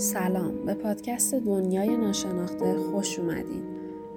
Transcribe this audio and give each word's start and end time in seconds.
سلام 0.00 0.52
به 0.66 0.74
پادکست 0.74 1.34
دنیای 1.34 1.96
ناشناخته 1.96 2.76
خوش 2.90 3.18
اومدین. 3.18 3.62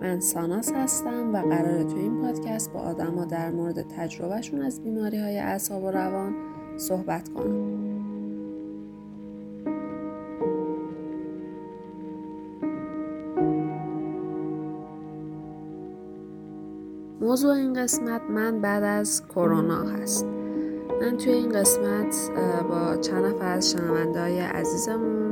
من 0.01 0.19
ساناس 0.19 0.71
هستم 0.71 1.35
و 1.35 1.37
قراره 1.37 1.83
تو 1.83 1.95
این 1.95 2.21
پادکست 2.21 2.73
با 2.73 2.79
آدما 2.79 3.25
در 3.25 3.51
مورد 3.51 3.81
تجربهشون 3.81 4.61
از 4.61 4.83
بیماری 4.83 5.17
های 5.17 5.39
اعصاب 5.39 5.83
و 5.83 5.91
روان 5.91 6.33
صحبت 6.77 7.29
کنم. 7.29 7.83
موضوع 17.21 17.53
این 17.53 17.73
قسمت 17.73 18.21
من 18.29 18.61
بعد 18.61 18.83
از 18.83 19.27
کرونا 19.27 19.83
هست. 19.83 20.25
من 21.01 21.17
توی 21.17 21.33
این 21.33 21.49
قسمت 21.49 22.31
با 22.69 22.97
چند 22.97 23.25
نفر 23.25 23.57
از 23.57 23.71
شنونده 23.71 24.43
عزیزمون 24.43 25.22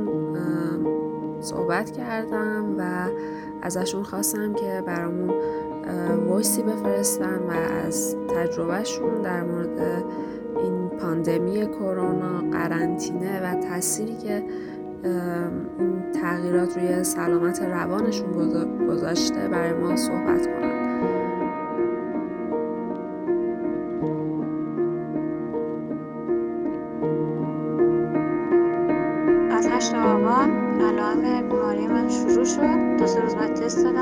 صحبت 1.42 1.90
کردم 1.90 2.74
و 2.78 3.08
ازشون 3.62 4.02
خواستم 4.02 4.54
که 4.54 4.82
برامون 4.86 5.34
وایسی 6.26 6.62
بفرستن 6.62 7.38
و 7.38 7.50
از 7.86 8.16
تجربهشون 8.28 9.22
در 9.22 9.42
مورد 9.42 10.04
این 10.62 10.88
پاندمی 10.88 11.66
کرونا 11.66 12.50
قرنطینه 12.50 13.40
و 13.40 13.60
تأثیری 13.60 14.16
که 14.16 14.44
این 15.78 16.12
تغییرات 16.12 16.78
روی 16.78 17.04
سلامت 17.04 17.62
روانشون 17.62 18.32
گذاشته 18.88 19.48
برای 19.48 19.72
ما 19.72 19.96
صحبت 19.96 20.48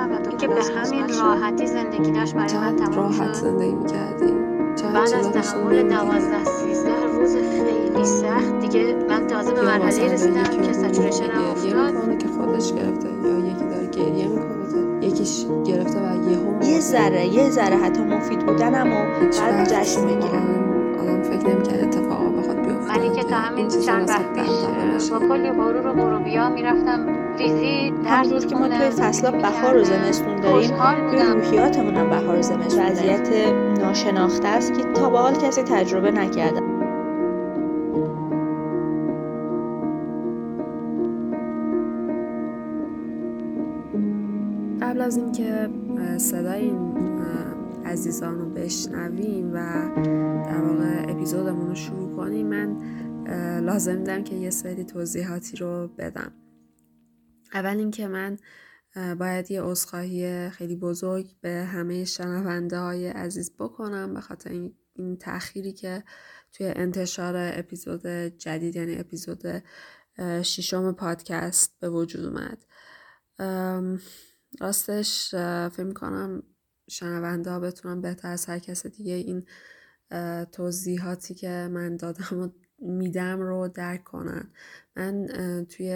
کنم 0.09 1.21
راحتی 1.21 1.67
زندگی 1.67 2.13
داشت 2.13 2.35
برای 2.35 2.59
من 2.59 2.77
تمام 2.77 2.95
راحت 2.95 3.35
زندگی 3.35 3.73
می‌کردیم. 3.73 4.37
بعد 4.95 5.15
از 5.15 5.31
تحمل 5.31 5.83
دوازده 5.83 6.45
سیزده 6.45 7.05
روز 7.17 7.37
خیلی 7.37 8.05
سخت. 8.05 8.59
دیگه 8.61 8.97
من 9.09 9.27
تازه 9.27 9.53
به 9.53 9.63
مرحله 9.63 10.13
رسیدم 10.13 10.43
که 10.43 10.73
سچورشن 10.73 11.31
افتاد. 11.31 12.19
که 12.19 12.29
خودش 12.29 12.73
گرفته 12.73 13.09
یا 13.25 13.39
یکی 13.39 13.65
داره 13.65 13.87
گریه 13.87 14.29
می‌کنه 14.29 14.61
یکیش 15.07 15.47
گرفته 15.65 15.99
و 16.01 16.31
یهو 16.31 16.65
یه 16.65 16.81
ذره 16.81 17.27
یه 17.27 17.51
ذره 17.51 17.77
حتی 17.77 18.03
مفید 18.03 18.47
بودن 18.47 18.75
اما 18.81 19.05
بعد 19.41 19.69
جشن 19.69 20.05
می‌گیرم. 20.05 20.65
آدم 21.01 21.23
فکر 21.23 21.49
نمی‌کرد 21.49 21.81
بیفته 21.81 22.01
ولی 22.89 23.11
که 23.17 23.23
تا 23.23 23.37
همین 23.37 23.69
چند 23.69 24.09
وقت 24.09 24.33
پیش 24.33 25.11
با 25.11 25.19
کلی 25.19 25.51
غرور 25.51 25.87
و 25.87 25.93
غروبیا 25.93 26.49
می‌رفتم 26.49 27.07
فیزی 27.39 27.93
همونجور 28.07 28.47
که 28.47 28.57
ما 28.57 28.69
توی 28.69 28.91
فصل 28.91 29.31
بهار 29.31 29.77
و 29.77 29.85
زمستون 29.85 30.41
داریم 30.41 30.71
توی 31.11 31.19
روحیاتمون 31.19 31.97
هم 31.97 32.11
بهار 32.11 32.39
و 32.39 32.43
زمستون 32.43 32.87
وضعیت 32.87 33.29
ناشناخته 33.81 34.49
است 34.49 34.75
که 34.75 34.83
تا 34.83 35.11
به 35.11 35.19
حال 35.19 35.35
کسی 35.35 35.63
تجربه 35.63 36.11
نکرده. 36.11 36.61
قبل 44.83 45.01
از 45.01 45.17
اینکه 45.17 45.69
صدای 46.19 46.61
این 46.61 46.95
عزیزان 47.91 48.39
رو 48.39 48.51
بشنویم 48.51 49.53
و 49.53 49.57
در 50.47 50.63
واقع 50.63 51.13
اپیزودمون 51.13 51.69
رو 51.69 51.75
شروع 51.75 52.17
کنیم 52.17 52.47
من 52.47 52.81
لازم 53.61 53.97
دیدم 53.97 54.25
که 54.25 54.35
یه 54.35 54.51
سری 54.51 54.85
توضیحاتی 54.85 55.57
رو 55.57 55.89
بدم. 55.99 56.33
اول 57.55 57.77
اینکه 57.77 58.09
من 58.09 58.39
باید 59.19 59.51
یه 59.51 59.63
عذرخواهی 59.63 60.51
خیلی 60.51 60.77
بزرگ 60.77 61.27
به 61.41 61.51
همه 61.51 62.05
شنونده 62.05 62.79
های 62.79 63.09
عزیز 63.09 63.53
بکنم 63.59 64.15
به 64.15 64.21
خاطر 64.21 64.51
این, 64.51 64.75
این 64.95 65.17
تأخیری 65.17 65.73
که 65.73 66.05
توی 66.53 66.67
انتشار 66.67 67.35
اپیزود 67.37 68.07
جدید 68.39 68.77
یعنی 68.77 68.99
اپیزود 68.99 69.63
ششم 70.43 70.93
پادکست 70.93 71.81
به 71.81 71.91
وجود 71.91 72.25
اومد. 72.25 72.65
راستش 74.61 75.35
فکر 75.73 75.93
کنم 75.93 76.43
شنونده 76.91 77.51
ها 77.51 77.61
بتونم 77.61 78.01
بهتر 78.01 78.29
از 78.29 78.47
هر 78.47 78.59
کس 78.59 78.87
دیگه 78.87 79.13
این 79.13 79.47
توضیحاتی 80.53 81.35
که 81.35 81.69
من 81.73 81.97
دادم 81.97 82.41
و 82.41 82.49
میدم 82.79 83.41
رو 83.41 83.69
درک 83.69 84.05
کنن. 84.05 84.51
من 84.97 85.27
توی 85.69 85.91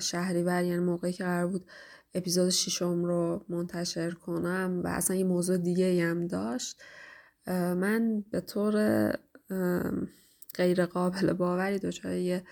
شهریور 0.00 0.64
یعنی 0.64 0.84
موقعی 0.84 1.12
که 1.12 1.24
قرار 1.24 1.46
بود 1.46 1.66
اپیزود 2.14 2.50
ششم 2.50 3.04
رو 3.04 3.44
منتشر 3.48 4.10
کنم 4.10 4.80
و 4.84 4.88
اصلا 4.88 5.16
یه 5.16 5.24
موضوع 5.24 5.56
دیگه 5.56 6.04
هم 6.04 6.26
داشت 6.26 6.82
من 7.46 8.24
به 8.30 8.40
طور 8.40 9.08
غیر 10.54 10.86
قابل 10.86 11.32
باوری 11.32 11.78
دچار 11.78 12.12
یه 12.12 12.44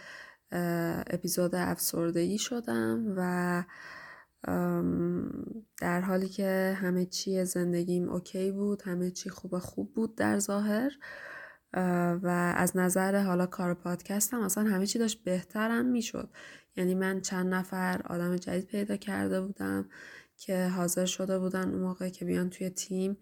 اپیزود 1.07 1.55
افسردگی 1.55 2.39
شدم 2.39 3.15
و 3.17 3.65
در 5.81 6.01
حالی 6.01 6.29
که 6.29 6.77
همه 6.81 7.07
چی 7.07 7.45
زندگیم 7.45 8.09
اوکی 8.09 8.53
بود 8.53 8.83
همه 8.83 9.11
چی 9.11 9.31
خوب 9.31 9.59
خوب 9.59 9.95
بود 9.95 10.17
در 10.17 10.39
ظاهر 10.39 10.93
و 12.23 12.55
از 12.57 12.77
نظر 12.77 13.23
حالا 13.23 13.47
کار 13.47 13.75
پادکستم 13.75 14.41
اصلا 14.41 14.65
همه 14.65 14.87
چی 14.87 14.99
داشت 14.99 15.25
بهترم 15.25 15.87
می‌شد. 15.87 16.29
یعنی 16.77 16.95
من 16.95 17.21
چند 17.21 17.55
نفر 17.55 18.01
آدم 18.05 18.37
جدید 18.37 18.67
پیدا 18.67 18.97
کرده 18.97 19.41
بودم 19.41 19.89
که 20.37 20.67
حاضر 20.67 21.05
شده 21.05 21.39
بودن 21.39 21.69
اون 21.71 21.81
موقع 21.81 22.09
که 22.09 22.25
بیان 22.25 22.51
توی 22.51 22.71
تیم 22.71 23.17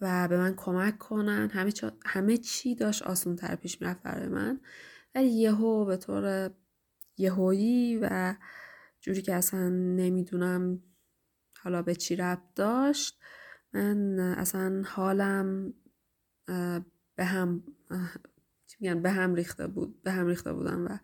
و 0.00 0.28
به 0.28 0.36
من 0.36 0.54
کمک 0.56 0.98
کنن. 0.98 1.50
همه, 1.52 1.72
چی, 1.72 1.86
همه 2.06 2.36
چی 2.36 2.74
داشت 2.74 3.02
آسون 3.02 3.36
تر 3.36 3.54
پیش 3.54 3.80
می‌رفت 3.80 4.02
برای 4.02 4.28
من. 4.28 4.60
ولی 5.14 5.28
یهو 5.28 5.84
به 5.84 5.96
طور 5.96 6.50
یهویی 7.16 7.98
و 8.02 8.34
جوری 9.00 9.22
که 9.22 9.34
اصلا 9.34 9.68
نمی‌دونم 9.68 10.82
حالا 11.62 11.82
به 11.82 11.94
چی 11.94 12.16
ربط 12.16 12.54
داشت. 12.54 13.20
من 13.72 14.18
اصلا 14.18 14.82
حالم 14.86 15.74
به 17.16 17.24
هم 17.24 17.62
میگن 18.80 19.02
به 19.02 19.10
هم 19.10 19.34
ریخته 19.34 19.66
بود 19.66 20.02
به 20.02 20.10
هم 20.10 20.26
ریخته 20.26 20.52
بودم 20.52 20.86
و 20.86 20.98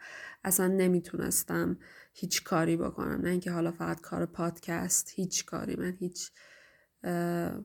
اصلا 0.44 0.66
نمی‌تونستم 0.66 1.78
هیچ 2.14 2.44
کاری 2.44 2.76
بکنم. 2.76 3.20
نه 3.22 3.30
اینکه 3.30 3.50
حالا 3.50 3.72
فقط 3.72 4.00
کار 4.00 4.26
پادکست 4.26 5.10
هیچ 5.14 5.44
کاری. 5.44 5.76
من 5.76 5.96
هیچ 6.00 6.32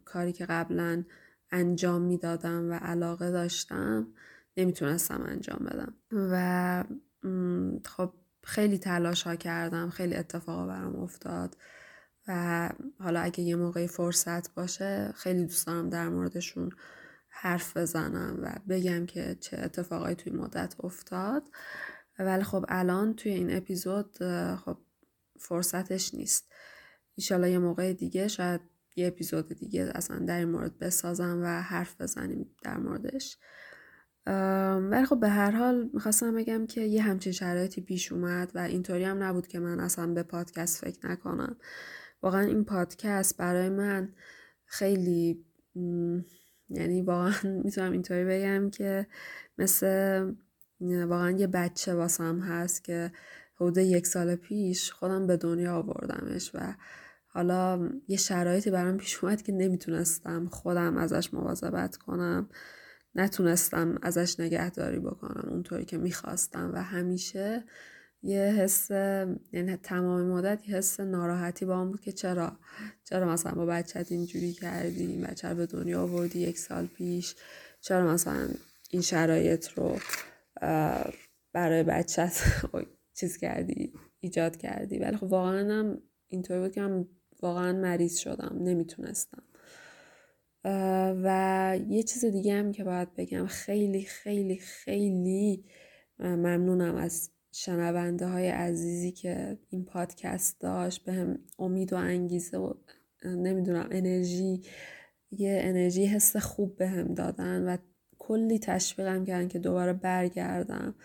کاری 0.06 0.34
که 0.34 0.46
قبلا 0.46 1.04
انجام 1.52 2.02
می‌دادم 2.02 2.70
و 2.70 2.74
علاقه 2.74 3.32
داشتم 3.32 4.08
نمی‌تونستم 4.58 5.22
انجام 5.22 5.66
بدم. 5.66 5.94
و 6.12 6.84
خب 7.86 8.14
خیلی 8.44 8.78
تلاش 8.78 9.24
ها 9.24 9.36
کردم 9.36 9.90
خیلی 9.90 10.16
اتفاقا 10.16 10.68
برام 10.68 10.96
افتاد 10.96 11.58
و 12.28 12.70
حالا 13.00 13.20
اگه 13.20 13.42
یه 13.42 13.56
موقعی 13.56 13.88
فرصت 13.88 14.54
باشه 14.54 15.14
خیلی 15.16 15.46
دوست 15.46 15.68
دارم 15.68 15.90
در 15.90 16.10
موردشون 16.10 16.72
حرف 17.30 17.78
بزنم 17.78 18.40
و 18.42 18.60
بگم 18.70 19.06
که 19.06 19.38
چه 19.40 19.58
اتفاقایی 19.58 20.16
توی 20.16 20.34
مدت 20.34 20.76
افتاد. 20.80 21.44
ولی 22.20 22.44
خب 22.44 22.66
الان 22.70 23.14
توی 23.16 23.32
این 23.32 23.58
اپیزود 23.58 24.18
خب 24.56 24.78
فرصتش 25.40 26.14
نیست. 26.14 26.52
ایشالا 27.16 27.48
یه 27.48 27.58
موقع 27.58 27.94
دیگه 27.94 28.28
شاید 28.28 28.62
یه 28.96 29.08
اپیزود 29.08 29.48
دیگه 29.48 29.92
اصلا 29.96 30.20
در 30.20 30.38
این 30.38 30.50
مورد 30.50 30.80
بسازم 30.80 31.42
و 31.44 31.62
حرف 31.62 32.02
بزنیم 32.02 32.56
در 32.64 32.78
موردش. 32.78 33.38
ولی 34.92 35.06
خب 35.06 35.20
به 35.20 35.30
هر 35.30 35.52
حال 35.52 35.90
می‌خواستم 35.94 36.36
بگم 36.36 36.66
که 36.66 36.82
یه 36.82 37.02
همچین 37.02 37.34
شرایطی 37.34 37.82
پیش 37.82 38.12
اومد 38.12 38.52
و 38.56 38.60
اینطوری 38.60 39.04
هم 39.04 39.24
نبود 39.24 39.48
که 39.48 39.60
من 39.60 39.80
اصلا 39.80 40.08
به 40.08 40.24
پادکست 40.24 40.86
فکر 40.86 41.08
نکنم. 41.08 41.56
واقعا 42.22 42.42
این 42.42 42.66
پادکست 42.66 43.38
برای 43.38 43.70
من 43.70 44.14
خیلی 44.66 45.46
یعنی 46.70 47.02
واقعا 47.02 47.34
می‌تونم 47.64 47.92
اینطوری 47.92 48.26
بگم 48.26 48.70
که 48.70 49.08
مثل 49.58 50.34
واقعا 50.82 51.32
یه 51.32 51.48
بچه 51.48 51.94
واسم 51.94 52.40
هست 52.40 52.84
که 52.84 53.12
حدود 53.56 53.78
یک 53.78 54.08
سال 54.08 54.36
پیش 54.36 54.92
خودم 54.92 55.28
به 55.28 55.38
دنیا 55.38 55.76
آوردمش 55.76 56.52
و 56.54 56.76
حالا 57.28 57.90
یه 58.08 58.18
شرایطی 58.18 58.72
برام 58.72 58.98
پیش 58.98 59.24
اومد 59.24 59.42
که 59.42 59.52
نمی‌تونستم 59.52 60.48
خودم 60.48 60.98
ازش 60.98 61.34
مواظبت 61.34 61.98
کنم. 61.98 62.50
نتونستم 63.16 63.98
ازش 64.02 64.40
نگهداری 64.40 65.00
بکنم 65.00 65.50
اونطوری 65.50 65.86
که 65.86 65.98
می‌خواستم 65.98 66.72
و 66.74 66.84
همیشه 66.84 67.64
یه 68.24 68.40
حس 68.40 68.92
یعنی 69.52 69.76
تمام 69.76 70.22
مدت 70.22 70.70
یه 70.70 70.76
حس 70.76 71.00
ناراحتی 71.00 71.66
با 71.66 71.86
بود 71.86 72.02
که 72.02 72.12
چرا؟ 72.12 72.58
چرا 73.04 73.34
مثلا 73.34 73.52
با 73.52 73.66
بچت 73.66 74.12
اینجوری 74.12 74.54
کردی؟ 74.54 75.18
بچه 75.18 75.54
به 75.54 75.66
دنیا 75.66 76.02
آوردی 76.02 76.40
یک 76.40 76.58
سال 76.58 76.88
پیش؟ 76.88 77.36
چرا 77.82 78.14
مثلا 78.14 78.48
این 78.90 79.02
شرایط 79.02 79.70
رو 79.70 80.00
برای 81.54 81.84
بچت 81.84 82.44
چیز 83.14 83.38
کردی 83.38 83.94
ایجاد 84.20 84.58
کردی؟ 84.58 85.00
ولی 85.00 85.18
خب 85.18 85.24
واقعا 85.24 85.80
هم 85.80 86.02
اینطوری 86.28 86.60
بود 86.60 86.72
که 86.72 86.82
من 86.82 87.06
واقعا 87.42 87.74
مریض 87.74 88.18
شدم 88.18 88.58
نمی‌تونستم. 88.60 89.44
و 91.24 91.80
یه 91.90 92.04
چیز 92.04 92.26
دیگه 92.26 92.54
هم 92.54 92.72
که 92.72 92.84
باید 92.84 93.14
بگم. 93.16 93.48
خیلی 93.48 94.02
خیلی 94.02 94.58
خیلی 94.58 95.64
ممنونم 96.20 96.96
از 96.96 97.30
شنونده 97.52 98.28
های 98.28 98.50
عزیزی 98.50 99.12
که 99.12 99.58
این 99.70 99.86
پادکست 99.86 100.62
داشت. 100.62 101.06
به 101.06 101.14
هم 101.14 101.40
امید 101.60 101.94
و 101.94 101.96
انگیزه 101.96 102.58
و 102.58 102.74
نمی‌دونم 103.26 103.88
انرژی 103.92 104.62
یه 105.32 105.60
انرژی 105.64 106.06
حس 106.06 106.38
خوب 106.38 106.78
به 106.78 106.88
هم 106.88 107.14
دادن 107.14 107.66
و 107.66 107.78
کلی 108.20 108.60
تشویقم 108.60 109.26
کردن 109.26 109.48
که 109.48 109.60
دوباره 109.60 109.94
برگردم 109.94 110.96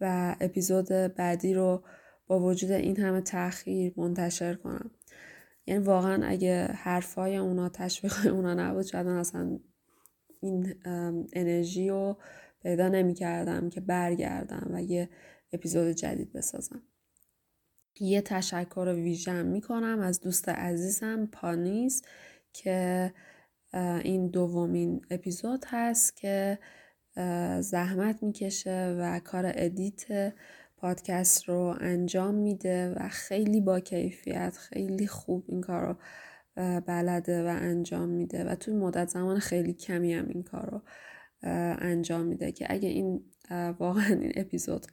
و 0.00 0.36
اپیزود 0.40 0.88
بعدی 0.88 1.54
رو 1.54 1.82
با 2.26 2.40
وجود 2.40 2.70
این 2.70 2.96
همه 2.96 3.20
تاخیر 3.20 3.92
منتشر 3.96 4.54
کنم. 4.54 4.90
یعنی 5.68 5.84
واقعا 5.84 6.26
اگه 6.26 6.66
حرفای 6.66 7.36
اونا 7.36 7.68
تشویق 7.68 8.26
اونا 8.34 8.54
نبود 8.54 8.82
شاید 8.82 9.06
من 9.06 9.16
اصلا 9.16 9.58
این 10.40 10.74
انرژی 11.32 11.88
رو 11.88 12.18
پیدا 12.62 12.88
نمی 12.88 13.14
کردم 13.14 13.70
که 13.70 13.80
برگردم 13.80 14.68
و 14.70 14.82
یه 14.82 15.08
اپیزود 15.52 15.90
جدید 15.90 16.32
بسازم. 16.32 16.82
یه 18.00 18.20
تشکر 18.20 18.94
ویژه 18.96 19.46
می 19.46 19.60
کنم 19.60 20.00
از 20.00 20.20
دوست 20.20 20.48
عزیزم 20.48 21.26
پانیذ 21.32 22.02
که 22.52 23.12
این 23.74 24.28
دومین 24.28 25.06
اپیزود 25.10 25.64
هست 25.66 26.16
که 26.16 26.58
زحمت 27.60 28.22
می‌کشه 28.22 28.96
و 29.00 29.20
کار 29.20 29.52
edit 29.54 30.32
پادکست 30.80 31.48
رو 31.48 31.76
انجام 31.80 32.34
میده 32.34 32.94
و 32.96 33.08
خیلی 33.08 33.60
با 33.60 33.80
کیفیت 33.80 34.56
خیلی 34.56 35.06
خوب 35.06 35.44
این 35.48 35.60
کار 35.60 35.86
رو 35.86 35.96
بلده 36.80 37.44
و 37.44 37.46
انجام 37.46 38.08
میده 38.08 38.44
و 38.44 38.54
توی 38.54 38.74
مدت 38.74 39.08
زمان 39.08 39.38
خیلی 39.38 39.72
کمی 39.72 40.14
هم 40.14 40.28
این 40.28 40.42
کار 40.42 40.70
رو 40.70 40.82
انجام 41.80 42.26
میده 42.26 42.52
که 42.52 42.66
اگه 42.68 42.88
این 42.88 43.24
واقعا 43.78 44.06
این 44.06 44.32
اپیزود 44.36 44.86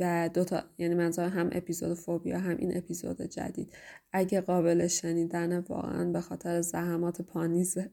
و 0.00 0.30
دوتا 0.34 0.62
یعنی 0.78 0.94
منظور 0.94 1.28
هم 1.28 1.50
اپیزود 1.52 1.94
فوبیا 1.94 2.38
هم 2.38 2.56
این 2.56 2.76
اپیزود 2.76 3.22
جدید 3.22 3.72
اگه 4.12 4.40
قابل 4.40 4.86
شنیدن 4.86 5.58
واقعا 5.58 6.12
به 6.12 6.20
خاطر 6.20 6.60
زحمات 6.60 7.22
پانیزه. 7.22 7.90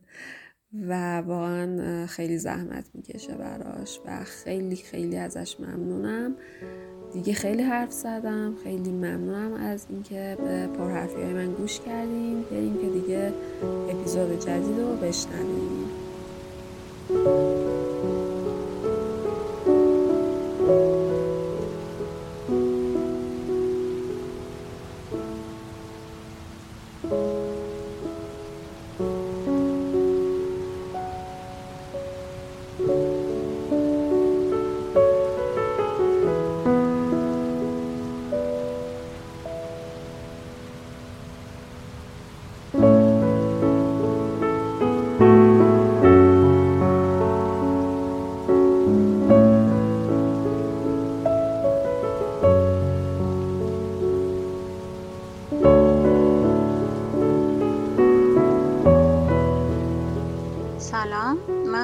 و 0.81 1.17
واقعا 1.17 2.05
خیلی 2.07 2.37
زحمت 2.37 2.85
می‌کشه 2.93 3.33
براش 3.33 3.99
و 4.05 4.23
خیلی 4.23 4.75
خیلی 4.75 5.17
ازش 5.17 5.55
ممنونم. 5.59 6.35
دیگه 7.13 7.33
خیلی 7.33 7.63
حرف 7.63 7.91
زدم 7.91 8.55
خیلی 8.63 8.91
ممنونم 8.91 9.53
از 9.53 9.85
اینکه 9.89 10.37
به 10.39 10.67
پرحرفی 10.67 11.21
های 11.21 11.33
من 11.33 11.53
گوش 11.53 11.79
کردیم 11.79 12.41
بریم 12.51 12.77
که 12.81 12.89
دیگه 12.89 13.33
اپیزود 13.89 14.39
جدید 14.39 14.79
رو 14.79 14.95
بشنویم. 14.95 15.89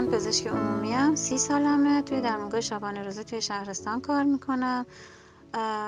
پزشک 0.08 0.48
عمومی 0.48 0.94
هم 0.94 1.16
سی 1.16 1.38
سالمه. 1.38 2.02
توی 2.02 2.22
درمانگاه 2.22 2.62
شبانه 2.62 3.04
روزی 3.04 3.24
توی 3.24 3.42
شهرستان 3.42 4.02
کار 4.02 4.24
می‌کنم. 4.24 4.86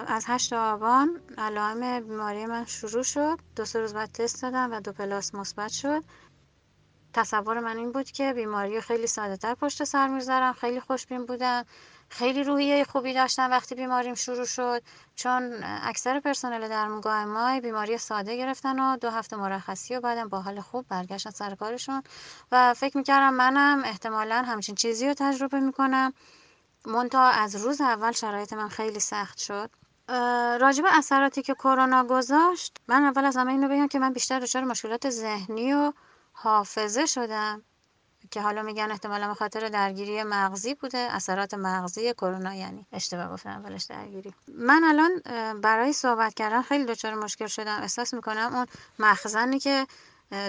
از 0.07 0.24
هشت 0.27 0.54
آبان 0.54 1.21
علائم 1.38 2.00
بیماری 2.00 2.45
من 2.45 2.65
شروع 2.65 3.04
شد. 3.04 3.39
دو 3.56 3.65
سه 3.65 3.80
روز 3.80 3.94
بعد 3.94 4.12
تست 4.12 4.42
دادم 4.42 4.71
و 4.71 4.80
دو 4.80 4.92
پلاس 4.92 5.36
مثبت 5.36 5.71
شد. 5.71 6.04
تصور 7.13 7.60
من 7.60 7.77
این 7.77 7.92
بود 7.92 8.12
که 8.12 8.33
بیماری 8.33 8.81
خیلی 8.81 9.07
ساده 9.07 9.38
تر 9.38 9.54
پشت 9.56 9.83
سر 9.83 10.07
می‌ذارم 10.07 10.54
خیلی 10.54 10.80
خوشبین 10.80 11.25
بودم 11.25 11.66
خیلی 12.13 12.44
روحیه 12.44 12.83
خوبی 12.83 13.13
داشتم 13.13 13.51
وقتی 13.51 13.75
بیماریم 13.75 14.13
شروع 14.13 14.45
شد. 14.45 14.81
چون 15.15 15.63
اکثر 15.63 16.19
پرسنل 16.19 16.68
درمانگاه 16.69 17.25
ما 17.25 17.60
بیماری 17.60 17.98
ساده 17.98 18.38
گرفتن 18.38 18.80
و 18.80 18.98
دو 18.98 19.10
هفته 19.10 19.36
مرخصی 19.36 19.95
و 19.95 20.01
بعدم 20.01 20.30
با 20.30 20.42
حال 20.42 20.62
خوب 20.62 20.86
برگشتن 20.88 21.30
سر 21.30 21.56
کارشون. 21.56 22.04
و 22.51 22.74
فکر 22.74 22.98
می‌کردم 22.98 23.33
منم 23.33 23.83
احتمالا 23.83 24.36
همچین 24.36 24.75
چیزی 24.75 25.07
رو 25.07 25.13
تجربه 25.13 25.60
می‌کنم. 25.60 26.13
منتها 26.86 27.30
از 27.30 27.56
روز 27.56 27.81
اول 27.81 28.12
شرایط 28.12 28.54
من 28.54 28.69
خیلی 28.69 29.00
سخت 29.00 29.38
شد. 29.38 29.69
راجب 30.62 30.83
اثراتی 30.88 31.42
که 31.42 31.54
کرونا 31.54 32.04
گذاشت 32.04 32.77
من 32.88 33.04
اول 33.04 33.25
از 33.25 33.38
همه 33.38 33.51
اینو 33.51 33.68
بگم 33.69 33.88
که 33.88 34.00
من 34.00 34.13
بیشتر 34.13 34.39
دچار 34.39 34.63
مشکلات 34.63 35.09
ذهنی 35.09 35.74
و 35.74 35.94
حافظه 36.33 37.06
شدم. 37.06 37.63
که 38.33 38.41
حالا 38.41 38.62
میگن 38.62 38.91
احتمالا 38.91 39.27
به 39.27 39.33
خاطر 39.33 39.69
درگیری 39.69 40.24
مغزی 40.24 40.74
بوده 40.75 40.97
اثرات 40.97 41.53
مغزی 41.53 42.13
کرونا 42.13 42.56
یعنی 42.56 42.85
اشتباه 42.91 43.30
گفتم 43.30 43.50
اولش 43.50 43.83
درگیری. 43.83 44.33
من 44.47 44.83
الان 44.83 45.21
برای 45.62 45.94
صحبت 45.94 46.33
کردن 46.33 46.62
خیلی 46.62 46.85
دچار 46.85 47.13
مشکل 47.13 47.47
شدم. 47.47 47.81
احساس 47.81 48.13
می‌کنم 48.13 48.56
اون 48.56 48.65
مخزنی 49.00 49.59
که 49.59 49.88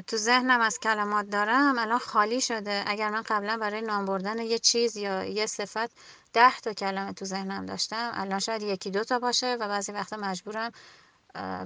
تو 0.07 0.17
ذهنم 0.17 0.61
از 0.61 0.79
کلمات 0.79 1.27
دارم 1.31 1.79
الان 1.79 1.99
خالی 1.99 2.41
شده. 2.41 2.85
اگر 2.87 3.11
من 3.11 3.23
قبلا 3.23 3.57
برای 3.57 3.83
نام 3.83 4.05
بردن 4.05 4.39
یه 4.39 4.59
چیز 4.59 4.97
یا 4.97 5.25
یه 5.25 5.47
صفت 5.47 5.91
ده 6.33 6.59
تا 6.63 6.73
کلمه 6.73 7.13
تو 7.13 7.25
ذهنم 7.25 7.67
داشتم 7.67 8.11
الان 8.15 8.39
شاید 8.39 8.63
یکی 8.63 8.91
دو 8.91 9.05
تا 9.05 9.19
باشه 9.19 9.55
و 9.61 9.69
بعضی 9.69 9.93
وقتا 9.93 10.17
مجبورم 10.17 10.73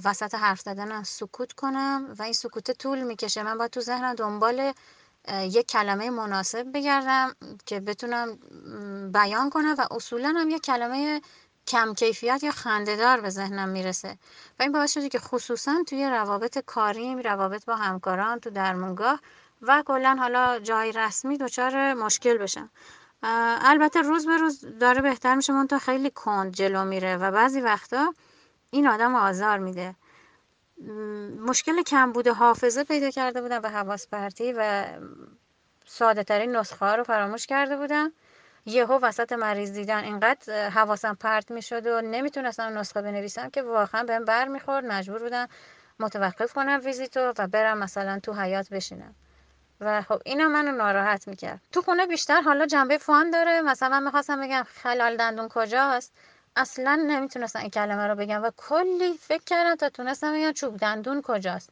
وسط 0.05 0.35
حرف 0.35 0.61
زدنم 0.61 1.03
سکوت 1.03 1.53
کنم 1.53 2.15
و 2.19 2.23
این 2.23 2.33
سکوت 2.33 2.71
طول 2.71 3.03
می‌کشه. 3.03 3.43
من 3.43 3.59
باید 3.59 3.71
تو 3.71 3.81
ذهنم 3.81 4.15
دنبال 4.15 4.73
یک 5.33 5.67
کلمه 5.67 6.11
مناسب 6.11 6.67
بگردم 6.75 7.37
که 7.67 7.81
بتونم 7.81 8.39
بیان 9.13 9.51
کنم 9.51 9.75
و 9.79 9.87
اصولا 9.91 10.35
هم 10.37 10.51
یک 10.51 10.63
کلمه 10.63 11.21
کم 11.67 11.95
کیفیت 11.95 12.43
یا 12.43 12.51
خندهدار 12.51 13.21
به 13.21 13.31
ذهنم 13.31 13.69
می‌رسه. 13.69 14.19
و 14.59 14.63
این 14.63 14.73
باعث 14.73 14.95
شده 14.95 15.09
که 15.09 15.19
خصوصا 15.19 15.83
توی 15.87 16.11
روابط 16.11 16.59
کاریم 16.59 17.19
روابط 17.19 17.65
با 17.65 17.77
همکاران 17.77 18.41
تو 18.41 18.51
درمونگاه 18.51 19.21
و 19.63 19.83
کلا 19.87 20.17
حالا 20.19 20.59
جای 20.59 20.93
رسمی 20.93 21.39
دچار 21.39 21.95
مشکل 21.95 22.39
بشم. 22.39 22.71
البته 23.23 24.03
روز 24.03 24.27
به 24.27 24.37
روز 24.37 24.65
داره 24.81 25.03
بهتر 25.03 25.35
میشه 25.35 25.53
من 25.53 25.67
تا 25.67 25.79
خیلی 25.79 26.11
کند 26.11 26.53
جلو 26.53 26.85
میره 26.85 27.17
و 27.17 27.31
بعضی 27.31 27.61
وقتا 27.61 28.15
این 28.71 28.89
آدم 28.89 29.15
آزار 29.15 29.59
میده. 29.59 29.95
مشکل 31.41 31.83
کمبود 31.83 32.29
حافظه 32.29 32.85
پیدا 32.85 33.11
کرده 33.11 33.43
بودم 33.43 33.61
و 33.63 33.69
حواس 33.69 34.09
پرتی 34.09 34.55
و 34.57 34.85
ساده 35.87 36.25
ترین 36.25 36.57
نسخه 36.57 36.87
ها 36.87 36.95
رو 36.95 37.05
فراموش 37.05 37.47
کرده 37.47 37.77
بودم. 37.77 38.13
یهو 38.67 38.99
وسط 39.03 39.33
مریض 39.33 39.73
دیدن 39.73 40.05
اینقدر 40.05 40.69
حواسم 40.69 41.15
پرت 41.15 41.51
می‌شد 41.51 41.87
و 41.87 42.01
نمی‌تونستم 42.01 42.79
نسخه 42.79 43.03
بنویسم 43.03 43.51
که 43.51 43.63
واقعا 43.63 44.05
بهم 44.05 44.25
بر 44.25 44.49
می‌خورد. 44.49 44.85
مجبور 44.85 45.19
بودم 45.19 45.49
متوقف 46.01 46.53
کنم 46.53 46.81
ویزیتو 46.85 47.33
و 47.39 47.47
برم 47.47 47.79
مثلا 47.79 48.21
تو 48.23 48.33
حیات 48.33 48.69
بشینم. 48.69 49.15
و 49.81 50.03
خب 50.03 50.23
اینا 50.25 50.49
منو 50.49 50.73
ناراحت 50.73 51.29
می‌کرد. 51.29 51.61
تو 51.73 51.83
خونه 51.83 52.07
بیشتر 52.07 52.41
حالا 52.41 52.67
جنبه 52.67 52.99
فان 52.99 53.31
داره. 53.31 53.61
مثلا 53.61 54.01
می‌خواستم 54.01 54.41
بگم 54.41 54.63
خلال 54.83 55.17
دندون 55.17 55.49
کجاست؟ 55.49 56.13
اصلا 56.59 56.95
نمی‌تونستم 57.09 57.59
این 57.59 57.71
کلمه 57.71 58.07
رو 58.07 58.15
بگم 58.15 58.43
و 58.43 58.51
کلی 58.57 59.19
فکر 59.21 59.45
کردم 59.47 59.75
تا 59.75 59.89
تونستم 59.89 60.35
بگم 60.35 60.53
چوب 60.53 60.77
دندون 60.77 61.23
کجاست. 61.23 61.71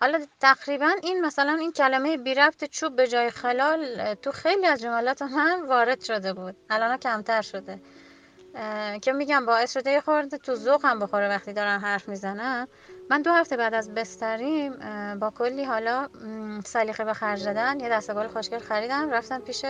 حالا 0.00 0.26
تقریبا 0.40 0.90
این 1.02 1.26
مثلا 1.26 1.52
این 1.52 1.72
کلمه 1.72 2.16
بی 2.16 2.34
ربط 2.34 2.64
چوب 2.64 2.96
به 2.96 3.06
جای 3.06 3.30
خلال 3.30 4.14
تو 4.14 4.32
خیلی 4.32 4.66
از 4.66 4.82
جملات 4.82 5.22
من 5.22 5.62
وارد 5.66 6.04
شده 6.04 6.32
بود. 6.32 6.56
الان 6.70 6.96
کمتر 6.96 7.42
شده. 7.42 7.80
که 9.02 9.12
میگم 9.12 9.46
باعث 9.46 9.72
شده 9.72 9.90
یه 9.90 10.00
خورده 10.00 10.38
تو 10.38 10.54
ذوقم 10.54 10.98
بخوره 10.98 11.28
وقتی 11.28 11.52
دارن 11.52 11.78
حرف 11.78 12.08
می‌زنم. 12.08 12.68
من 13.10 13.22
دو 13.22 13.32
هفته 13.32 13.56
بعد 13.56 13.74
از 13.74 13.94
بستریم 13.94 14.72
با 15.18 15.30
کلی 15.30 15.64
حالا 15.64 16.08
سلیقه 16.64 17.04
به 17.04 17.12
خرج 17.12 17.44
دادن 17.44 17.80
یه 17.80 17.88
دستگاه 17.88 18.28
خوشگل 18.28 18.58
خریدم 18.58 19.10
رفتم 19.10 19.40
پیش 19.40 19.64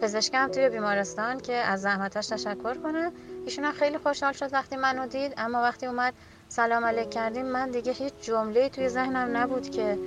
پزشکم 0.00 0.48
توی 0.48 0.68
بیمارستان 0.68 1.40
که 1.40 1.54
از 1.54 1.82
زحمتاش 1.82 2.26
تشکر 2.26 2.74
کنه 2.74 3.12
ایشون 3.44 3.64
هم 3.64 3.72
خیلی 3.72 3.98
خوشحال 3.98 4.32
شد 4.32 4.52
وقتی 4.52 4.76
منو 4.76 5.06
دید 5.06 5.34
اما 5.36 5.62
وقتی 5.62 5.86
اومد 5.86 6.14
سلام 6.48 6.84
علیک 6.84 7.10
کردیم 7.10 7.46
من 7.46 7.70
دیگه 7.70 7.92
هیچ 7.92 8.14
جمله 8.20 8.68
توی 8.68 8.88
ذهنم 8.88 9.36
نبود 9.36 9.70
که 9.70 9.98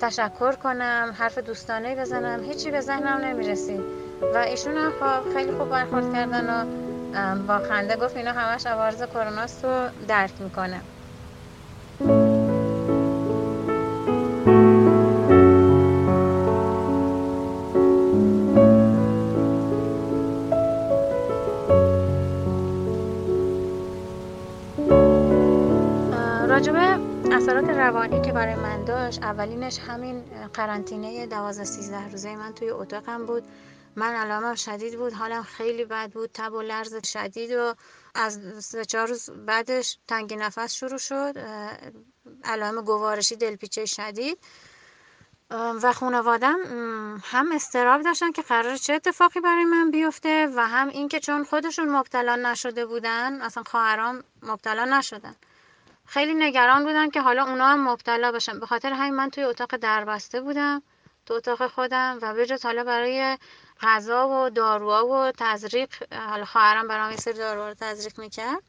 تشکر 0.00 0.52
کنم 0.52 1.14
حرف 1.18 1.38
دوستانه 1.38 1.96
بزنم 1.96 2.44
هیچی 2.44 2.70
به 2.70 2.80
ذهنم 2.80 3.24
نمی‌رسید. 3.24 3.80
و 4.34 4.36
ایشون 4.38 4.76
هم 4.76 4.92
خب 5.00 5.34
خیلی 5.34 5.52
خوب 5.52 5.68
برخورد 5.68 6.12
کردن 6.12 6.50
و 6.50 6.64
با 7.46 7.58
خنده 7.58 7.96
گفت 7.96 8.16
اینا 8.16 8.32
همش 8.32 8.66
عوارض 8.66 9.02
کروناست 9.02 9.64
رو 9.64 9.88
درک 10.08 10.40
می‌کنه. 10.40 10.82
روانی 27.88 28.20
که 28.20 28.32
برای 28.32 28.54
من 28.54 28.84
داشت 28.84 29.22
اولینش 29.22 29.78
همین 29.78 30.24
قرنطینه 30.54 31.26
دوازده 31.26 31.64
سیزده 31.64 32.08
روزه 32.08 32.36
من 32.36 32.54
توی 32.54 32.70
اتاقم 32.70 33.26
بود. 33.26 33.42
من 33.96 34.14
علامم 34.14 34.54
شدید 34.54 34.98
بود 34.98 35.12
حالم 35.12 35.42
خیلی 35.42 35.84
بد 35.84 36.10
بود 36.10 36.30
تب 36.34 36.52
و 36.52 36.62
لرز 36.62 37.06
شدید 37.06 37.50
و 37.50 37.74
از 38.14 38.64
سه 38.64 38.84
چهار 38.84 39.08
روز 39.08 39.30
بعدش 39.30 39.98
تنگی 40.08 40.36
نفس 40.36 40.74
شروع 40.74 40.98
شد. 40.98 41.38
علائم 42.44 42.82
گوارشی 42.82 43.36
دلپیچه 43.36 43.84
شدید. 43.84 44.38
و 45.50 45.92
خانوادم 45.92 46.58
هم 47.24 47.52
استراب 47.52 48.02
داشتن 48.02 48.32
که 48.32 48.42
قرار 48.42 48.76
چه 48.76 48.92
اتفاقی 48.92 49.40
برای 49.40 49.64
من 49.64 49.90
بیفته 49.90 50.48
و 50.56 50.66
هم 50.66 50.88
اینکه 50.88 51.20
چون 51.20 51.44
خودشون 51.44 51.88
مبتلا 51.88 52.36
نشده 52.36 52.86
بودن 52.86 53.40
اصلا 53.40 53.62
خواهرام 53.62 54.24
مبتلا 54.42 54.84
نشدن. 54.98 55.34
خیلی 56.08 56.34
نگران 56.34 56.84
بودن 56.84 57.10
که 57.10 57.20
حالا 57.20 57.44
اونا 57.44 57.66
هم 57.66 57.88
مبتلا 57.88 58.32
بشن 58.32 58.60
به 58.60 58.66
خاطر 58.66 58.92
همین 58.92 59.14
من 59.14 59.30
توی 59.30 59.44
اتاق 59.44 59.76
دربسته 59.76 60.40
بودم 60.40 60.82
تو 61.26 61.34
اتاق 61.34 61.66
خودم 61.66 62.18
و 62.22 62.34
بجز 62.34 62.64
حالا 62.64 62.84
برای 62.84 63.38
غذا 63.80 64.28
و 64.28 64.50
داروها 64.50 65.06
و 65.06 65.32
تزریق 65.38 66.14
حالا 66.14 66.44
خواهرم 66.44 66.88
برام 66.88 67.10
یه 67.10 67.16
سری 67.16 67.34
داروها 67.34 67.68
رو 67.68 67.74
تزریق 67.74 68.18
می‌کرد. 68.20 68.62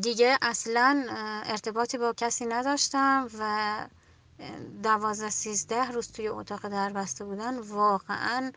دیگه 0.00 0.38
اصلا 0.42 1.04
ارتباطی 1.46 1.98
با 1.98 2.12
کسی 2.12 2.46
نداشتم 2.46 3.28
و 3.38 3.76
دوازده 4.82 5.30
سیزده 5.30 5.90
روز 5.90 6.12
توی 6.12 6.28
اتاق 6.28 6.68
دربسته 6.68 7.24
بودن 7.24 7.58
واقعا 7.58 8.52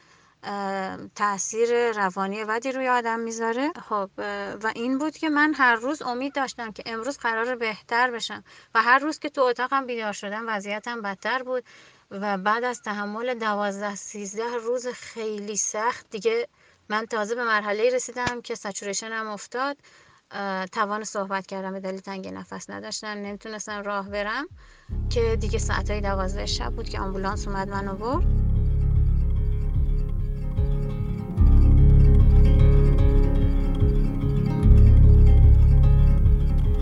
تاثیر 1.15 1.91
روانی 1.91 2.45
بدی 2.45 2.71
روی 2.71 2.87
آدم 2.87 3.19
می‌ذاره. 3.19 3.71
خب 3.89 4.09
و 4.63 4.71
این 4.75 4.97
بود 4.97 5.17
که 5.17 5.29
من 5.29 5.53
هر 5.53 5.75
روز 5.75 6.01
امید 6.01 6.33
داشتم 6.33 6.71
که 6.71 6.83
امروز 6.85 7.17
قرار 7.17 7.55
بهتر 7.55 8.11
بشم 8.11 8.43
و 8.75 8.81
هر 8.81 8.99
روز 8.99 9.19
که 9.19 9.29
تو 9.29 9.41
اتاقم 9.41 9.85
بیدار 9.85 10.13
شدم 10.13 10.43
وضعیتم 10.47 11.01
بدتر 11.01 11.43
بود 11.43 11.63
و 12.11 12.37
بعد 12.37 12.63
از 12.63 12.81
تحمل 12.81 13.33
دوازده 13.33 13.95
سیزده 13.95 14.55
روز 14.55 14.87
خیلی 14.87 15.57
سخت 15.57 16.09
دیگه 16.09 16.47
من 16.89 17.05
تازه 17.05 17.35
به 17.35 17.43
مرحله 17.43 17.89
رسیدم 17.95 18.41
که 18.41 18.55
سچوریشنم 18.55 19.27
افتاد. 19.27 19.77
توان 20.71 21.03
صحبت 21.03 21.47
کردم 21.47 21.73
به 21.73 21.79
دلیل 21.79 21.99
تنگ 21.99 22.27
نفس 22.27 22.69
نداشتن. 22.69 23.17
نمی‌تونستم 23.17 23.83
راه 23.83 24.09
برم 24.09 24.47
که 25.09 25.35
دیگه 25.35 25.59
ساعتهای 25.59 26.01
دوازده 26.01 26.45
شب 26.45 26.69
بود 26.69 26.89
که 26.89 26.99
آمبولانس 26.99 27.47
اومد 27.47 27.69
منو 27.69 27.95
برد. 27.95 28.23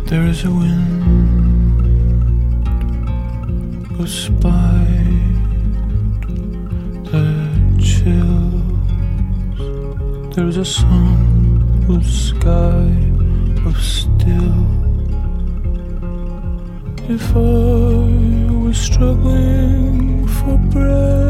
There 0.08 0.28
is 0.28 0.44
a 0.46 0.52
wind 0.52 0.96
goes 3.98 4.30
by 4.30 4.86
that 7.10 7.80
chills. 7.80 8.66
There 10.36 10.48
is 10.48 10.58
a 10.58 10.66
sun 10.66 11.88
with 11.88 12.06
sky 12.06 12.86
of 13.66 13.76
still. 13.82 14.62
If 17.10 17.36
I 17.36 17.40
was 18.64 18.78
struggling 18.78 20.28
for 20.28 20.58
breath. 20.72 21.26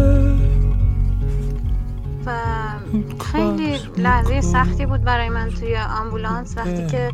خیلی 3.19 3.77
لحظه 3.97 4.41
سختی 4.41 4.85
بود 4.85 5.01
برای 5.01 5.29
من 5.29 5.49
توی 5.49 5.75
آمبولانس 5.75 6.57
وقتی 6.57 6.87
که 6.87 7.11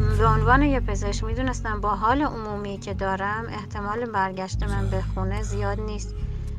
به 0.00 0.26
عنوان 0.26 0.62
یه 0.62 0.80
پزشک 0.80 1.24
می‌دونستم 1.24 1.80
با 1.80 1.94
حال 1.94 2.22
عمومی 2.22 2.78
که 2.78 2.94
دارم 2.94 3.44
احتمال 3.48 4.04
برگشت 4.04 4.62
من 4.62 4.90
به 4.90 5.02
خونه 5.14 5.42
زیاد 5.42 5.80
نیست. 5.80 6.14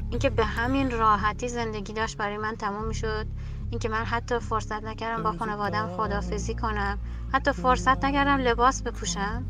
اینکه 0.09 0.29
به 0.29 0.45
همین 0.45 0.91
راحتی 0.91 1.47
زندگی 1.47 1.93
داشت 1.93 2.17
برای 2.17 2.37
من 2.37 2.55
تموم 2.55 2.85
می‌شد. 2.85 3.25
اینکه 3.69 3.89
من 3.89 4.05
حتی 4.05 4.39
فرصت 4.39 4.83
نکردم 4.83 5.23
با 5.23 5.31
خانوادم 5.31 5.87
خدافزی 5.97 6.55
کنم. 6.55 6.97
حتی 7.33 7.51
فرصت 7.51 8.05
نکردم 8.05 8.37
لباس 8.37 8.81
بپوشم. 8.81 9.45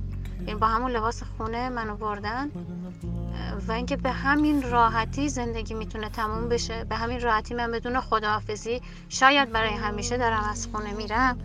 این 0.48 0.60
با 0.60 0.68
همون 0.68 0.92
لباس 0.92 1.24
خونه 1.24 1.70
منو 1.70 1.96
بردن. 1.96 2.52
و 3.68 3.72
اینکه 3.72 3.98
به 3.98 4.12
همین 4.12 4.72
راحتی 4.72 5.30
زندگی 5.30 5.74
می‌تونه 5.74 6.10
تموم 6.10 6.50
بشه. 6.50 6.84
به 6.84 6.96
همین 6.96 7.22
راحتی 7.22 7.54
من 7.54 7.72
بدون 7.72 8.00
خداحافظی 8.00 8.82
شاید 9.10 9.52
برای 9.52 9.74
همیشه 9.74 10.18
دارم 10.18 10.44
از 10.52 10.68
خونه 10.68 10.94
میرم. 10.94 11.38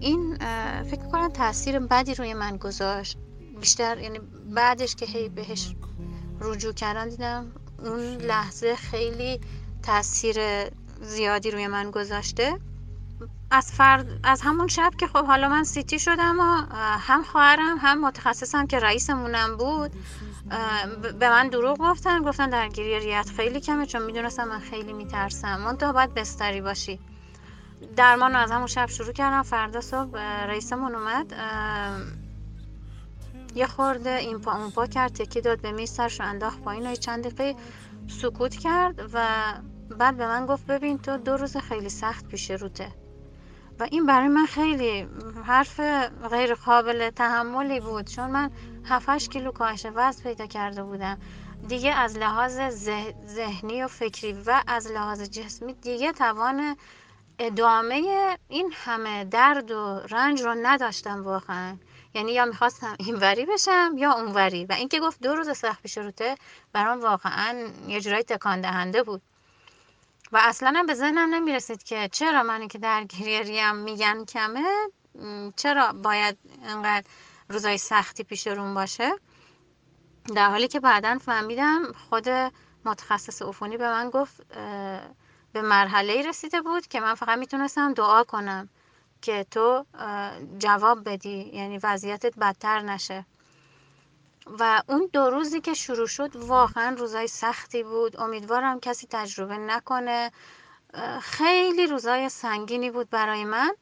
این 0.00 0.36
فکر 0.82 1.08
کنم 1.12 1.28
تاثیر 1.28 1.78
بدی 1.78 2.14
روی 2.14 2.34
من 2.34 2.56
گذاشت. 2.56 3.18
بیشتر 3.60 3.98
یعنی 3.98 4.18
بعدش 4.54 4.94
که 4.94 5.06
هی 5.06 5.28
بهش 5.28 5.74
رجوع 6.40 6.72
کردن 6.72 7.08
دیدم 7.08 7.52
اون 7.78 8.00
لحظه 8.00 8.76
خیلی 8.76 9.40
تاثیر 9.82 10.36
زیادی 11.00 11.50
روی 11.50 11.66
من 11.66 11.90
گذاشته. 11.90 12.58
از 13.50 13.72
فرد 13.72 14.20
از 14.22 14.40
همون 14.40 14.68
شب 14.68 14.92
که 14.98 15.06
خب 15.06 15.24
حالا 15.24 15.48
من 15.48 15.64
سیتی 15.64 15.98
شدم 15.98 16.40
و 16.40 16.74
هم 16.98 17.22
خواهرم 17.22 17.78
هم 17.80 18.00
متخصصم 18.06 18.66
که 18.66 18.78
رئیسمونم 18.78 19.56
بود 19.56 19.92
به 21.18 21.28
من 21.28 21.48
دروغ 21.48 21.78
گفتن. 21.78 22.22
گفتن 22.22 22.50
درگیری 22.50 22.98
ریت 22.98 23.30
خیلی 23.36 23.60
کمه 23.60 23.86
چون 23.86 24.02
می‌دونستم 24.02 24.48
من 24.48 24.58
خیلی 24.58 24.92
میترسم. 24.92 25.60
من 25.60 25.76
تا 25.76 25.92
باید 25.92 26.14
بستری 26.14 26.60
باشی. 26.60 27.00
درمان 27.96 28.34
از 28.34 28.50
همون 28.50 28.66
شب 28.66 28.86
شروع 28.86 29.12
کردم. 29.12 29.42
فردا 29.42 29.80
صبح 29.80 30.18
رئیسمون 30.20 30.94
اومد. 30.94 31.32
یه 33.54 33.66
خورده 33.66 34.10
این 34.10 34.38
پا 34.38 34.52
اون 34.52 34.70
پا 34.70 34.86
کرد 34.86 35.12
تکی 35.12 35.40
داد 35.40 35.60
به 35.60 35.72
میز 35.72 35.90
سرشو 35.90 36.24
انداخت 36.24 36.60
پایین. 36.60 36.92
و 36.92 36.94
چند 36.94 37.24
دقیقه 37.24 37.60
سکوت 38.08 38.56
کرد 38.56 39.10
و 39.12 39.26
بعد 39.98 40.16
به 40.16 40.26
من 40.26 40.46
گفت 40.46 40.66
ببین 40.66 40.98
تو 40.98 41.16
دو 41.16 41.36
روز 41.36 41.56
خیلی 41.56 41.88
سخت 41.88 42.28
پیش 42.28 42.50
روته. 42.50 42.88
و 43.80 43.82
این 43.90 44.06
برای 44.06 44.28
من 44.28 44.46
خیلی 44.46 45.08
حرف 45.44 45.80
غیر 46.30 46.54
قابل 46.54 47.10
تحملی 47.10 47.80
بود 47.80 48.06
چون 48.06 48.30
من 48.30 48.50
7 48.84 49.30
کیلو 49.30 49.52
کاهش 49.52 49.86
وزن 49.94 50.22
پیدا 50.22 50.46
کرده 50.46 50.82
بودم. 50.82 51.18
دیگه 51.68 51.92
از 51.92 52.18
لحاظ 52.18 52.60
ذهنی 53.26 53.82
و 53.82 53.88
فکری 53.88 54.32
و 54.32 54.62
از 54.66 54.86
لحاظ 54.86 55.22
جسمی 55.22 55.74
دیگه 55.74 56.12
توان 56.12 56.76
ادامه 57.38 58.36
این 58.48 58.72
همه 58.76 59.24
درد 59.24 59.70
و 59.70 60.00
رنج 60.10 60.42
رو 60.42 60.54
نداشتم 60.62 61.24
واقعا. 61.24 61.76
یعنی 62.14 62.32
یا 62.32 62.44
می‌خواستم 62.44 62.96
اینوری 63.06 63.46
بشم 63.46 63.94
یا 63.96 64.12
اونوری. 64.12 64.64
و 64.64 64.72
اینکه 64.72 65.00
گفت 65.00 65.20
دو 65.22 65.34
روز 65.34 65.58
سخت 65.58 65.82
پیش 65.82 65.98
روته 65.98 66.34
برام 66.72 67.00
واقعا 67.00 67.68
یه 67.88 68.00
جورایی 68.00 68.22
تکان 68.22 68.60
دهنده 68.60 69.02
بود. 69.02 69.22
و 70.32 70.40
اصلا 70.42 70.72
هم 70.76 70.86
به 70.86 70.94
ذهنم 70.94 71.34
نمی‌رسید 71.34 71.82
که 71.82 72.08
چرا 72.12 72.42
منی 72.42 72.68
که 72.68 72.78
درگیری 72.78 73.42
ریم 73.42 73.76
میگن 73.76 74.24
کمه 74.24 74.64
چرا 75.56 75.92
باید 75.92 76.38
انقدر 76.64 77.06
روزای 77.48 77.78
سختی 77.78 78.24
پیش 78.24 78.46
روم 78.46 78.74
باشه؟ 78.74 79.12
در 80.34 80.50
حالی 80.50 80.68
که 80.68 80.80
بعدا 80.80 81.18
فهمیدم 81.18 81.92
خود 81.92 82.28
متخصص 82.84 83.42
عفونی 83.42 83.76
به 83.76 83.88
من 83.88 84.10
گفت 84.10 84.42
به 85.52 85.62
مرحله 85.62 86.28
رسیده 86.28 86.60
بود 86.60 86.86
که 86.86 87.00
من 87.00 87.14
فقط 87.14 87.38
می‌تونستم 87.38 87.94
دعا 87.94 88.24
کنم 88.24 88.68
که 89.22 89.46
تو 89.50 89.84
جواب 90.58 91.08
بدی 91.08 91.50
یعنی 91.54 91.78
وضعیتت 91.78 92.38
بدتر 92.38 92.80
نشه. 92.80 93.26
و 94.58 94.82
اون 94.88 95.10
دو 95.12 95.30
روزی 95.30 95.60
که 95.60 95.74
شروع 95.74 96.06
شد 96.06 96.36
واقعا 96.36 96.96
روزای 96.98 97.26
سختی 97.28 97.82
بود. 97.82 98.20
امیدوارم 98.20 98.80
کسی 98.80 99.06
تجربه 99.10 99.58
نکنه. 99.58 100.32
خیلی 101.20 101.86
روزای 101.86 102.28
سنگینی 102.28 102.90
بود 102.90 103.10
برای 103.10 103.44
من. 103.44 103.74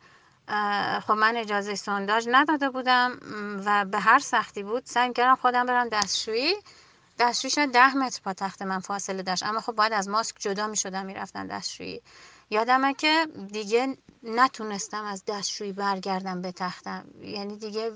خب 1.00 1.12
من 1.12 1.36
اجازه 1.36 1.74
سونداژ 1.74 2.28
نداده 2.30 2.70
بودم 2.70 3.18
و 3.66 3.84
به 3.84 3.98
هر 3.98 4.18
سختی 4.18 4.62
بود 4.62 4.82
سعی 4.84 5.12
کردم 5.12 5.34
خودم 5.34 5.66
برم 5.66 5.88
دستشویی. 5.88 6.54
دستشویش 7.18 7.58
ده 7.58 7.96
متر 7.96 8.20
با 8.24 8.32
تخت 8.32 8.62
من 8.62 8.78
فاصله 8.78 9.22
داشت. 9.22 9.42
اما 9.42 9.60
خب 9.60 9.72
باید 9.72 9.92
از 9.92 10.08
ماسک 10.08 10.36
جدا 10.38 10.66
می 10.66 10.76
شدم 10.76 11.06
می‌رفتن 11.06 11.46
دستشویی. 11.46 12.02
یادمه 12.50 12.94
که 12.94 13.26
دیگه 13.52 13.96
نتونستم 14.22 15.04
از 15.04 15.24
دستشویی 15.24 15.72
برگردم 15.72 16.42
به 16.42 16.52
تختم. 16.52 17.04
یعنی 17.20 17.56
دیگه 17.56 17.92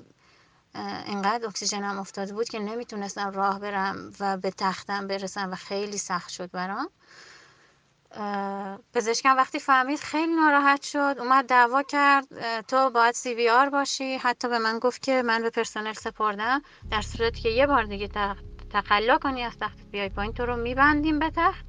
اینقدر 1.07 1.47
اکسیژنم 1.47 1.99
افتاده 1.99 2.33
بود 2.33 2.49
که 2.49 2.59
نمی‌تونستم 2.59 3.31
راه 3.31 3.59
برم 3.59 4.13
و 4.21 4.37
به 4.37 4.51
تختم 4.51 5.07
برسم 5.07 5.51
و 5.53 5.55
خیلی 5.55 5.99
سخت 5.99 6.29
شد 6.29 6.51
برام. 6.51 6.91
پزشکم 8.95 9.37
وقتی 9.37 9.59
فهمید 9.59 9.99
خیلی 9.99 10.35
ناراحت 10.35 10.83
شد 10.83 11.17
اومد 11.19 11.47
دعوا 11.47 11.83
کرد 11.83 12.27
تو 12.61 12.91
باید 12.91 13.15
سی 13.15 13.35
وی 13.35 13.51
آر 13.51 13.69
باشی. 13.69 14.17
حتی 14.17 14.49
به 14.49 14.59
من 14.59 14.79
گفت 14.79 15.03
که 15.03 15.23
من 15.23 15.43
به 15.43 15.51
پرسنل 15.51 15.93
سپردم 15.93 16.63
در 16.91 17.03
صورتی 17.03 17.41
که 17.41 17.49
یه 17.49 17.67
بار 17.67 17.85
دیگه 17.85 18.09
تقلا 18.73 19.19
کنی 19.19 19.43
از 19.43 19.59
تخت 19.59 19.79
بیای 19.91 20.09
پایین 20.09 20.33
تو 20.33 20.47
رو 20.47 20.57
میبندیم 20.57 21.19
به 21.19 21.31
تخت. 21.37 21.65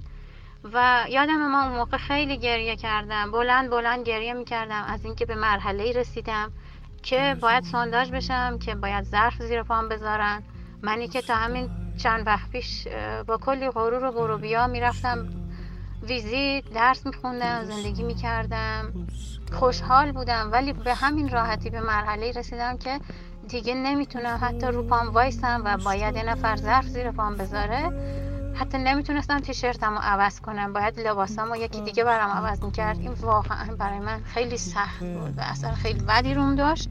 و 0.73 1.05
یادم 1.09 1.51
ما 1.51 1.63
اون 1.63 1.71
موقع 1.77 1.97
خیلی 1.97 2.37
گریه 2.37 2.75
کردم. 2.75 3.31
بلند 3.31 3.69
بلند 3.69 4.05
گریه 4.05 4.33
می‌کردم 4.33 4.83
از 4.87 5.05
اینکه 5.05 5.25
به 5.25 5.35
مرحله 5.35 5.91
رسیدم 5.91 6.51
که 7.03 7.37
باید 7.41 7.63
سانداج 7.63 8.11
بشم 8.11 8.59
که 8.59 8.75
باید 8.75 9.03
ظرف 9.03 9.41
زیر 9.41 9.63
پام 9.63 9.89
بذارن. 9.89 10.43
منی 10.81 11.07
که 11.07 11.21
تا 11.21 11.35
همین 11.35 11.69
چند 11.97 12.27
وقت 12.27 12.49
پیش 12.49 12.87
با 13.27 13.37
کلی 13.37 13.69
غرور 13.69 14.03
و 14.05 14.11
غروبیا 14.11 14.67
می‌رفتم 14.67 15.29
ویزیت 16.03 16.73
درس 16.73 17.05
میخوندم 17.05 17.63
زندگی 17.63 18.03
می‌کردم. 18.03 18.93
خوشحال 19.51 20.11
بودم 20.11 20.49
ولی 20.51 20.73
به 20.73 20.93
همین 20.93 21.29
راحتی 21.29 21.69
به 21.69 21.81
مرحله 21.81 22.31
رسیدم 22.31 22.77
که 22.77 22.99
دیگه 23.51 23.73
نمی‌تونم 23.73 24.39
حتی 24.41 24.67
رو 24.67 24.83
پام 24.83 25.09
وایسم 25.09 25.61
و 25.65 25.77
باید 25.77 26.15
یه 26.15 26.23
نفر 26.23 26.55
ظرف 26.55 26.87
زیر 26.87 27.11
پام 27.11 27.37
بذاره. 27.37 27.91
حتی 28.53 28.77
نمی‌تونستم 28.77 29.39
تیشرتم 29.39 29.93
رو 29.93 29.99
عوض 30.01 30.39
کنم. 30.39 30.73
باید 30.73 30.99
لباسم 30.99 31.51
و 31.51 31.55
یکی 31.55 31.81
دیگه 31.81 32.03
برام 32.03 32.29
عوض 32.29 32.63
می‌کرد 32.63 32.99
این 32.99 33.11
واقعا 33.11 33.75
برای 33.75 33.99
من 33.99 34.19
خیلی 34.23 34.57
سخت 34.57 34.99
بود 34.99 35.37
و 35.37 35.41
اصلا 35.41 35.71
خیلی 35.71 35.99
بدی 35.99 36.33
روم 36.33 36.55
داشت. 36.55 36.89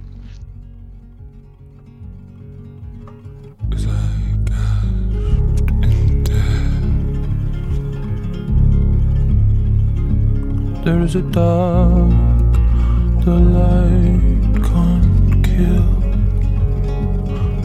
There 10.85 11.02
is 11.09 11.14
a 11.14 11.25
dark 11.37 12.52
the 13.25 13.37
light 13.55 14.23
can't 14.69 15.45
kill. 15.47 16.00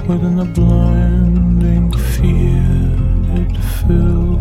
Within 0.08 0.36
the 0.36 0.46
blinding 0.46 1.92
fear 1.92 2.62
it 3.42 3.58
fills 3.78 4.40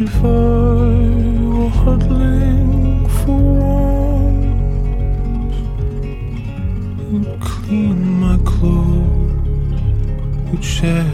If 0.00 0.16
I 0.16 0.26
were 1.54 1.72
huddling 1.82 3.06
for 3.18 3.40
warmth 3.60 4.48
And 7.12 7.26
clean 7.42 8.00
my 8.24 8.38
clothes 8.50 9.32
We'd 10.50 10.64
share 10.64 11.12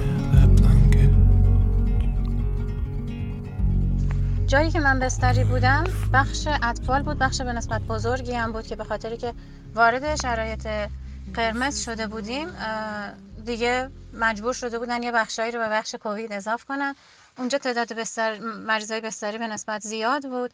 جایی 4.46 4.70
که 4.70 4.80
من 4.80 4.98
بستری 4.98 5.44
بودم 5.44 5.84
بخش 6.12 6.48
اطفال 6.62 7.02
بود 7.02 7.18
بخش 7.18 7.40
به 7.40 7.52
نسبت 7.52 7.82
بزرگی 7.82 8.32
هم 8.32 8.52
بود 8.52 8.66
که 8.66 8.76
به 8.76 8.84
خاطری 8.84 9.16
که 9.16 9.34
وارد 9.74 10.16
شرایط 10.16 10.66
قرمز 11.34 11.84
شده 11.84 12.06
بودیم 12.06 12.56
دیگه 13.44 13.90
مجبور 14.12 14.52
شده 14.52 14.78
بودن 14.78 15.02
یه 15.02 15.12
بخشایی 15.12 15.52
رو 15.52 15.58
به 15.58 15.68
بخش 15.68 15.94
کووید 15.94 16.32
اضاف 16.32 16.64
کنن. 16.64 16.94
اونجا 17.38 17.58
تعداد 17.58 17.92
بستر 17.92 18.38
مریضای 18.38 19.00
بستری 19.00 19.38
به 19.38 19.46
نسبت 19.46 19.80
زیاد 19.80 20.22
بود. 20.28 20.50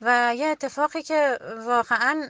و 0.00 0.34
یه 0.36 0.46
اتفاقی 0.46 1.02
که 1.02 1.38
واقعا 1.66 2.28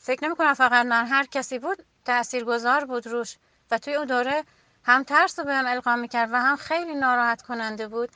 فکر 0.00 0.24
نمی 0.24 0.36
کنم 0.36 0.54
فقط 0.54 0.86
من 0.86 1.06
هر 1.06 1.26
کسی 1.26 1.58
بود 1.58 1.84
تاثیرگذار 2.04 2.84
بود 2.84 3.06
روش. 3.06 3.36
و 3.70 3.78
توی 3.78 3.94
اون 3.94 4.06
دوره 4.06 4.44
هم 4.84 5.02
ترس 5.02 5.38
رو 5.38 5.44
بهم 5.44 5.66
القا 5.66 5.96
می‌کرد 5.96 6.30
و 6.32 6.36
هم 6.36 6.56
خیلی 6.56 6.94
ناراحت 6.94 7.42
کننده 7.42 7.88
بود. 7.88 8.08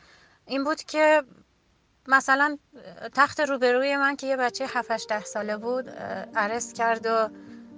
این 0.46 0.64
بود 0.64 0.82
که 0.82 1.22
مثلا 2.08 2.58
تخت 3.14 3.40
روبروی 3.40 3.96
من 3.96 4.16
که 4.16 4.26
یه 4.26 4.36
بچه 4.36 4.66
7 4.74 5.08
ده 5.08 5.24
ساله 5.24 5.56
بود 5.56 5.88
arrest 6.37 6.74
کرد 6.74 7.06
و 7.06 7.28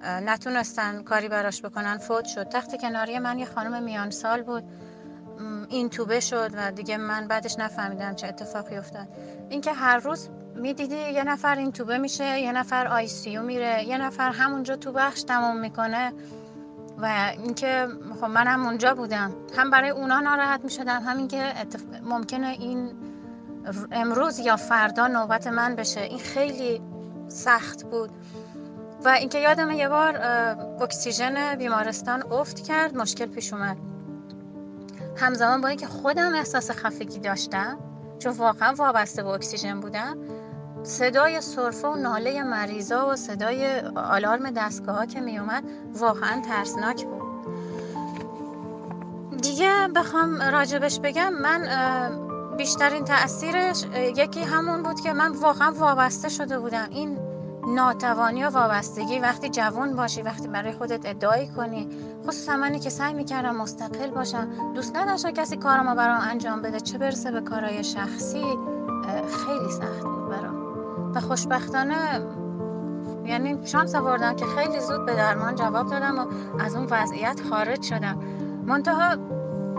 نتونستن 0.04 1.02
کاری 1.02 1.28
براش 1.28 1.62
بکنن 1.62 1.98
فوت 1.98 2.24
شد. 2.24 2.48
تخت 2.48 2.80
کناری 2.80 3.18
من 3.18 3.38
یه 3.38 3.46
خانم 3.46 3.82
میان 3.82 4.10
سال 4.10 4.42
بود 4.42 4.64
اینتوبه 5.68 6.20
شد 6.20 6.50
و 6.54 6.72
دیگه 6.72 6.96
من 6.96 7.28
بعدش 7.28 7.58
نفهمیدم 7.58 8.14
چه 8.14 8.26
اتفاقی 8.26 8.76
افتاد. 8.76 9.08
اینکه 9.50 9.72
هر 9.72 9.96
روز 9.96 10.28
می‌دیدی 10.54 10.96
یه 10.96 11.24
نفر 11.24 11.54
اینتوبه 11.54 11.98
میشه 11.98 12.40
یه 12.40 12.52
نفر 12.52 12.86
ICU 12.86 13.42
میره 13.42 13.84
یه 13.84 13.98
نفر 13.98 14.30
همونجا 14.30 14.76
تو 14.76 14.92
بخش 14.92 15.22
تموم 15.22 15.60
می‌کنه. 15.60 16.12
و 16.98 17.32
اینکه 17.32 17.88
خب 18.20 18.26
منم 18.26 18.66
اونجا 18.66 18.94
بودم. 18.94 19.32
هم 19.56 19.70
برای 19.70 19.90
اونا 19.90 20.20
ناراحت 20.20 20.60
می‌شدم 20.64 21.02
همین 21.02 21.28
که 21.28 21.52
ممکنه 22.02 22.46
این 22.46 22.92
امروز 23.92 24.38
یا 24.38 24.56
فردا 24.56 25.06
نوبت 25.06 25.46
من 25.46 25.74
بشه. 25.74 26.00
این 26.00 26.18
خیلی 26.18 26.82
سخت 27.28 27.84
بود. 27.84 28.10
و 29.04 29.08
اینکه 29.08 29.38
یادم 29.38 29.70
یه 29.70 29.88
بار 29.88 30.16
اکسیژن 30.80 31.54
بیمارستان 31.54 32.32
افت 32.32 32.60
کرد 32.60 32.96
مشکل 32.96 33.26
پیش 33.26 33.52
اومد. 33.52 33.76
همزمان 35.16 35.60
با 35.60 35.68
اینکه 35.68 35.86
خودم 35.86 36.34
احساس 36.34 36.70
خفگی 36.70 37.18
داشتم 37.18 37.78
چون 38.18 38.32
واقعا 38.32 38.74
وابسته 38.74 39.22
به 39.22 39.28
اکسیژن 39.28 39.80
بودم 39.80 40.18
صدای 40.82 41.40
سرفه 41.40 41.88
و 41.88 41.94
ناله 41.94 42.42
مریضا 42.42 43.08
و 43.08 43.16
صدای 43.16 43.80
آلارم 43.96 44.50
دستگاه 44.50 44.96
ها 44.96 45.06
که 45.06 45.20
می 45.20 45.38
اومد 45.38 45.64
واقعا 45.94 46.40
ترسناک 46.40 47.04
بود. 47.04 47.20
دیگه 49.42 49.88
بخوام 49.96 50.42
راجبش 50.42 51.00
بگم 51.00 51.32
من 51.32 51.68
بیشترین 52.56 53.04
تاثیرش 53.04 53.84
یکی 54.16 54.40
همون 54.40 54.82
بود 54.82 55.00
که 55.00 55.12
من 55.12 55.32
واقعا 55.32 55.72
وابسته 55.72 56.28
شده 56.28 56.58
بودم. 56.58 56.88
این 56.90 57.29
ناتوانی 57.66 58.44
و 58.44 58.50
وابستگی. 58.50 59.18
وقتی 59.18 59.48
جوان 59.48 59.96
باشی 59.96 60.22
وقتی 60.22 60.48
برای 60.48 60.72
خودت 60.72 61.06
ادعای 61.06 61.48
کنی. 61.48 61.88
خصوصا 62.26 62.56
منی 62.56 62.78
که 62.78 62.90
سعی 62.90 63.14
می‌کردم 63.14 63.56
مستقل 63.56 64.10
باشم. 64.10 64.48
دوست 64.74 64.96
نداشتم 64.96 65.30
کسی 65.30 65.56
کارمو 65.56 65.94
برام 65.94 66.20
انجام 66.30 66.62
بده. 66.62 66.80
چه 66.80 66.98
برسه 66.98 67.30
به 67.30 67.40
کارهای 67.40 67.84
شخصی؟ 67.84 68.44
خیلی 69.46 69.70
سخت 69.70 70.02
بود 70.02 70.28
برام. 70.28 70.60
و 71.14 71.20
خوشبختانه 71.20 72.20
یعنی 73.24 73.66
شانس 73.66 73.94
آوردم 73.94 74.36
که 74.36 74.44
خیلی 74.46 74.80
زود 74.80 75.06
به 75.06 75.14
درمان 75.14 75.54
جواب 75.54 75.90
دادم 75.90 76.18
و 76.18 76.26
از 76.60 76.74
اون 76.74 76.86
وضعیت 76.90 77.40
خارج 77.50 77.82
شدم. 77.82 78.18
منتها 78.66 79.16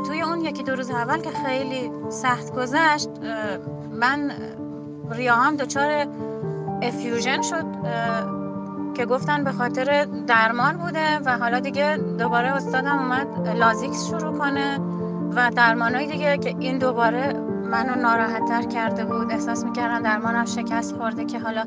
توی 0.07 0.21
اون 0.21 0.41
یکی 0.41 0.63
دو 0.63 0.75
روز 0.75 0.89
اول 0.89 1.21
که 1.21 1.29
خیلی 1.29 1.91
سخت 2.09 2.55
گذشت 2.55 3.09
من 3.91 4.31
ریاهم 5.11 5.55
دچار 5.55 6.07
افیوژن 6.81 7.41
شد 7.41 7.65
که 8.93 9.05
گفتن 9.05 9.43
به 9.43 9.51
خاطر 9.51 10.07
درمان 10.27 10.77
بوده 10.77 11.19
و 11.25 11.37
حالا 11.37 11.59
دیگه 11.59 11.97
دوباره 11.97 12.55
استادم 12.55 12.99
اومد 12.99 13.47
لازیکس 13.47 14.07
شروع 14.07 14.37
کنه 14.37 14.79
و 15.35 15.51
درمانهای 15.55 16.07
دیگه 16.07 16.37
که 16.37 16.55
این 16.59 16.77
دوباره 16.77 17.33
منو 17.71 18.01
ناراحت 18.01 18.45
تر 18.45 18.63
کرده 18.63 19.05
بود. 19.05 19.31
احساس 19.31 19.63
می‌کردم 19.63 20.03
درمانم 20.03 20.45
شکست 20.45 20.95
خورده 20.95 21.25
که 21.25 21.39
حالا 21.39 21.63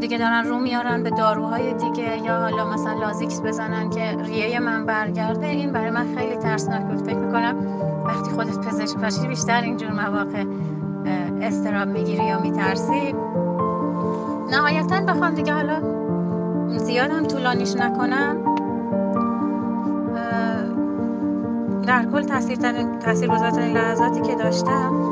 دیگه 0.00 0.18
دارن 0.18 0.46
رو 0.46 0.58
میارن 0.58 1.02
به 1.02 1.10
داروهای 1.10 1.74
دیگه 1.74 2.18
یا 2.24 2.36
حالا 2.36 2.64
مثلا 2.64 3.00
لازیکس 3.00 3.40
بزنن 3.40 3.90
که 3.90 4.16
ریه 4.24 4.58
من 4.58 4.86
برگرده. 4.86 5.46
این 5.46 5.72
برای 5.72 5.90
من 5.90 6.16
خیلی 6.16 6.36
ترسناک 6.36 6.82
بود. 6.82 6.98
فکر 6.98 7.16
می‌کنم 7.16 7.56
وقتی 8.06 8.30
خودت 8.30 8.58
پزشک 8.58 8.96
باشی 8.96 9.28
بیشتر 9.28 9.60
اینجور 9.60 9.92
مواقع 9.92 10.44
استراب 11.42 11.88
می‌گیری 11.88 12.24
یا 12.24 12.40
میترسی. 12.40 13.14
نهایتا 14.50 15.00
بخوام 15.00 15.34
دیگه 15.34 15.52
حالا 15.52 15.80
زیادم 16.78 17.26
طولانیش 17.26 17.76
نکنم. 17.76 18.36
در 21.86 22.04
کل 22.04 22.22
تاثیر 22.22 22.58
تاثیر 23.04 23.30
لحظاتی 23.72 24.20
که 24.20 24.34
داشتم 24.34 25.05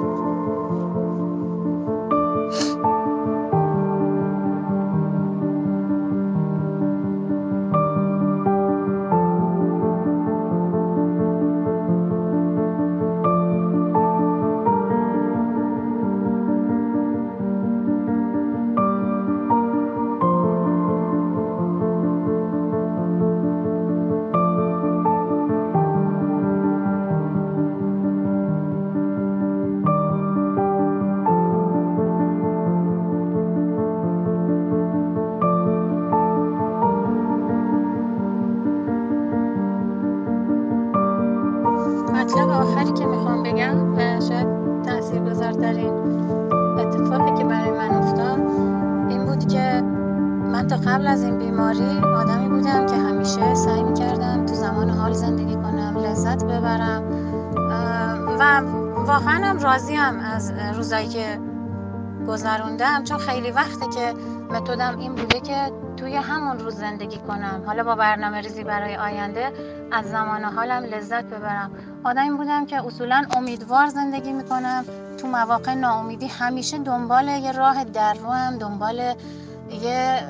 چون 63.05 63.19
خیلی 63.19 63.51
وقته 63.51 63.87
که 63.89 64.15
متدم 64.51 64.99
این 64.99 65.15
بوده 65.15 65.41
که 65.41 65.73
توی 65.97 66.17
همون 66.17 66.59
روز 66.59 66.75
زندگی 66.75 67.19
کنم. 67.19 67.63
حالا 67.67 67.85
با 67.85 67.95
برنامه 67.95 68.41
ریزی 68.41 68.65
برای 68.65 68.97
آینده 68.97 69.53
از 69.93 70.11
زمان 70.11 70.45
حالم 70.45 70.83
لذت 70.85 71.25
ببرم. 71.25 71.71
آدمی 72.05 72.37
بودم 72.37 72.67
که 72.67 72.87
اصولا 72.87 73.25
امیدوار 73.37 73.87
زندگی 73.87 74.33
می‌کنم. 74.33 74.85
تو 75.19 75.29
مواقع 75.29 75.75
ناامیدی 75.75 76.27
همیشه 76.27 76.79
دنبال 76.79 77.29
یه 77.29 77.53
راه 77.53 77.85
در 77.85 78.15
رو 78.15 78.31
هم 78.31 78.59
دنبال 78.59 79.15
یه 79.71 80.21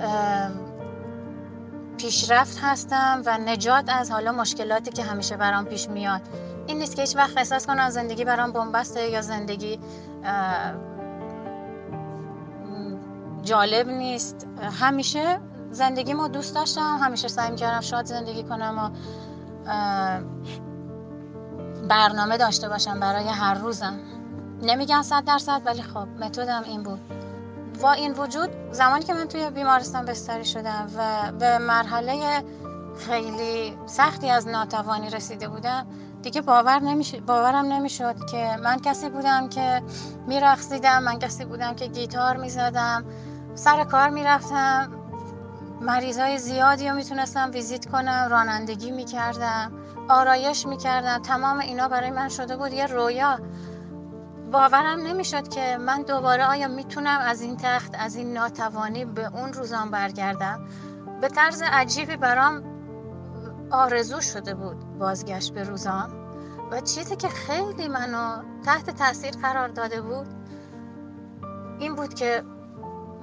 پیشرفت 1.98 2.58
هستم 2.62 3.22
و 3.26 3.38
نجات 3.38 3.84
از 3.88 4.10
حالا 4.10 4.32
مشکلاتی 4.32 4.90
که 4.90 5.02
همیشه 5.02 5.36
برام 5.36 5.64
پیش 5.64 5.88
میاد. 5.88 6.20
این 6.66 6.78
نیست 6.78 6.96
که 6.96 7.02
هیچ 7.02 7.16
وقت 7.16 7.38
احساس 7.38 7.66
کنم 7.66 7.90
زندگی 7.90 8.24
برام 8.24 8.52
بنبسته 8.52 9.10
یا 9.10 9.20
زندگی 9.20 9.78
جالب 13.44 13.88
نیست. 13.88 14.46
همیشه 14.80 15.40
زندگی 15.70 16.12
ما 16.14 16.28
دوست 16.28 16.54
داشتم 16.54 16.98
همیشه 17.02 17.28
سعی 17.28 17.50
می‌کردم 17.50 17.80
شاد 17.80 18.04
زندگی 18.04 18.42
کنم 18.42 18.78
و 18.78 18.90
برنامه 21.88 22.36
داشته 22.36 22.68
باشم 22.68 23.00
برای 23.00 23.28
هر 23.28 23.54
روزم. 23.54 23.98
نمیگم 24.62 25.02
صد 25.02 25.24
درصد 25.24 25.62
ولی 25.64 25.82
خب 25.82 26.08
متدم 26.20 26.62
این 26.64 26.82
بود. 26.82 27.00
با 27.82 27.92
این 27.92 28.12
وجود 28.12 28.50
زمانی 28.72 29.04
که 29.04 29.14
من 29.14 29.28
توی 29.28 29.50
بیمارستان 29.50 30.04
بستری 30.04 30.44
شدم 30.44 30.86
و 30.96 31.32
به 31.32 31.58
مرحله 31.58 32.44
خیلی 32.98 33.78
سختی 33.86 34.30
از 34.30 34.48
ناتوانی 34.48 35.10
رسیده 35.10 35.48
بودم 35.48 35.86
دیگه 36.22 36.40
باور 36.40 36.78
نمیشه 36.78 37.20
باورم 37.20 37.64
نمی‌شد 37.64 38.16
که 38.30 38.56
من 38.62 38.78
کسی 38.78 39.08
بودم 39.08 39.48
که 39.48 39.82
میرقصیدم 40.26 41.02
من 41.02 41.18
کسی 41.18 41.44
بودم 41.44 41.74
که 41.74 41.86
گیتار 41.86 42.36
می‌زدم. 42.36 43.04
سر 43.54 43.84
کار 43.84 44.08
می‌رفتم. 44.08 44.90
های 46.18 46.38
زیادی 46.38 46.88
رو 46.88 46.94
می‌تونستم 46.94 47.50
ویزیت 47.50 47.86
کنم 47.90 48.28
رانندگی 48.30 48.90
می‌کردم 48.90 49.72
آرایش 50.08 50.66
می‌کردم. 50.66 51.18
تمام 51.18 51.58
اینا 51.58 51.88
برای 51.88 52.10
من 52.10 52.28
شده 52.28 52.56
بود 52.56 52.72
یه 52.72 52.86
رویا. 52.86 53.38
باورم 54.52 55.00
نمی‌شد 55.00 55.48
که 55.48 55.76
من 55.76 56.02
دوباره 56.02 56.44
آیا 56.44 56.68
می‌تونم 56.68 57.20
از 57.20 57.40
این 57.40 57.56
تخت 57.56 57.94
از 57.98 58.16
این 58.16 58.32
ناتوانی 58.32 59.04
به 59.04 59.26
اون 59.26 59.52
روزان 59.52 59.90
برگردم؟ 59.90 60.68
به 61.20 61.28
طرز 61.28 61.62
عجیبی 61.62 62.16
برام 62.16 62.62
آرزو 63.70 64.20
شده 64.20 64.54
بود 64.54 64.98
بازگشت 64.98 65.54
به 65.54 65.62
روزان 65.62 66.10
و 66.70 66.80
چیزی 66.80 67.16
که 67.16 67.28
خیلی 67.28 67.88
منو 67.88 68.42
تحت 68.64 68.90
تاثیر 68.90 69.34
قرار 69.42 69.68
داده 69.68 70.00
بود 70.00 70.26
این 71.78 71.94
بود 71.94 72.14
که 72.14 72.42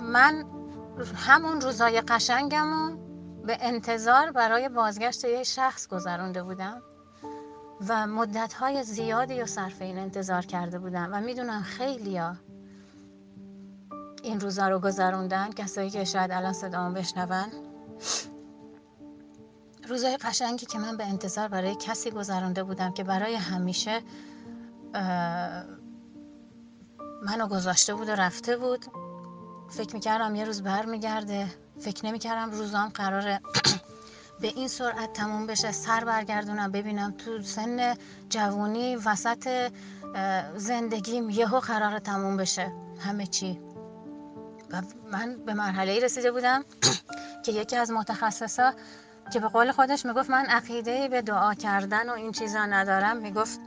من 0.01 0.45
همون 1.15 1.61
روزای 1.61 2.01
قشنگم 2.01 2.97
به 3.45 3.57
انتظار 3.61 4.31
برای 4.31 4.69
بازگشت 4.69 5.25
یه 5.25 5.43
شخص 5.43 5.87
گذرونده 5.87 6.43
بودم 6.43 6.81
و 7.87 8.07
مدت 8.07 8.53
های 8.53 8.83
زیادی 8.83 9.41
و 9.41 9.45
صرف 9.45 9.81
این 9.81 9.97
انتظار 9.97 10.45
کرده 10.45 10.79
بودم 10.79 11.09
و 11.11 11.21
می‌دونم 11.21 11.61
خیلیا 11.61 12.35
این 14.23 14.39
روزا 14.39 14.69
رو 14.69 14.79
گذروندن 14.79 15.49
کسایی 15.49 15.89
که 15.89 16.03
شاید 16.03 16.31
الان 16.31 16.53
صدامو 16.53 16.95
بشنون. 16.95 17.51
روزای 19.89 20.17
قشنگی 20.17 20.65
که 20.65 20.79
من 20.79 20.97
به 20.97 21.05
انتظار 21.05 21.47
برای 21.47 21.75
کسی 21.75 22.11
گذرونده 22.11 22.63
بودم 22.63 22.91
که 22.93 23.03
برای 23.03 23.35
همیشه 23.35 24.01
منو 27.23 27.47
گذاشته 27.49 27.93
بود 27.93 28.09
و 28.09 28.11
رفته 28.11 28.57
بود. 28.57 28.85
فکر 29.71 29.93
می‌کردم 29.93 30.35
یه 30.35 30.45
روز 30.45 30.63
برمیگرده. 30.63 31.47
فکر 31.79 32.05
نمی‌کردم 32.05 32.51
روزام 32.51 32.89
قراره 32.89 33.41
به 34.41 34.47
این 34.47 34.67
سرعت 34.67 35.13
تموم 35.13 35.47
بشه. 35.47 35.71
سر 35.71 36.03
برگردونم 36.03 36.71
ببینم 36.71 37.11
تو 37.11 37.41
سن 37.41 37.95
جوونی 38.29 38.95
وسط 38.95 39.71
زندگیم 40.55 41.29
یهو 41.29 41.59
قرار 41.59 41.99
تموم 41.99 42.37
بشه. 42.37 42.71
همه 42.99 43.27
چی. 43.27 43.61
و 44.71 44.81
من 45.11 45.37
به 45.45 45.53
مرحله 45.53 45.99
رسیده 45.99 46.31
بودم 46.31 46.65
که 47.45 47.51
یکی 47.51 47.75
از 47.75 47.91
متخصصا 47.91 48.73
که 49.33 49.39
به 49.39 49.47
قول 49.47 49.71
خودش 49.71 50.05
می‌گفت 50.05 50.29
من 50.29 50.45
عقیده 50.45 51.07
به 51.07 51.21
دعا 51.21 51.53
کردن 51.53 52.09
و 52.09 52.13
این 52.13 52.31
چیزا 52.31 52.65
ندارم 52.65 53.17
می‌گفت 53.17 53.59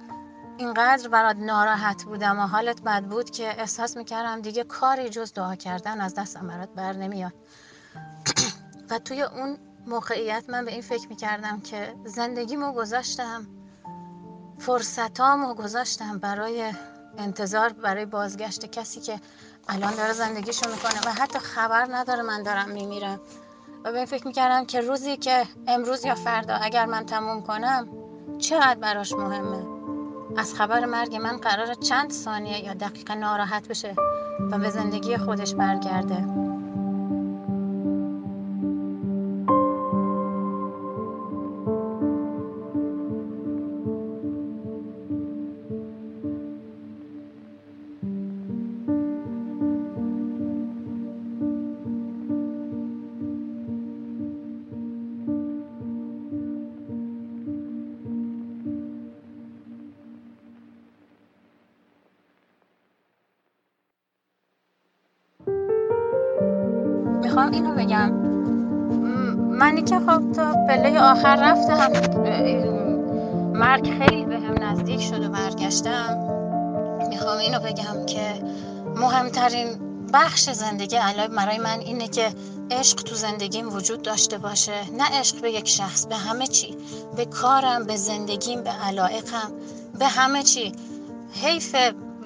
اینقدر 0.58 1.08
برات 1.08 1.36
ناراحت 1.36 2.04
بودم 2.04 2.38
و 2.38 2.46
حالت 2.46 2.82
بد 2.82 3.02
بود 3.02 3.30
که 3.30 3.60
احساس 3.60 3.96
می‌کردم 3.96 4.40
دیگه 4.40 4.64
کاری 4.64 5.08
جز 5.08 5.32
دعا 5.32 5.54
کردن 5.54 6.00
از 6.00 6.14
دستم 6.14 6.46
برات 6.46 6.68
بر 6.68 6.92
نمیاد. 6.92 7.32
و 8.90 8.98
توی 8.98 9.22
اون 9.22 9.58
موقعیت 9.86 10.44
من 10.48 10.64
به 10.64 10.72
این 10.72 10.82
فکر 10.82 11.08
می‌کردم 11.08 11.60
که 11.60 11.94
زندگیمو 12.04 12.72
گذاشتم 12.72 13.46
فرصتامو 14.58 15.54
گذاشتم 15.54 16.18
برای 16.18 16.72
انتظار 17.18 17.72
برای 17.72 18.06
بازگشت 18.06 18.66
کسی 18.66 19.00
که 19.00 19.20
الان 19.68 19.94
داره 19.94 20.12
زندگیشو 20.12 20.70
می‌کنه 20.70 21.00
و 21.06 21.12
حتی 21.12 21.38
خبر 21.38 21.86
نداره 21.90 22.22
من 22.22 22.42
دارم 22.42 22.70
میمیرم. 22.70 23.20
و 23.84 23.92
به 23.92 23.96
این 23.96 24.06
فکر 24.06 24.26
می‌کردم 24.26 24.64
که 24.64 24.80
روزی 24.80 25.16
که 25.16 25.46
امروز 25.66 26.04
یا 26.04 26.14
فردا 26.14 26.54
اگر 26.54 26.86
من 26.86 27.06
تموم 27.06 27.42
کنم 27.42 27.88
چقدر 28.38 28.74
براش 28.80 29.12
مهمه؟ 29.12 29.73
از 30.37 30.55
خبر 30.55 30.85
مرگ 30.85 31.16
من 31.16 31.37
قرار 31.37 31.75
چند 31.75 32.11
ثانیه 32.11 32.64
یا 32.64 32.75
دقیقه 32.75 33.14
ناراحت 33.14 33.68
بشه 33.68 33.94
و 34.51 34.59
به 34.59 34.70
زندگی 34.70 35.16
خودش 35.16 35.55
برگرده. 35.55 36.25
برگشتم 75.64 76.18
می‌خوام 77.09 77.38
اینو 77.38 77.61
بگم 77.61 78.07
که 78.07 78.42
مهمترین 78.96 79.79
بخش 80.12 80.50
زندگی 80.50 80.96
الان 80.96 81.27
برای 81.27 81.59
من 81.59 81.81
اینه 81.81 82.09
که 82.09 82.35
عشق 82.70 83.03
تو 83.03 83.14
زندگیم 83.14 83.74
وجود 83.74 84.03
داشته 84.03 84.38
باشه 84.38 84.90
نه 84.92 85.05
عشق 85.05 85.40
به 85.40 85.53
یک 85.53 85.68
شخص 85.68 86.07
به 86.07 86.16
همه 86.16 86.46
چی. 86.46 86.77
به 87.16 87.24
کارم 87.24 87.85
به 87.85 87.96
زندگیم 87.96 88.62
به 88.62 88.70
علایقم 88.70 89.53
به 89.98 90.07
همه 90.07 90.42
چی. 90.42 90.72
حیف 91.33 91.77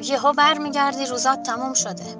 یهو 0.02 0.32
برمیگردی 0.32 1.06
روزات 1.06 1.42
تموم 1.42 1.74
شده. 1.74 2.16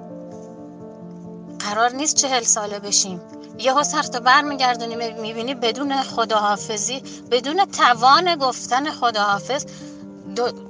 قرار 1.59 1.91
نیست 1.91 2.15
چهل 2.15 2.43
ساله 2.43 2.79
بشیم. 2.79 3.21
یهو 3.57 3.83
سرت 3.83 4.17
بر 4.17 4.41
میگردونی 4.41 4.95
می‌بینی 4.95 5.55
بدون 5.55 6.03
خداحافظی 6.03 7.03
بدون 7.31 7.65
توان 7.65 8.35
گفتن 8.35 8.91
خداحافظ 8.91 9.65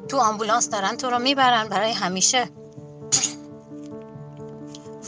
تو 0.09 0.17
آمبولانس 0.17 0.69
دارن 0.69 0.97
تو 0.97 1.09
رو 1.09 1.19
می‌برن 1.19 1.67
برای 1.67 1.91
همیشه. 1.91 2.49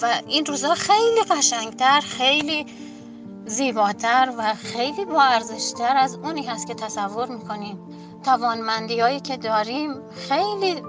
و 0.01 0.21
این 0.27 0.45
روزا 0.45 0.75
خیلی 0.75 1.21
قشنگتر 1.29 1.99
خیلی 1.99 2.65
زیباتر 3.45 4.33
و 4.37 4.53
خیلی 4.53 5.05
با 5.05 5.21
ارزشتر 5.21 5.97
از 5.97 6.15
اونی 6.15 6.43
هست 6.45 6.67
که 6.67 6.73
تصور 6.73 7.27
می‌کنیم. 7.27 7.79
توانمندی 8.23 8.99
هایی 8.99 9.19
که 9.19 9.37
داریم 9.37 10.09
خیلی 10.11 10.83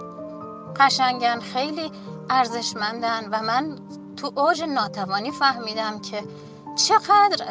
قشنگن 0.77 1.41
خیلی 1.41 1.93
ارزشمندن 2.31 3.29
و 3.33 3.43
من 3.43 3.79
تو 4.17 4.33
اوج 4.41 4.63
ناتوانی 4.63 5.31
فهمیدم 5.31 6.01
که 6.01 6.23
چقدر 6.77 7.47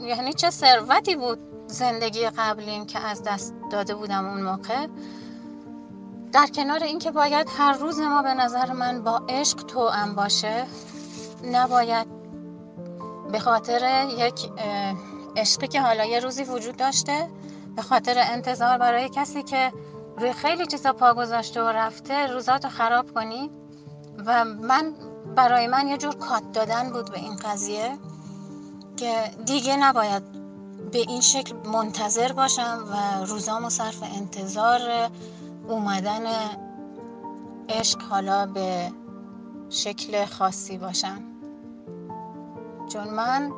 یعنی 0.00 0.32
چه 0.32 0.50
ثروتی 0.50 1.16
بود 1.16 1.49
زندگی 1.70 2.26
قبلیم 2.26 2.86
که 2.86 2.98
از 2.98 3.22
دست 3.22 3.54
داده 3.70 3.94
بودم 3.94 4.26
اون 4.26 4.42
موقع. 4.42 4.86
در 6.32 6.46
کنار 6.46 6.82
اینکه 6.84 7.10
باید 7.10 7.48
هر 7.58 7.72
روز 7.72 8.00
ما 8.00 8.22
به 8.22 8.34
نظر 8.34 8.72
من 8.72 9.02
با 9.02 9.22
عشق 9.28 9.62
توأم 9.62 10.14
باشه 10.14 10.66
نباید 11.44 12.06
به 13.32 13.38
خاطر 13.38 14.06
یک 14.18 14.50
عشقی 15.36 15.68
که 15.68 15.80
حالا 15.80 16.04
یه 16.04 16.20
روزی 16.20 16.44
وجود 16.44 16.76
داشته 16.76 17.30
به 17.76 17.82
خاطر 17.82 18.14
انتظار 18.18 18.78
برای 18.78 19.08
کسی 19.08 19.42
که 19.42 19.72
روی 20.18 20.32
خیلی 20.32 20.66
چیزا 20.66 20.92
پا 20.92 21.14
گذاشته 21.14 21.62
و 21.62 21.68
رفته 21.68 22.26
روزاتو 22.26 22.68
خراب 22.68 23.14
کنی. 23.14 23.50
و 24.26 24.44
من 24.44 24.94
برای 25.36 25.66
من 25.66 25.88
یه 25.88 25.96
جور 25.96 26.14
کات 26.14 26.52
دادن 26.52 26.90
بود 26.90 27.10
به 27.10 27.18
این 27.18 27.36
قضیه 27.36 27.98
که 28.96 29.30
دیگه 29.46 29.76
نباید 29.76 30.39
به 30.92 30.98
این 30.98 31.20
شکل 31.20 31.56
منتظر 31.68 32.32
باشم 32.32 32.78
و 32.92 33.24
روزامو 33.24 33.70
صرف 33.70 34.02
انتظار 34.16 34.80
اومدن 35.68 36.22
عشق 37.68 38.02
حالا 38.02 38.46
به 38.46 38.92
شکل 39.70 40.24
خاصی 40.24 40.78
باشم. 40.78 41.22
چون 42.88 43.10
من 43.10 43.52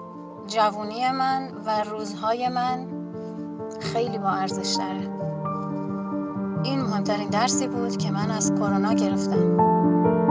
جوونی 0.47 1.11
من 1.11 1.53
و 1.67 1.85
روزهای 1.85 2.49
من 2.49 2.87
خیلی 3.81 4.19
با 4.19 4.31
ارزش 4.31 4.75
داره. 4.77 5.11
این 6.65 6.81
مهمترین 6.81 7.29
درسی 7.29 7.67
بود 7.69 7.97
که 7.97 8.11
من 8.11 8.31
از 8.31 8.55
کرونا 8.55 8.93
گرفتم. 8.93 10.22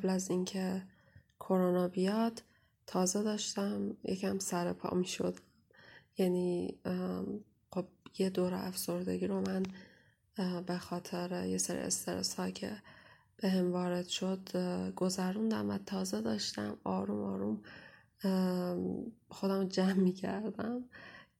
قبل 0.00 0.10
از 0.10 0.30
اینکه 0.30 0.82
کرونا 1.40 1.88
بیاد 1.88 2.42
تازه 2.86 3.22
داشتم 3.22 3.96
یکم 4.04 4.38
سر 4.38 4.72
پا 4.72 4.96
می 4.96 5.04
شد 5.04 5.36
یعنی 6.18 6.78
خب 7.70 7.84
یه 8.18 8.30
دور 8.30 8.54
افسردگی 8.54 9.26
رو 9.26 9.40
من 9.40 9.62
به 10.66 10.78
خاطر 10.78 11.46
یه 11.46 11.58
سری 11.58 11.78
استرس 11.78 12.34
ها 12.34 12.50
که 12.50 12.76
به 13.36 13.48
هم 13.48 13.72
وارد 13.72 14.06
شد 14.06 14.40
گذروندم 14.96 15.70
و 15.70 15.78
تازه 15.78 16.20
داشتم 16.20 16.76
آروم 16.84 17.22
آروم 17.22 17.62
خودم 19.28 19.68
جمع 19.68 19.92
می 19.92 20.12
کردم 20.12 20.84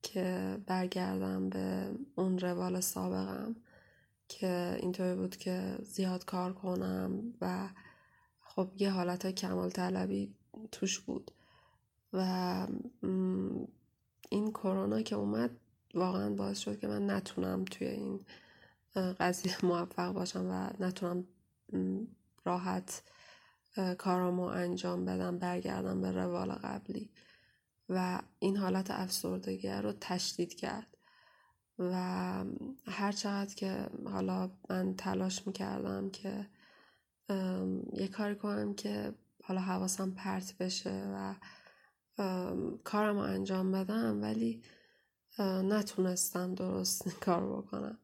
که 0.02 0.56
برگردم 0.66 1.48
به 1.48 1.90
اون 2.14 2.38
روال 2.38 2.80
سابقم 2.80 3.56
که 4.28 4.76
اینطوری 4.80 5.14
بود 5.14 5.36
که 5.36 5.78
زیاد 5.82 6.24
کار 6.24 6.52
کنم 6.52 7.34
و 7.40 7.68
خب 8.54 8.70
یه 8.76 8.90
حالت 8.90 9.26
کمال 9.26 9.70
طلبی 9.70 10.34
توش 10.72 10.98
بود 10.98 11.30
و 12.12 12.66
این 14.30 14.50
کرونا 14.50 15.02
که 15.02 15.16
اومد 15.16 15.50
واقعا 15.94 16.30
باعث 16.30 16.58
شد 16.58 16.80
که 16.80 16.88
من 16.88 17.10
نتونم 17.10 17.64
توی 17.64 17.86
این 17.86 18.20
قضیه 18.94 19.64
موفق 19.66 20.12
باشم 20.12 20.46
و 20.50 20.84
نتونم 20.84 21.24
راحت 22.44 23.02
کارامو 23.98 24.42
انجام 24.42 25.04
بدم 25.04 25.38
برگردم 25.38 26.00
به 26.00 26.12
روال 26.12 26.52
قبلی. 26.52 27.10
و 27.88 28.22
این 28.38 28.56
حالت 28.56 28.90
افسردگی 28.90 29.68
رو 29.68 29.92
تشدید 30.00 30.54
کرد. 30.54 30.96
و 31.78 31.94
هر 32.86 33.12
چقدر 33.12 33.54
که 33.54 33.90
حالا 34.04 34.50
من 34.70 34.94
تلاش 34.94 35.46
می‌کردم 35.46 36.10
که 36.10 36.46
یه 37.92 38.08
کاری 38.08 38.34
کنم 38.34 38.74
که 38.74 39.14
حالا 39.42 39.60
حواسم 39.60 40.10
پرت 40.10 40.58
بشه 40.58 41.04
و 41.14 41.34
کارم 42.84 43.18
رو 43.18 43.22
انجام 43.22 43.72
بدم 43.72 44.22
ولی 44.22 44.62
نتونستم 45.64 46.54
درست 46.54 47.08
کار 47.24 47.56
بکنم. 47.56 47.98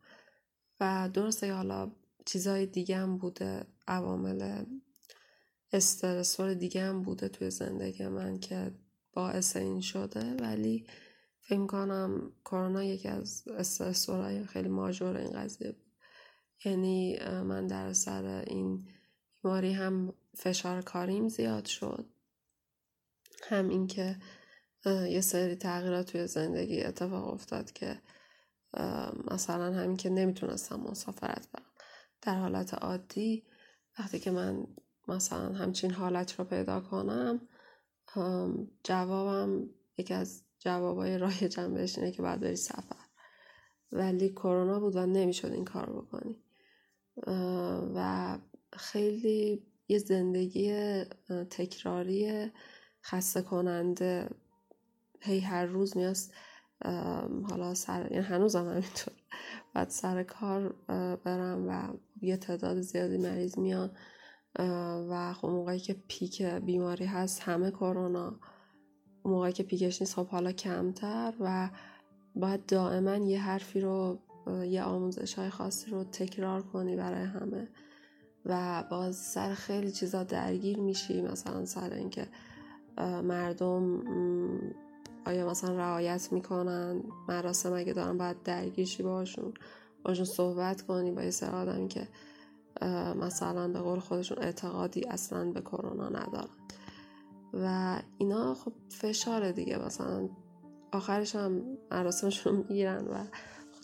و 0.80 1.10
درسته 1.12 1.52
حالا 1.52 1.92
چیزهای 2.24 2.66
دیگه 2.66 2.96
هم 2.96 3.18
بوده 3.18 3.66
عوامل 3.88 4.64
استرسور 5.72 6.54
دیگه 6.54 6.82
هم 6.82 7.02
بوده 7.02 7.28
توی 7.28 7.50
زندگی 7.50 8.08
من 8.08 8.38
که 8.38 8.74
باعث 9.12 9.56
این 9.56 9.80
شده 9.80 10.34
ولی 10.34 10.86
فکر 11.40 11.66
کنم 11.66 12.32
کرونا 12.44 12.84
یکی 12.84 13.08
از 13.08 13.48
استرسورهای 13.48 14.44
خیلی 14.46 14.68
ماجور 14.68 15.16
این 15.16 15.30
قضیه 15.30 15.72
بود. 15.72 15.86
یعنی 16.64 17.18
من 17.24 17.66
در 17.66 17.92
سر 17.92 18.44
این 18.46 18.88
بیماری 19.46 19.72
هم 19.72 20.12
فشار 20.36 20.82
کاریم 20.82 21.28
زیاد 21.28 21.64
شد. 21.64 22.06
هم 23.42 23.68
اینکه 23.68 24.16
یه 24.86 25.20
سری 25.20 25.54
تغییرات 25.54 26.12
توی 26.12 26.26
زندگی 26.26 26.82
اتفاق 26.82 27.28
افتاد 27.34 27.72
که 27.72 28.00
مثلا 29.30 29.72
همین 29.72 29.96
که 29.96 30.10
نمی‌تونستم 30.10 30.80
مسافرت 30.80 31.48
برم. 31.52 31.66
در 32.22 32.34
حالت 32.34 32.74
عادی 32.74 33.44
وقتی 33.98 34.18
که 34.18 34.30
من 34.30 34.66
مثلا 35.08 35.52
همچین 35.52 35.90
حالت 35.90 36.38
رو 36.38 36.44
پیدا 36.44 36.80
کنم 36.80 37.40
جوابم 38.84 39.70
یکی 39.98 40.14
از 40.14 40.42
جوابای 40.58 41.18
رایجم 41.18 41.74
بهش 41.74 41.98
اینه 41.98 42.10
که 42.12 42.22
باید 42.22 42.40
بری 42.40 42.56
سفر. 42.56 43.06
ولی 43.92 44.28
کرونا 44.28 44.80
بود 44.80 44.96
و 44.96 45.06
نمی‌شد 45.06 45.52
این 45.52 45.64
کار 45.64 45.90
بکنی. 45.90 46.42
و 47.94 48.38
خیلی 48.76 49.62
یه 49.88 49.98
زندگی 49.98 50.72
تکراری 51.50 52.50
خسته 53.02 53.42
کننده. 53.42 54.30
هی 55.20 55.40
هر 55.40 55.66
روز 55.66 55.96
میاست 55.96 56.34
حالا 57.50 57.74
سر 57.74 58.08
یعنی 58.10 58.24
هنوزم 58.24 58.68
همینطور. 58.68 59.14
بعد 59.74 59.88
سر 59.90 60.22
کار 60.22 60.72
برم 61.24 61.68
و 61.68 61.96
یه 62.22 62.36
تعداد 62.36 62.80
زیادی 62.80 63.18
مریض 63.18 63.58
میان. 63.58 63.90
و 65.10 65.32
خب 65.32 65.48
موقعی 65.48 65.78
که 65.78 65.96
پیک 66.08 66.42
بیماری 66.42 67.04
هست 67.04 67.42
همه 67.42 67.70
کرونا. 67.70 68.40
موقعی 69.24 69.52
که 69.52 69.62
پیکش 69.62 70.02
نیست 70.02 70.14
خب 70.14 70.26
حالا 70.26 70.52
کمتر 70.52 71.34
و 71.40 71.70
باید 72.34 72.66
دائما 72.66 73.16
یه 73.16 73.40
حرفی 73.40 73.80
رو 73.80 74.18
یه 74.68 74.82
آموزش 74.82 75.34
های 75.34 75.50
خاصی 75.50 75.90
رو 75.90 76.04
تکرار 76.04 76.62
کنی 76.62 76.96
برای 76.96 77.24
همه. 77.24 77.68
و 78.46 78.84
باز 78.90 79.16
سر 79.16 79.54
خیلی 79.54 79.92
چیزا 79.92 80.24
درگیر 80.24 80.78
میشی 80.78 81.22
مثلا 81.22 81.64
سر 81.64 81.92
اینکه 81.92 82.28
مردم 83.22 84.02
آیا 85.26 85.50
مثلا 85.50 85.76
رعایت 85.76 86.32
می‌کنن؟ 86.32 87.02
مراسم 87.28 87.72
اگه 87.72 87.92
دارن 87.92 88.18
باید 88.18 88.42
درگیر 88.42 88.86
شی 88.86 89.02
باشون 89.02 89.54
باشون 90.04 90.24
صحبت 90.24 90.82
کنی. 90.82 91.12
با 91.12 91.22
یه 91.22 91.30
سر 91.30 91.54
آدمی 91.54 91.88
که 91.88 92.08
مثلا 93.20 93.68
به 93.68 93.78
قول 93.78 93.98
خودشون 93.98 94.38
اعتقادی 94.38 95.04
اصلا 95.04 95.50
به 95.50 95.60
کرونا 95.60 96.08
ندارن. 96.08 96.48
و 97.54 97.96
اینا 98.18 98.54
خب 98.54 98.72
فشار 98.88 99.52
دیگه. 99.52 99.78
مثلا 99.78 100.28
آخرش 100.92 101.36
هم 101.36 101.62
مراسمشون 101.90 102.56
می‌گیرن 102.56 103.04
و 103.04 103.24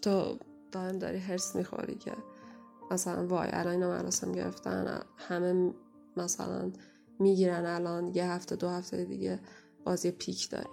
تو 0.03 0.39
دائم 0.73 0.99
داری 0.99 1.19
حرس 1.19 1.57
می‌خوری 1.57 1.95
که 1.95 2.13
مثلا 2.93 3.27
وای 3.27 3.49
الان 3.53 3.73
اینا 3.73 3.89
مراسم 3.89 4.33
گرفتن 4.33 5.03
همه 5.17 5.75
مثلا 6.17 6.73
می‌گیرن 7.19 7.67
الان 7.67 8.15
یه 8.15 8.31
هفته 8.31 8.57
دو 8.57 8.69
هفته 8.69 9.05
دیگه 9.05 9.41
بازی 9.85 10.11
پیک 10.11 10.51
داریم. 10.51 10.71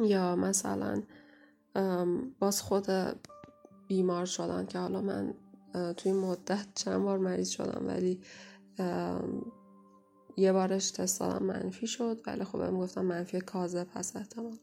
یا 0.00 0.36
مثلا 0.36 1.02
باز 2.38 2.62
خود 2.62 2.86
بیمار 3.88 4.26
شدن 4.26 4.66
که 4.66 4.78
حالا 4.78 5.00
من 5.00 5.34
توی 5.96 6.12
مدت 6.12 6.66
چند 6.74 7.02
بار 7.02 7.18
مریض 7.18 7.48
شدم 7.48 7.86
ولی 7.86 8.20
یه 10.36 10.52
بارش 10.52 10.90
تست 10.90 11.20
دادم 11.20 11.44
منفی 11.46 11.86
شد 11.86 12.20
ولی 12.26 12.44
خب 12.44 12.58
بهم 12.58 12.78
گفتم 12.78 13.04
منفی 13.04 13.40
کاذب 13.40 13.86
هست 13.94 14.16
احتمال 14.16 14.58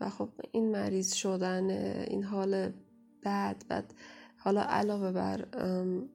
و 0.00 0.10
خب 0.10 0.28
این 0.52 0.70
مریض 0.70 1.12
شدن 1.12 1.70
این 1.70 2.24
حال 2.24 2.72
بد 3.24 3.64
بد 3.70 3.84
حالا 4.44 4.62
علاوه 4.62 5.12
بر 5.12 5.46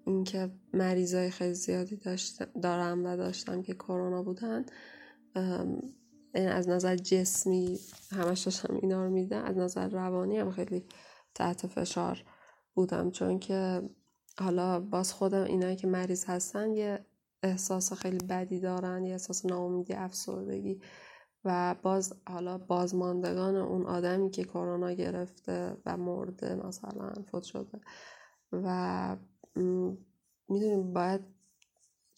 اینکه 0.06 0.52
مریضای 0.74 1.30
خیلی 1.30 1.54
زیادی 1.54 2.00
دارم 2.62 3.06
و 3.06 3.18
داشتم 3.18 3.62
که 3.62 3.74
کرونا 3.74 4.24
بودن 4.24 4.66
از 6.34 6.70
نظر 6.70 6.96
جسمی 6.96 7.80
همش 8.12 8.42
داشتم 8.42 8.76
اینا 8.82 9.04
رو 9.04 9.10
میدن 9.10 9.42
از 9.42 9.58
نظر 9.58 9.90
روانی 9.90 10.38
هم 10.38 10.52
خیلی 10.52 10.86
تحت 11.36 11.68
فشار 11.68 12.24
بودم. 12.74 13.12
چون 13.12 13.40
که 13.40 13.82
حالا 14.40 14.80
باز 14.80 15.13
خودم 15.13 15.44
اینایی 15.44 15.76
که 15.76 15.88
مریض 15.88 16.26
هستن 16.26 16.72
یه 16.72 17.06
احساس 17.44 17.94
خیلی 17.94 18.18
بدی 18.18 18.60
دارن 18.60 19.06
یه 19.06 19.12
احساس 19.12 19.46
ناامیدی 19.46 19.94
افسردگی 19.94 20.82
و 21.46 21.76
باز 21.82 22.13
حالا 22.30 22.58
بازماندگان 22.58 23.56
اون 23.56 23.86
آدمی 23.86 24.30
که 24.30 24.44
کرونا 24.44 24.92
گرفته 24.92 25.78
و 25.86 25.98
مرده 25.98 26.56
مثلا 26.56 27.13
فوت 27.32 27.44
شده 27.44 27.82
و 28.51 29.17
می‌دونیم 30.49 30.93
باید 30.93 31.21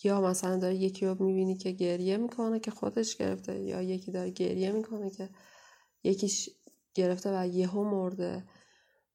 یا 0.04 0.22
مثلا 0.22 0.58
داره 0.58 0.76
یکی 0.76 1.06
رو 1.06 1.24
می‌بینی 1.24 1.56
که 1.58 1.72
گریه 1.72 2.18
می‌کنه 2.18 2.60
که 2.60 2.72
خودش 2.72 3.16
گرفته 3.16 3.60
یا 3.60 3.82
یکی 3.82 4.12
داره 4.12 4.30
گریه 4.30 4.72
می‌کنه 4.72 5.10
که 5.10 5.30
یکیش 6.04 6.50
گرفته 6.94 7.42
و 7.42 7.48
یهو 7.48 7.84
مرده 7.84 8.44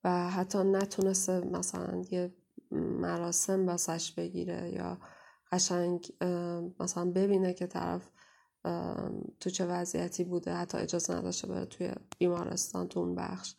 و 0.05 0.31
حتی 0.31 0.59
نتونسته 0.59 1.41
مثلا 1.41 2.03
یه 2.11 2.35
مراسم 2.71 3.67
باسش 3.67 4.13
بگیره 4.13 4.71
یا 4.75 4.99
قشنگ 5.53 6.13
مثلا 6.81 7.11
ببینه 7.11 7.55
که 7.55 7.67
طرف 7.67 8.11
تو 9.41 9.51
چه 9.51 9.67
وضعیتی 9.67 10.25
بوده 10.25 10.55
حتی 10.55 10.79
اجازه 10.79 11.15
نداشته 11.15 11.49
بره 11.49 11.65
توی 11.67 11.93
بیمارستان 12.19 12.89
تو 12.89 13.01
اون 13.01 13.15
بخش. 13.15 13.55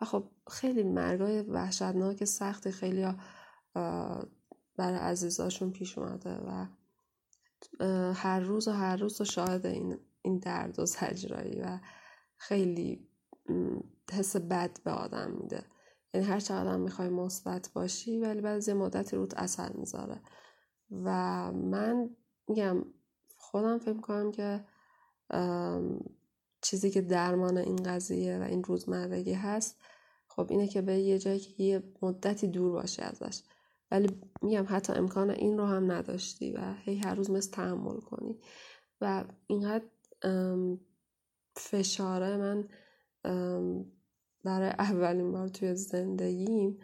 و 0.00 0.04
خب 0.04 0.30
خیلی 0.50 0.82
مرگای 0.82 1.42
وحشتناک 1.42 2.24
سختی 2.24 2.70
خیلی 2.70 3.06
برای 4.76 4.98
عزیزاشون 4.98 5.70
پیش 5.70 5.98
اومده 5.98 6.34
و 6.34 6.66
هر 8.14 8.40
روز 8.40 8.68
و 8.68 8.72
هر 8.72 8.96
روز 8.96 9.20
و 9.20 9.24
شاهد 9.24 9.66
این, 9.66 9.98
این 10.22 10.38
درد 10.38 10.78
و 10.78 10.86
زجرایی 10.86 11.60
و 11.60 11.78
خیلی 12.36 13.08
حس 14.12 14.36
بد 14.36 14.82
به 14.84 14.90
آدم 14.90 15.30
میده. 15.30 15.64
یعنی 16.14 16.26
هر 16.26 16.40
چقدر 16.40 16.76
می‌خوای 16.76 17.08
مثبت 17.08 17.70
باشی 17.74 18.18
ولی 18.18 18.40
بعد 18.40 18.68
یه 18.68 18.74
مدتی 18.74 19.16
روت 19.16 19.34
اثر 19.34 19.72
می‌ذاره. 19.72 20.20
و 20.90 21.12
من 21.52 22.10
میگم 22.48 22.84
خودم 23.36 23.78
فکر 23.78 23.92
می‌کنم 23.92 24.32
که 24.32 24.64
چیزی 26.62 26.90
که 26.90 27.00
درمان 27.00 27.58
این 27.58 27.76
قضیه 27.76 28.38
و 28.38 28.42
این 28.42 28.64
روزمرگی 28.64 29.32
هست 29.32 29.80
خب 30.28 30.46
اینه 30.50 30.68
که 30.68 30.82
به 30.82 30.98
یه 30.98 31.18
جایی 31.18 31.40
که 31.40 31.62
یه 31.62 31.82
مدتی 32.02 32.48
دور 32.48 32.72
باشی 32.72 33.02
ازش. 33.02 33.42
ولی 33.90 34.20
میگم 34.42 34.66
حتی 34.68 34.92
امکان 34.92 35.30
این 35.30 35.58
رو 35.58 35.64
هم 35.64 35.92
نداشتی 35.92 36.52
و 36.52 36.74
هی 36.74 36.96
هر 36.96 37.14
روز 37.14 37.30
مثل 37.30 37.50
تحمل 37.50 38.00
کنی. 38.00 38.38
و 39.00 39.24
اینقدر 39.46 39.84
فشاره 41.56 42.36
من 42.36 42.68
برای 44.44 44.70
اولین 44.70 45.32
بار 45.32 45.48
توی 45.48 45.74
زندگیم 45.74 46.78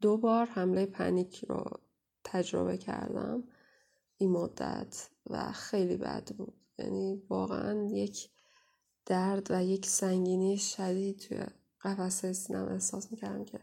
دو 0.00 0.16
بار 0.16 0.46
حمله 0.46 0.86
پنیک 0.86 1.44
رو 1.44 1.64
تجربه 2.24 2.76
کردم. 2.76 3.44
این 4.18 4.30
مدت 4.30 5.10
و 5.30 5.52
خیلی 5.52 5.96
بد 5.96 6.30
بود. 6.36 6.65
یعنی 6.78 7.22
واقعا 7.30 7.88
یک 7.90 8.30
درد 9.06 9.50
و 9.50 9.64
یک 9.64 9.86
سنگینی 9.86 10.58
شدید 10.58 11.18
توی 11.18 11.46
قفسه 11.82 12.32
سینم 12.32 12.68
احساس 12.68 13.12
می‌کردم 13.12 13.44
که 13.44 13.60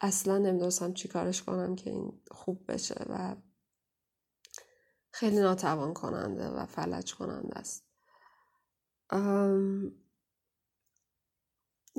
اصلا 0.00 0.38
نمی‌دونستم 0.38 0.92
چی 0.92 1.08
کارش 1.08 1.42
کنم 1.42 1.76
که 1.76 1.90
این 1.90 2.20
خوب 2.30 2.72
بشه 2.72 3.04
و 3.08 3.36
خیلی 5.10 5.36
ناتوان 5.36 5.94
کننده 5.94 6.48
و 6.48 6.66
فلج 6.66 7.14
کننده 7.14 7.58
است. 7.58 7.88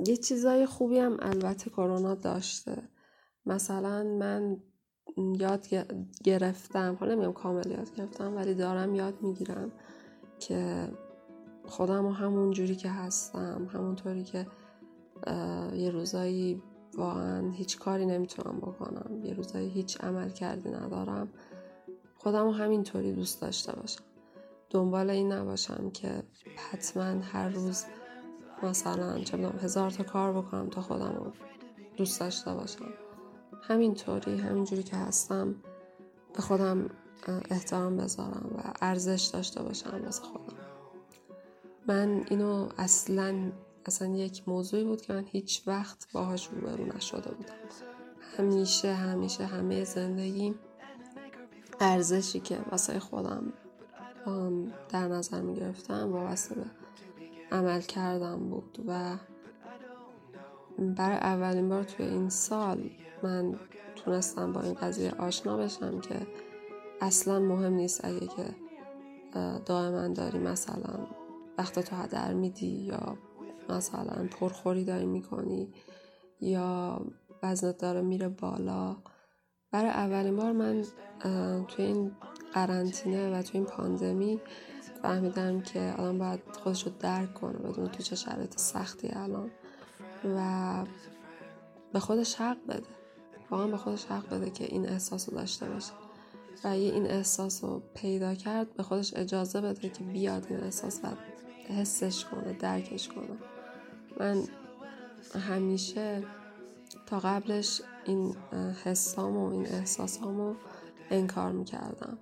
یه 0.06 0.16
چیزای 0.16 0.66
خوبی 0.66 0.98
هم 0.98 1.16
البته 1.20 1.70
کرونا 1.70 2.14
داشته. 2.14 2.88
مثلا 3.46 4.02
من 4.02 4.62
یاد 5.16 5.66
گرفتم. 6.24 6.96
حالا 7.00 7.14
نمیگم 7.14 7.32
کامل 7.32 7.70
یاد 7.70 7.94
گرفتم 7.94 8.36
ولی 8.36 8.54
دارم 8.54 8.94
یاد 8.94 9.22
می‌گیرم 9.22 9.72
که 10.38 10.88
خودم 11.66 12.06
و 12.06 12.10
همون 12.10 12.50
جوری 12.50 12.76
که 12.76 12.90
هستم 12.90 13.68
همونطوری 13.72 14.24
که 14.24 14.46
یه 15.74 15.90
روزایی 15.90 16.62
واقعا 16.94 17.50
هیچ 17.50 17.78
کاری 17.78 18.06
نمی‌تونم 18.06 18.58
بکنم 18.58 19.24
یه 19.24 19.34
روزایی 19.34 19.68
هیچ 19.68 20.00
عمل 20.00 20.30
کردی 20.30 20.68
ندارم. 20.68 21.28
خودم 22.18 22.44
رو 22.44 22.52
همینطوری 22.52 23.12
دوست 23.12 23.40
داشته 23.40 23.72
باشم. 23.72 24.04
دنبال 24.70 25.10
این 25.10 25.32
نباشم 25.32 25.90
که 25.90 26.22
حتما 26.70 27.02
هر 27.02 27.48
روز 27.48 27.84
مثلا 28.62 29.18
چه 29.18 29.36
هزار 29.36 29.90
تا 29.90 30.04
کار 30.04 30.32
بکنم 30.32 30.68
تا 30.68 30.82
خودم 30.82 31.14
رو 31.16 31.32
دوست 31.96 32.20
داشته 32.20 32.54
باشم. 32.54 32.84
همینطوری 33.62 34.38
همینجوری 34.38 34.82
که 34.82 34.96
هستم 34.96 35.54
به 36.34 36.42
خودم 36.42 36.90
احترام 37.50 37.96
بذارم 37.96 38.54
و 38.58 38.72
ارزش 38.80 39.30
داشته 39.32 39.62
باشم 39.62 40.00
واسه 40.04 40.22
خودم. 40.22 40.56
من 41.88 42.24
اینو 42.30 42.68
اصلا 42.78 43.52
اصلا 43.86 44.08
یک 44.08 44.48
موضوعی 44.48 44.84
بود 44.84 45.00
که 45.00 45.12
من 45.12 45.24
هیچ 45.26 45.62
وقت 45.66 46.12
باهاش 46.12 46.48
روبرو 46.48 46.96
نشده 46.96 47.30
بودم. 47.34 47.54
همیشه 48.38 48.94
همیشه 48.94 49.44
همه 49.44 49.84
زندگیم 49.84 50.54
ارزشی 51.80 52.40
که 52.40 52.58
واسه 52.70 52.98
خودم 52.98 53.52
در 54.88 55.08
نظر 55.08 55.40
می 55.40 55.54
گرفتم 55.54 56.12
واسه 56.12 56.54
به 56.54 56.64
عمل 57.52 57.80
کردم 57.80 58.38
بود 58.38 58.84
و 58.88 59.16
برای 60.78 61.16
اولین 61.16 61.68
بار 61.68 61.84
توی 61.84 62.06
این 62.06 62.28
سال 62.28 62.90
من 63.24 63.54
تونستم 63.96 64.52
با 64.52 64.60
این 64.60 64.74
قضیه 64.74 65.10
آشنا 65.18 65.56
بشم 65.56 66.00
که 66.00 66.26
اصلا 67.00 67.40
مهم 67.40 67.72
نیست 67.72 68.04
اگه 68.04 68.26
که 68.26 68.44
دائما 69.66 70.08
داری 70.08 70.38
مثلا 70.38 71.06
وقت 71.58 71.78
تو 71.78 71.96
هدر 71.96 72.32
میدی 72.32 72.66
یا 72.66 73.18
مثلا 73.68 74.28
پرخوری 74.30 74.84
داری 74.84 75.06
می‌کنی 75.06 75.72
یا 76.40 77.00
وزنت 77.42 77.78
داره 77.78 78.00
میره 78.00 78.28
بالا. 78.28 78.96
برای 79.70 79.90
اولین 79.90 80.36
بار 80.36 80.52
من 80.52 80.84
توی 81.68 81.84
این 81.84 82.12
قرنطینه 82.54 83.38
و 83.38 83.42
توی 83.42 83.60
این 83.60 83.68
پاندمی 83.68 84.40
فهمیدم 85.02 85.60
که 85.60 85.94
آدم 85.98 86.18
باید 86.18 86.40
خودش 86.62 86.86
رو 86.86 86.92
درک 87.00 87.34
کنه 87.34 87.58
بدون 87.58 87.86
تو 87.86 88.02
چه 88.02 88.16
شرایط 88.16 88.58
سختی 88.58 89.08
الان 89.12 89.50
و 90.36 90.84
به 91.92 92.00
خودش 92.00 92.34
حق 92.34 92.66
بده. 92.68 92.99
واقعا 93.50 93.66
به 93.66 93.76
خودش 93.76 94.04
حق 94.04 94.28
بده 94.28 94.50
که 94.50 94.64
این 94.64 94.88
احساس 94.88 95.28
رو 95.28 95.36
داشته 95.36 95.68
باشه. 95.68 95.92
و 96.64 96.78
یه 96.78 96.92
این 96.92 97.06
احساس 97.06 97.64
رو 97.64 97.82
پیدا 97.94 98.34
کرد 98.34 98.74
به 98.74 98.82
خودش 98.82 99.14
اجازه 99.16 99.60
بده 99.60 99.88
که 99.88 100.04
بیاد 100.04 100.46
این 100.50 100.60
احساس 100.60 101.00
و 101.04 101.08
حسش 101.72 102.24
کنه 102.24 102.52
درکش 102.52 103.08
کنه. 103.08 103.36
من 104.20 104.44
همیشه 105.48 106.22
تا 107.06 107.18
قبلش 107.18 107.82
این 108.04 108.34
حسام 108.84 109.36
و 109.36 109.50
این 109.50 109.66
احساسامو 109.66 110.54
انکار 111.10 111.52
می‌کردم. 111.52 112.18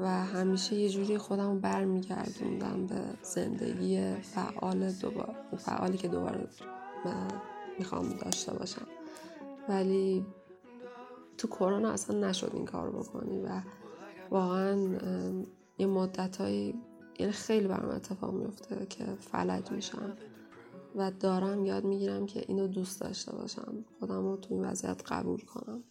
و 0.00 0.08
همیشه 0.24 0.76
یه 0.76 0.88
جوری 0.88 1.18
خودم 1.18 1.60
برمیگردوندم 1.60 2.86
به 2.86 3.00
زندگی 3.22 4.14
فعال 4.14 4.92
دوباره 4.92 5.34
فعالی 5.58 5.98
که 5.98 6.08
دوباره 6.08 6.48
می‌خوام 7.78 8.08
داشته 8.08 8.52
باشم. 8.52 8.86
ولی 9.68 10.26
تو 11.38 11.48
کرونا 11.48 11.90
اصلا 11.90 12.28
نشد 12.28 12.50
این 12.54 12.64
کار 12.64 12.90
بکنی 12.90 13.38
و 13.38 13.60
واقعا 14.30 14.76
یه 15.78 15.86
مدت 15.86 16.40
یعنی 17.18 17.32
خیلی 17.32 17.68
برام 17.68 17.90
اتفاق 17.90 18.34
میفته 18.34 18.86
که 18.86 19.04
فلج 19.04 19.70
میشم 19.70 20.16
و 20.96 21.10
دارم 21.10 21.64
یاد 21.64 21.84
می‌گیرم 21.84 22.26
که 22.26 22.44
اینو 22.48 22.66
دوست 22.66 23.00
داشته 23.00 23.32
باشم 23.32 23.84
خودم 23.98 24.28
رو 24.28 24.36
تو 24.36 24.54
این 24.54 24.64
وضعیت 24.64 25.02
قبول 25.12 25.40
کنم. 25.40 25.84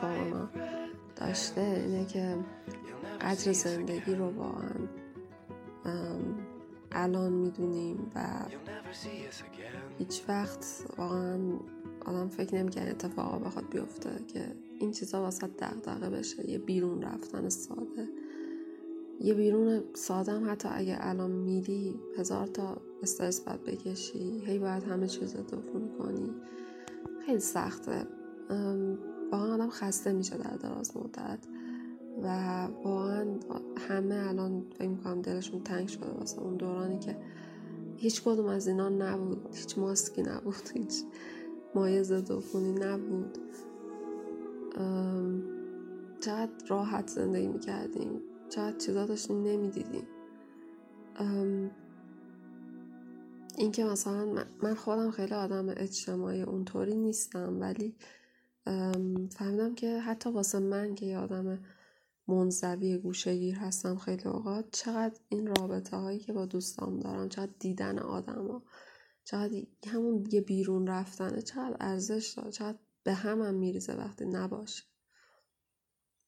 کرونا 0.00 0.48
داشته 1.16 1.60
اینه 1.60 2.04
که 2.04 2.36
قدر 3.20 3.52
زندگی 3.52 4.14
رو 4.14 4.30
واقعا 4.30 4.70
الان 6.92 7.32
می‌دونیم 7.32 8.10
و 8.14 8.44
هیچ 9.98 10.22
وقت 10.28 10.84
واقعا 10.98 11.38
آدم 12.06 12.28
فکر 12.28 12.54
نمی‌کنه 12.54 12.84
اتفاقا 12.84 13.38
بخواد 13.38 13.68
بیفته 13.70 14.10
که 14.26 14.44
این 14.78 14.92
چیزا 14.92 15.20
واسه 15.20 15.46
دغدغه 15.46 16.10
بشه 16.10 16.50
یه 16.50 16.58
بیرون 16.58 17.02
رفتن 17.02 17.48
ساده. 17.48 18.08
یه 19.20 19.34
بیرون 19.34 19.82
ساده 19.94 20.32
هم 20.32 20.50
حتی 20.50 20.68
اگه 20.72 20.96
الان 21.00 21.30
میری 21.30 22.00
هزار 22.18 22.46
تا 22.46 22.76
استرس 23.02 23.40
باید 23.40 23.64
بکشی 23.64 24.42
هی 24.46 24.58
باید 24.58 24.84
همه 24.84 25.06
چیز 25.08 25.36
رو 25.36 25.42
کنی 25.98 26.30
خیلی 27.26 27.40
سخته. 27.40 28.06
واقعا 29.32 29.54
آدم 29.54 29.70
خسته 29.70 30.12
میشه 30.12 30.36
در 30.36 30.56
دراز 30.56 30.96
مدت 30.96 31.38
و 32.22 32.28
واقعا 32.84 33.26
همه 33.88 34.14
الان 34.28 34.66
فکر 34.78 34.88
می‌کنم 34.88 35.22
دلشون 35.22 35.62
تنگ 35.62 35.88
شده 35.88 36.10
واسه 36.10 36.38
اون 36.40 36.56
دورانی 36.56 36.98
که 36.98 37.16
هیچ 37.96 38.22
کدوم 38.22 38.46
از 38.46 38.68
اینا 38.68 38.88
نبود. 38.88 39.56
هیچ 39.56 39.78
ماسکی 39.78 40.22
نبود. 40.22 40.68
هیچ 40.74 41.04
مایه 41.74 42.02
ضد 42.02 42.32
نبود. 42.62 43.38
چقدر 46.20 46.50
راحت 46.68 47.08
زندگی 47.08 47.46
می‌کردیم. 47.46 48.20
چقدر 48.48 48.76
چیزا 48.76 49.06
داشتیم 49.06 49.42
نمی‌دیدیم. 49.42 50.06
اینکه 53.56 53.84
مثلا 53.84 54.44
من 54.62 54.74
خودم 54.74 55.10
خیلی 55.10 55.34
آدم 55.34 55.68
اجتماعی 55.68 56.42
اونطوری 56.42 56.96
نیستم 56.96 57.60
ولی 57.60 57.94
فهمیدم 59.30 59.74
که 59.74 60.00
حتی 60.00 60.30
واسه 60.30 60.58
من 60.58 60.94
که 60.94 61.06
یه 61.06 61.18
آدم 61.18 61.64
منزوی 62.28 62.98
گوشگیر 62.98 63.54
هستم 63.54 63.96
خیلی 63.96 64.24
اوقات 64.24 64.64
چقدر 64.72 65.20
این 65.28 65.46
رابطه 65.46 65.96
هایی 65.96 66.18
که 66.18 66.32
با 66.32 66.46
دوستام 66.46 67.00
دارم 67.00 67.28
چقدر 67.28 67.52
دیدن 67.58 67.98
آدم 67.98 68.48
ها 68.48 68.62
چقدر 69.24 69.62
همون 69.86 70.26
یه 70.32 70.40
بیرون 70.40 70.86
رفتنه 70.86 71.42
چقدر 71.42 71.76
ارزش 71.80 72.34
داره 72.36 72.50
چقدر 72.50 72.78
به 73.02 73.14
هم 73.14 73.54
میریزه 73.54 73.94
وقتی 73.94 74.24
نباشه. 74.24 74.84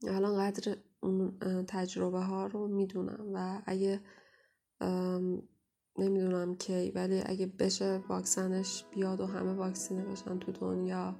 الان 0.08 0.38
قدر 0.38 0.76
اون 1.00 1.38
تجربه 1.68 2.20
ها 2.20 2.46
رو 2.46 2.68
می‌دونم 2.68 3.26
و 3.34 3.62
اگه 3.66 4.00
نمی‌دونم 5.98 6.54
کی 6.54 6.90
ولی 6.90 7.22
اگه 7.26 7.46
بشه 7.46 8.02
واکسنش 8.08 8.84
بیاد 8.90 9.20
و 9.20 9.26
همه 9.26 9.52
واکسینه 9.52 10.04
بشن 10.04 10.38
تو 10.38 10.52
دنیا 10.52 11.16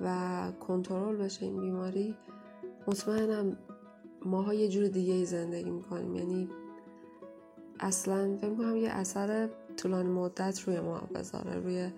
و 0.00 0.52
کنترل 0.60 1.16
بشه 1.16 1.44
این 1.44 1.60
بیماری 1.60 2.16
مطمئنم 2.86 3.56
ماها 4.24 4.54
یه 4.54 4.68
جور 4.68 4.88
دیگه 4.88 5.12
ای 5.12 5.24
زندگی 5.24 5.70
می‌کنیم. 5.70 6.16
یعنی 6.16 6.48
اصلا 7.80 8.36
فکر 8.36 8.54
کنم 8.54 8.76
یه 8.76 8.90
اثر 8.90 9.48
طولانی 9.76 10.08
مدت 10.08 10.60
روی 10.60 10.80
ما 10.80 11.00
بذاره 11.14 11.54
روی 11.54 11.90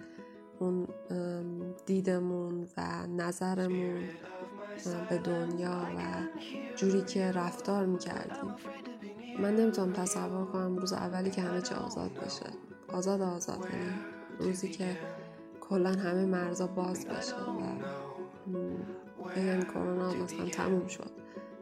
اون 0.59 0.89
دیدمون 1.87 2.69
و 2.77 3.07
نظرمون 3.07 4.01
به 5.09 5.19
دنیا 5.19 5.87
و 5.97 6.01
جوری 6.77 7.03
که 7.03 7.33
رفتار 7.33 7.87
می‌کردیم. 7.87 8.55
من 9.41 9.57
نمی‌تونم 9.57 9.93
تصور 9.93 10.45
کنم 10.45 10.77
روز 10.77 10.93
اولی 10.93 11.31
که 11.31 11.43
همه 11.43 11.63
چی 11.63 11.75
آزاد 11.75 12.11
بشه 12.15 12.47
آزاد 12.89 13.21
آزاد 13.21 13.59
یعنی 13.59 13.91
روزی 14.41 14.69
که 14.69 14.97
کلا 15.69 15.91
همه 15.91 16.25
مرزا 16.25 16.67
باز 16.67 17.07
بشه 17.07 17.37
و 17.37 17.61
بگن 19.37 19.63
کرونا 19.63 20.15
مثلا 20.15 20.49
تموم 20.53 20.87
شد. 20.87 21.11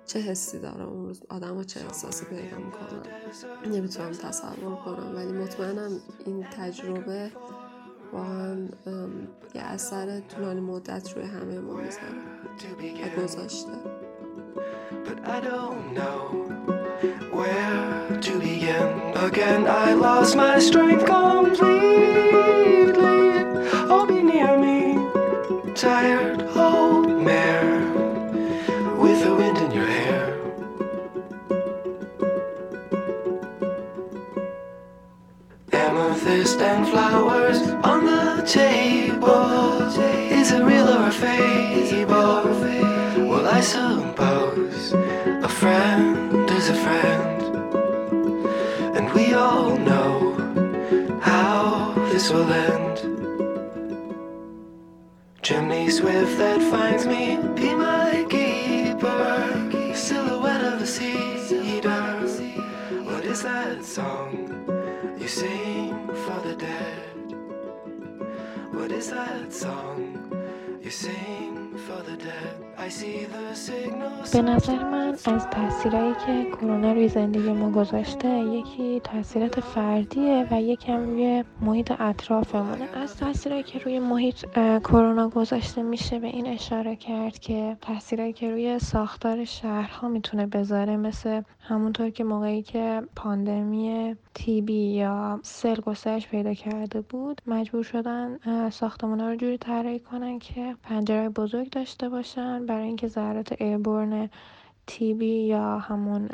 چه 0.07 0.19
حسی 0.19 0.59
داره 0.59 0.85
اون 0.85 1.07
روز؟ 1.07 1.23
آدم 1.29 1.55
ها 1.55 1.65
چه 1.65 1.81
احساسی 1.81 2.25
پیدا 2.25 2.57
می‌کنن؟ 2.57 3.03
نمی‌تونم 3.67 4.11
تصور 4.11 4.77
کنم 4.85 5.17
ولی 5.17 5.33
مطمئنم 5.33 5.91
این 6.27 6.43
تجربه 6.43 7.31
واقعا 8.13 8.57
یه 9.55 9.63
اثر 9.63 10.21
طولانی 10.21 10.61
مدت 10.61 11.17
روی 11.17 11.25
همه 11.25 11.59
ما 11.59 11.75
می‌ذاره 11.75 13.17
و 13.17 13.23
گذاشته. 13.23 13.73
But 15.05 15.19
I 15.37 15.39
don't 15.41 15.87
know 15.99 16.21
where 17.39 18.21
to 18.27 18.33
begin. 18.47 18.89
Again 19.29 19.63
I 19.85 19.87
lost 20.07 20.33
my 20.37 20.57
strength 20.69 21.05
completely. 21.07 23.16
Me? 24.37 24.95
Tired 25.74 26.43
old 26.55 27.09
mare 27.09 27.80
With 28.99 29.24
the 29.24 29.34
wind 29.34 29.57
in 29.57 29.70
your 29.70 29.87
hair. 29.87 30.39
Amethyst 35.72 36.61
and 36.61 36.87
flowers 36.87 37.62
on 37.82 38.05
the 38.05 38.43
table. 38.47 39.82
Is 40.30 40.53
it 40.53 40.62
real 40.62 40.87
or 40.87 41.09
a 41.09 41.11
fable? 41.11 42.45
Well 43.30 43.49
I 43.49 43.62
suppose 43.62 44.93
a 44.93 45.49
friend 45.49 46.51
is 46.51 46.68
a 46.68 46.74
friend. 46.74 47.43
And 48.97 49.11
we 49.14 49.32
all 49.32 49.78
know 49.78 50.34
how 51.22 51.95
this 52.11 52.30
will 52.30 52.53
end 52.53 52.86
Chimney 55.47 55.88
swift 55.90 56.38
that 56.38 56.61
finds 56.61 57.07
me, 57.07 57.36
be 57.55 57.72
my 57.72 58.26
keeper. 58.28 59.94
Silhouette 59.94 60.61
of 60.61 60.82
a 60.82 60.86
cedar 60.88 62.26
What 63.05 63.24
is 63.24 63.44
that 63.44 63.84
song 63.84 65.14
you 65.16 65.28
sing 65.28 66.09
for 66.24 66.40
the 66.40 66.57
dead? 66.57 67.36
What 68.72 68.90
is 68.90 69.11
that 69.11 69.53
song 69.53 70.80
you 70.82 70.90
sing 70.90 71.66
به 74.33 74.43
نظر 74.43 74.85
من 74.85 75.09
از 75.24 75.47
تاثیرایی 75.51 76.14
که 76.27 76.51
کرونا 76.51 76.93
روی 76.93 77.09
زندگی 77.09 77.53
ما 77.53 77.70
گذاشته 77.70 78.29
یکی 78.29 79.01
تاثیرات 79.01 79.61
فردیه 79.61 80.47
و 80.51 80.62
یکم 80.62 81.07
روی 81.07 81.45
محیط 81.61 81.93
اطرافمونه. 82.01 82.89
از 82.97 83.16
تاثیرایی 83.16 83.62
که 83.62 83.79
روی 83.79 83.99
محیط 83.99 84.45
کرونا 84.85 85.29
گذاشته 85.29 85.83
میشه 85.83 86.18
به 86.18 86.27
این 86.27 86.47
اشاره 86.47 86.97
کرد 86.97 87.39
که 87.39 87.77
تاثیرایی 87.81 88.33
که 88.33 88.51
روی 88.51 88.79
ساختار 88.79 89.45
شهرها 89.45 90.09
می‌تونه 90.09 90.47
بذاره 90.47 90.97
مثل 90.97 91.43
همونطور 91.61 92.11
که 92.11 92.24
موقعی 92.24 92.62
که 92.62 93.03
پاندمی 93.16 94.16
تیبی 94.35 94.95
یا 94.95 95.41
سل 95.43 95.81
گسترش 95.81 96.29
پیدا 96.29 96.55
کرده 96.55 97.01
بود 97.01 97.43
مجبور 97.47 97.83
شدن 97.83 98.39
ساختمان 98.70 99.20
رو 99.20 99.37
جوری 99.37 99.59
طراحی 99.59 100.01
کنن 100.01 100.39
که 100.39 100.77
پنجره 100.83 101.29
بزرگ 101.29 101.66
داشته 101.69 102.09
باشن 102.09 102.67
برای 102.67 102.87
اینکه 102.87 103.09
ذرات 103.09 103.62
ایربورن 103.62 104.31
تیبی 104.87 105.26
یا 105.26 105.78
همون 105.78 106.28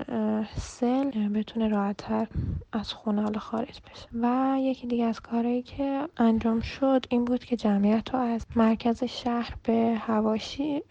سل 0.57 1.29
بتونه 1.29 1.69
راحتتر 1.69 2.27
از 2.73 2.93
خونه 2.93 3.39
خارج 3.39 3.81
بشه. 3.91 4.09
و 4.23 4.57
یکی 4.59 4.87
دیگه 4.87 5.05
از 5.05 5.21
کارهایی 5.21 5.63
که 5.63 6.09
انجام 6.17 6.61
شد 6.61 7.07
این 7.09 7.25
بود 7.25 7.45
که 7.45 7.57
جمعیت 7.57 8.15
رو 8.15 8.19
از 8.21 8.47
مرکز 8.57 9.05
شهر 9.05 9.55
به 9.63 9.95
هواشی 10.01 10.83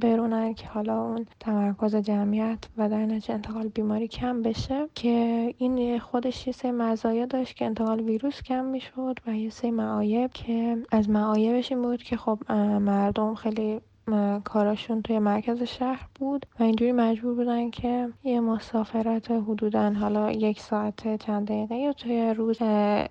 برونن 0.00 0.54
که 0.54 0.68
حالا 0.68 1.02
اون 1.02 1.26
تمرکز 1.40 1.96
جمعیت 1.96 2.58
و 2.76 2.88
در 2.88 3.06
نتیجه 3.06 3.34
انتقال 3.34 3.68
بیماری 3.68 4.08
کم 4.08 4.42
بشه. 4.42 4.88
که 4.94 5.54
این 5.58 5.98
خودش 5.98 6.46
یه 6.46 6.52
سری 6.52 6.70
مزایا 6.70 7.26
داشت 7.26 7.56
که 7.56 7.64
انتقال 7.64 8.00
ویروس 8.00 8.42
کم 8.42 8.64
می‌شد 8.64 9.18
و 9.26 9.36
یه 9.36 9.50
سری 9.50 9.70
معایب 9.70 10.30
که 10.32 10.76
از 10.90 11.10
معایبش 11.10 11.72
این 11.72 11.82
بود 11.82 12.02
که 12.02 12.16
خب 12.16 12.52
مردم 12.80 13.34
خیلی 13.34 13.80
کاراشون 14.44 15.02
توی 15.02 15.18
مرکز 15.18 15.62
شهر 15.62 16.08
بود 16.14 16.46
و 16.60 16.62
اینجوری 16.62 16.92
مجبور 16.92 17.34
بودن 17.34 17.70
که 17.70 18.08
یه 18.24 18.40
مسافرت 18.40 19.30
حدودا 19.30 19.92
حالا 19.92 20.32
یک 20.32 20.60
ساعت 20.60 21.16
چند 21.22 21.48
دقیقه 21.48 21.74
یا 21.74 21.92
توی 21.92 22.34
روز 22.36 22.58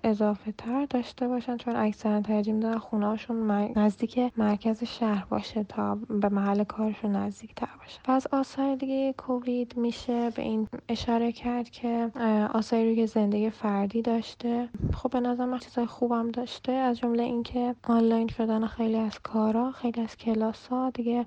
اضافه 0.04 0.52
تر 0.52 0.86
داشته 0.90 1.28
باشن 1.28 1.56
چون 1.56 1.76
اکثرا 1.76 2.20
ترجیح 2.20 2.54
میدن 2.54 2.78
خونهاشون 2.78 3.50
نزدیک 3.76 4.20
مرکز 4.36 4.84
شهر 4.84 5.24
باشه 5.30 5.64
تا 5.64 5.94
به 5.94 6.28
محل 6.28 6.64
کارشون 6.64 7.16
نزدیک 7.16 7.54
تر 7.54 7.68
باشه. 7.78 8.00
پس 8.04 8.26
آثار 8.26 8.74
دیگه 8.74 9.12
کووید 9.12 9.76
میشه. 9.76 10.30
به 10.30 10.42
این 10.42 10.68
اشاره 10.88 11.32
کرد 11.32 11.70
که 11.70 12.10
آثاری 12.54 12.84
روی 12.94 13.06
زندگی 13.06 13.50
فردی 13.50 14.02
داشته. 14.02 14.68
خب 14.94 15.10
به 15.10 15.20
نظر 15.20 15.44
من 15.44 15.58
چیزای 15.58 15.86
خوبم 15.86 16.30
داشته. 16.30 16.72
از 16.72 16.98
جمله 16.98 17.22
اینکه 17.22 17.74
آنلاین 17.84 18.28
شدن 18.28 18.66
خیلی 18.66 18.96
از 18.96 19.18
کارا 19.18 19.70
خیلی 19.70 20.00
از 20.00 20.16
کلاس 20.16 20.66
ها 20.66 20.85
دیگه 20.90 21.26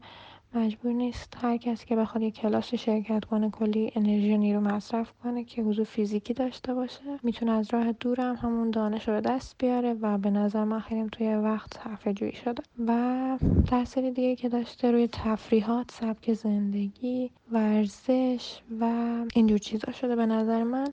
مجبور 0.54 0.92
نیست 0.94 1.38
هر 1.42 1.58
کسی 1.58 1.86
که 1.86 1.96
بخواد 1.96 2.24
یه 2.24 2.32
کلاس 2.32 2.76
شرکت 2.76 3.26
کنه 3.26 3.50
کلی 3.50 3.92
انرژی 3.96 4.34
و 4.34 4.38
نیرو 4.38 4.60
مصرف 4.60 5.14
کنه 5.24 5.44
که 5.44 5.62
حضور 5.62 5.86
فیزیکی 5.86 6.34
داشته 6.34 6.74
باشه. 6.74 7.02
می‌تونه 7.24 7.52
از 7.52 7.74
راه 7.74 7.92
دورم 7.92 8.36
همون 8.36 8.72
دانش 8.72 9.08
رو 9.08 9.14
به 9.14 9.22
دست 9.22 9.56
بیاره 9.60 9.94
و 9.94 10.18
به 10.18 10.30
نظر 10.30 10.64
من 10.64 10.80
خیلی 10.80 11.10
توی 11.12 11.36
وقت 11.36 11.74
صرفه 11.84 12.14
جویی 12.14 12.32
شده. 12.32 12.64
و 12.88 13.38
تاثیر 13.68 14.10
دیگه 14.10 14.36
که 14.36 14.50
داشته 14.50 14.92
روی 14.92 15.08
تفریحات 15.08 15.92
سبک 15.92 16.34
زندگی 16.34 17.32
ورزش 17.52 18.60
و 18.80 18.86
اینجور 19.34 19.58
چیزا 19.58 19.92
شده 19.92 20.16
به 20.16 20.26
نظر 20.26 20.64
من 20.64 20.88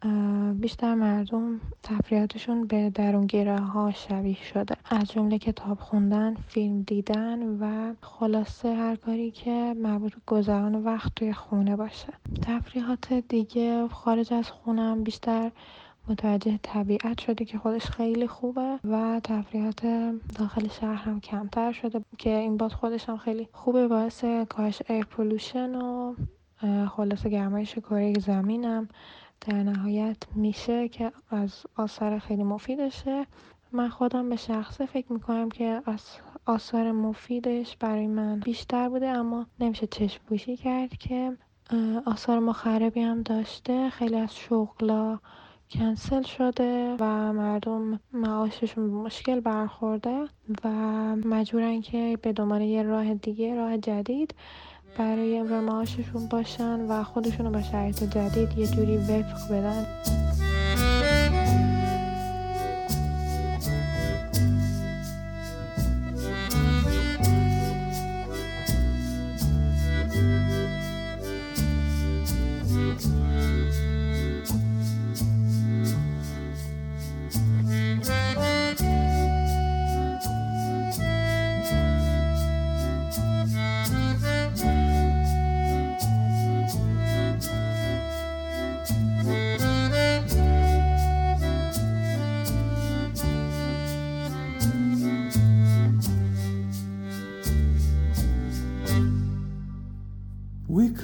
بیشتر 0.61 0.95
مردم 0.95 1.61
تفریحاتشون 1.83 2.67
به 2.67 2.91
درونگیره 2.91 3.59
ها 3.59 3.93
شبیه 3.93 4.45
شده. 4.45 4.75
از 4.91 5.11
جمله 5.11 5.39
کتاب 5.39 5.79
خوندن 5.79 6.35
فیلم 6.49 6.83
دیدن 6.83 7.43
و 7.61 7.95
خلاصه 8.01 8.75
هر 8.75 8.97
کاری 8.97 9.31
که 9.31 9.46
که 9.47 9.75
مربوط 9.77 10.15
به 10.15 10.21
گذران 10.27 10.75
وقت 10.85 11.15
توی 11.15 11.33
خونه 11.33 11.77
باشه. 11.77 12.13
تفریحات 12.43 13.13
دیگه 13.13 13.89
خارج 13.89 14.35
از 14.35 14.51
خونم 14.51 15.05
بیشتر 15.05 15.51
متوجه 16.09 16.59
طبیعت 16.63 17.21
شده 17.21 17.45
که 17.45 17.59
خودش 17.59 17.87
خیلی 17.87 18.27
خوبه 18.27 18.79
و 18.85 19.21
تفریحات 19.25 19.87
داخل 20.39 20.69
شهر 20.69 20.95
هم 20.95 21.21
کمتر 21.21 21.73
شده 21.73 22.01
که 22.19 22.37
این 22.37 22.57
باز 22.57 22.75
خودش 22.75 23.09
هم 23.09 23.17
خیلی 23.17 23.49
خوبه 23.53 23.89
باعث 23.89 24.25
کاهش 24.25 24.83
ایر 24.89 25.05
پولوشن 25.05 25.75
و 25.75 26.15
خلاص 26.89 27.27
گرمایش 27.27 27.75
کره 27.75 28.15
زمینم 28.19 28.89
در 29.41 29.63
نهایت 29.63 30.17
میشه 30.35 30.89
که 30.89 31.13
از 31.31 31.67
آثار 31.77 32.19
خیلی 32.19 32.43
مفیدشه. 32.43 33.27
من 33.73 33.89
خودم 33.89 34.29
به 34.29 34.37
شخصه 34.37 34.87
فکر 34.87 35.13
می‌کنم 35.13 35.49
که 35.49 35.83
از 35.87 36.01
آثار 36.47 36.93
مفیدش 36.93 37.77
برای 37.77 38.07
من 38.07 38.41
بیشتر 38.41 38.89
بوده 38.89 39.09
اما 39.09 39.47
نمیشه 39.61 39.87
چشم 39.87 40.21
پوشی 40.29 40.57
کرد 40.57 40.97
که 40.99 41.37
آثار 42.07 42.39
مخربی 42.39 43.01
هم 43.01 43.23
داشته. 43.23 43.91
خیلی 43.91 44.17
از 44.17 44.37
شغلا 44.37 45.19
کنسل 45.71 46.23
شده 46.23 46.97
و 47.01 47.33
مردم 47.33 48.01
معاششون 48.13 48.85
مشکل 48.91 49.41
برخورده 49.41 50.25
و 50.65 50.69
مجبورن 51.17 51.81
که 51.81 52.19
به 52.23 52.33
دنبال 52.33 52.61
یه 52.61 52.83
راه 52.83 53.15
دیگه 53.15 53.55
راه 53.55 53.79
جدید 53.79 54.35
برای 54.99 55.39
امرار 55.39 55.61
معاششون 55.61 56.29
باشن 56.29 56.81
و 56.81 57.05
خودشون 57.05 57.47
رو 57.47 57.53
با 57.53 57.63
شرایط 57.63 58.05
جدید 58.05 58.59
یه 58.59 58.67
جوری 58.67 58.97
وفق 58.97 59.53
بدن. 59.53 59.87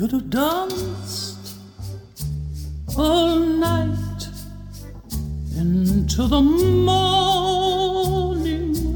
Could 0.02 0.10
have 0.10 0.30
danced 0.30 1.58
all 2.98 3.38
night 3.38 4.26
into 5.56 6.26
the 6.26 6.40
morning 6.40 7.44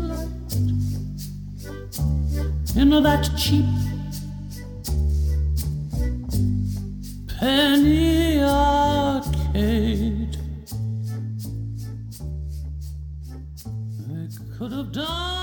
light 0.09 0.27
in 2.75 2.91
that 3.05 3.31
cheap 3.39 3.65
penny 7.39 8.41
arcade. 8.41 10.37
I 14.11 14.29
could 14.59 14.73
have 14.73 14.91
done. 14.91 15.36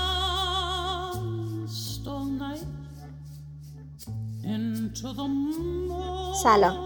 سلام. 6.42 6.76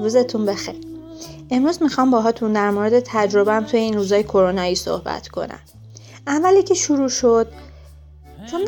روزتون 0.00 0.46
بخیر. 0.46 0.74
امروز 1.50 1.82
می‌خوام 1.82 2.10
باهاتون 2.10 2.52
در 2.52 2.70
مورد 2.70 3.00
تجربهم 3.00 3.64
توی 3.64 3.80
این 3.80 3.94
روزای 3.94 4.22
کرونایی 4.22 4.74
صحبت 4.74 5.28
کنم. 5.28 5.60
اولی 6.26 6.62
که 6.62 6.74
شروع 6.74 7.08
شد 7.08 7.52
چون 8.50 8.60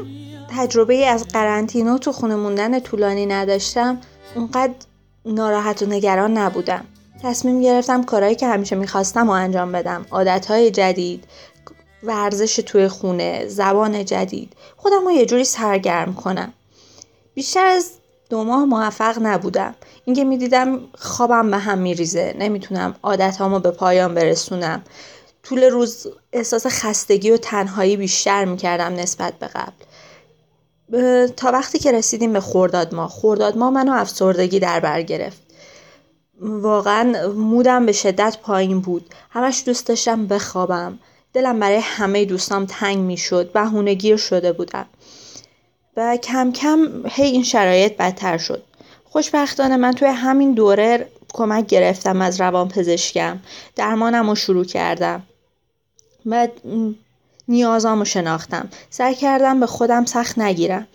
تجربه 0.56 1.06
از 1.06 1.28
قرنطینه 1.28 1.98
تو 1.98 2.12
خونه 2.12 2.36
موندن 2.36 2.80
طولانی 2.80 3.26
نداشتم 3.26 4.00
اونقدر 4.34 4.74
ناراحت 5.26 5.82
و 5.82 5.86
نگران 5.86 6.38
نبودم. 6.38 6.84
تصمیم 7.22 7.62
گرفتم 7.62 8.02
کارهایی 8.02 8.34
که 8.34 8.46
همیشه 8.46 8.76
می‌خواستم 8.76 9.28
و 9.28 9.32
انجام 9.32 9.72
بدم. 9.72 10.06
عادتهای 10.10 10.70
جدید 10.70 11.24
ورزش 12.02 12.56
توی 12.56 12.88
خونه 12.88 13.46
زبان 13.48 14.04
جدید. 14.04 14.52
خودم 14.76 15.04
رو 15.04 15.10
یه 15.10 15.26
جوری 15.26 15.44
سرگرم 15.44 16.14
کنم. 16.14 16.52
بیشتر 17.34 17.66
از 17.66 17.90
دو 18.30 18.44
ماه 18.44 18.64
موفق 18.64 19.18
نبودم. 19.22 19.74
اینکه 20.04 20.24
می‌دیدم 20.24 20.80
خوابم 20.98 21.50
به 21.50 21.58
هم 21.58 21.78
میریزه. 21.78 22.34
نمی‌تونم 22.38 22.94
عادتهامو 23.02 23.58
به 23.58 23.70
پایان 23.70 24.14
برسونم. 24.14 24.82
طول 25.42 25.64
روز 25.64 26.06
احساس 26.32 26.66
خستگی 26.66 27.30
و 27.30 27.36
تنهایی 27.36 27.96
بیشتر 27.96 28.44
می‌کردم 28.44 28.94
نسبت 28.94 29.34
به 29.34 29.46
قبل. 29.46 29.72
تا 31.26 31.50
وقتی 31.50 31.78
که 31.78 31.92
رسیدیم 31.92 32.32
به 32.32 32.40
خورداد 32.40 32.94
ما 32.94 33.08
خورداد 33.08 33.56
ما 33.58 33.70
منو 33.70 33.92
افسردگی 33.92 34.60
در 34.60 34.80
بر 34.80 35.02
گرفت. 35.02 35.40
واقعا 36.40 37.32
مودم 37.36 37.86
به 37.86 37.92
شدت 37.92 38.38
پایین 38.42 38.80
بود. 38.80 39.14
همش 39.30 39.62
دوست 39.66 39.86
داشتم 39.86 40.26
بخوابم. 40.26 40.98
دلم 41.32 41.60
برای 41.60 41.80
همه 41.82 42.24
دوستام 42.24 42.66
تنگ 42.66 42.98
می‌شد. 42.98 43.52
بهونه 43.52 43.94
گیر 43.94 44.16
شده 44.16 44.52
بودم. 44.52 44.86
و 46.00 46.16
کم 46.16 46.52
کم 46.52 46.78
هی 47.08 47.26
این 47.26 47.42
شرایط 47.42 47.96
بدتر 47.96 48.38
شد. 48.38 48.62
خوشبختانه 49.04 49.76
من 49.76 49.92
توی 49.92 50.08
همین 50.08 50.54
دوره 50.54 51.08
کمک 51.32 51.66
گرفتم 51.66 52.22
از 52.22 52.40
روان 52.40 52.68
پزشکم 52.68 53.38
درمانم 53.76 54.28
رو 54.28 54.34
شروع 54.34 54.64
کردم. 54.64 55.22
و 56.26 56.48
نیازام 57.48 57.98
رو 57.98 58.04
شناختم. 58.04 58.68
سعی 58.90 59.14
کردم 59.14 59.60
به 59.60 59.66
خودم 59.66 60.04
سخت 60.04 60.38
نگیرم. 60.38 60.86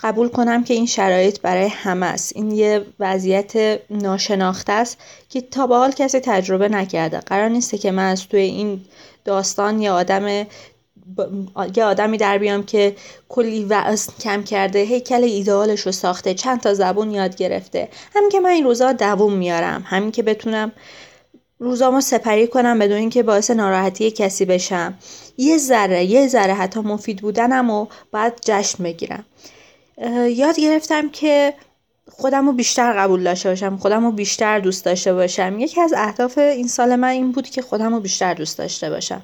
قبول 0.00 0.28
کنم 0.28 0.64
که 0.64 0.74
این 0.74 0.86
شرایط 0.86 1.40
برای 1.40 1.68
همه 1.68 2.06
است. 2.06 2.36
این 2.36 2.50
یه 2.50 2.86
وضعیت 3.00 3.80
ناشناخته 3.90 4.72
است 4.72 4.98
که 5.28 5.40
تا 5.40 5.66
به 5.66 5.76
حال 5.76 5.92
کسی 5.92 6.20
تجربه 6.20 6.68
نکرده. 6.68 7.18
قرار 7.18 7.48
نیسته 7.48 7.78
که 7.78 7.90
من 7.90 8.10
از 8.10 8.28
توی 8.28 8.40
این 8.40 8.80
داستان 9.24 9.82
یه 9.82 9.90
آدم 9.90 10.46
یه 11.76 11.84
آدمی 11.84 12.16
در 12.16 12.38
بیام 12.38 12.62
که 12.62 12.96
کلی 13.28 13.64
وعظ 13.64 14.08
کم 14.20 14.42
کرده 14.42 14.78
هیکل 14.78 15.24
ایدئالش 15.24 15.80
رو 15.80 15.92
ساخته 15.92 16.34
چند 16.34 16.60
تا 16.60 16.74
زبون 16.74 17.10
یاد 17.10 17.36
گرفته. 17.36 17.88
همین 18.14 18.28
که 18.28 18.40
من 18.40 18.50
این 18.50 18.64
روزا 18.64 18.92
دووم 18.92 19.32
میارم. 19.32 19.82
همین 19.86 20.10
که 20.10 20.22
بتونم 20.22 20.72
روزامو 21.58 22.00
سپری 22.00 22.46
کنم 22.46 22.78
بدون 22.78 22.96
اینکه 22.96 23.22
باعث 23.22 23.50
ناراحتی 23.50 24.10
کسی 24.10 24.44
بشم. 24.44 24.94
یه 25.38 25.58
ذره 25.58 26.04
یه 26.04 26.28
ذره 26.28 26.54
حتی 26.54 26.80
مفید 26.80 27.20
بودنم 27.20 27.70
و 27.70 27.86
باید 28.12 28.32
جشن 28.44 28.84
بگیرم. 28.84 29.24
یاد 30.36 30.56
گرفتم 30.60 31.08
که 31.08 31.54
خودم 32.12 32.46
رو 32.46 32.52
بیشتر 32.52 32.92
قبول 32.92 33.22
داشته 33.22 33.48
باشم 33.48 33.76
خودم 33.76 34.04
رو 34.04 34.12
بیشتر 34.12 34.58
دوست 34.58 34.84
داشته 34.84 35.14
باشم. 35.14 35.58
یکی 35.58 35.80
از 35.80 35.92
اهداف 35.96 36.38
این 36.38 36.68
سال 36.68 36.96
من 36.96 37.08
این 37.08 37.32
بود 37.32 37.48
که 37.48 37.62
خودم 37.62 37.94
رو 37.94 38.00
بیشتر 38.00 38.34
دوست 38.34 38.58
داشته 38.58 38.90
باشم. 38.90 39.22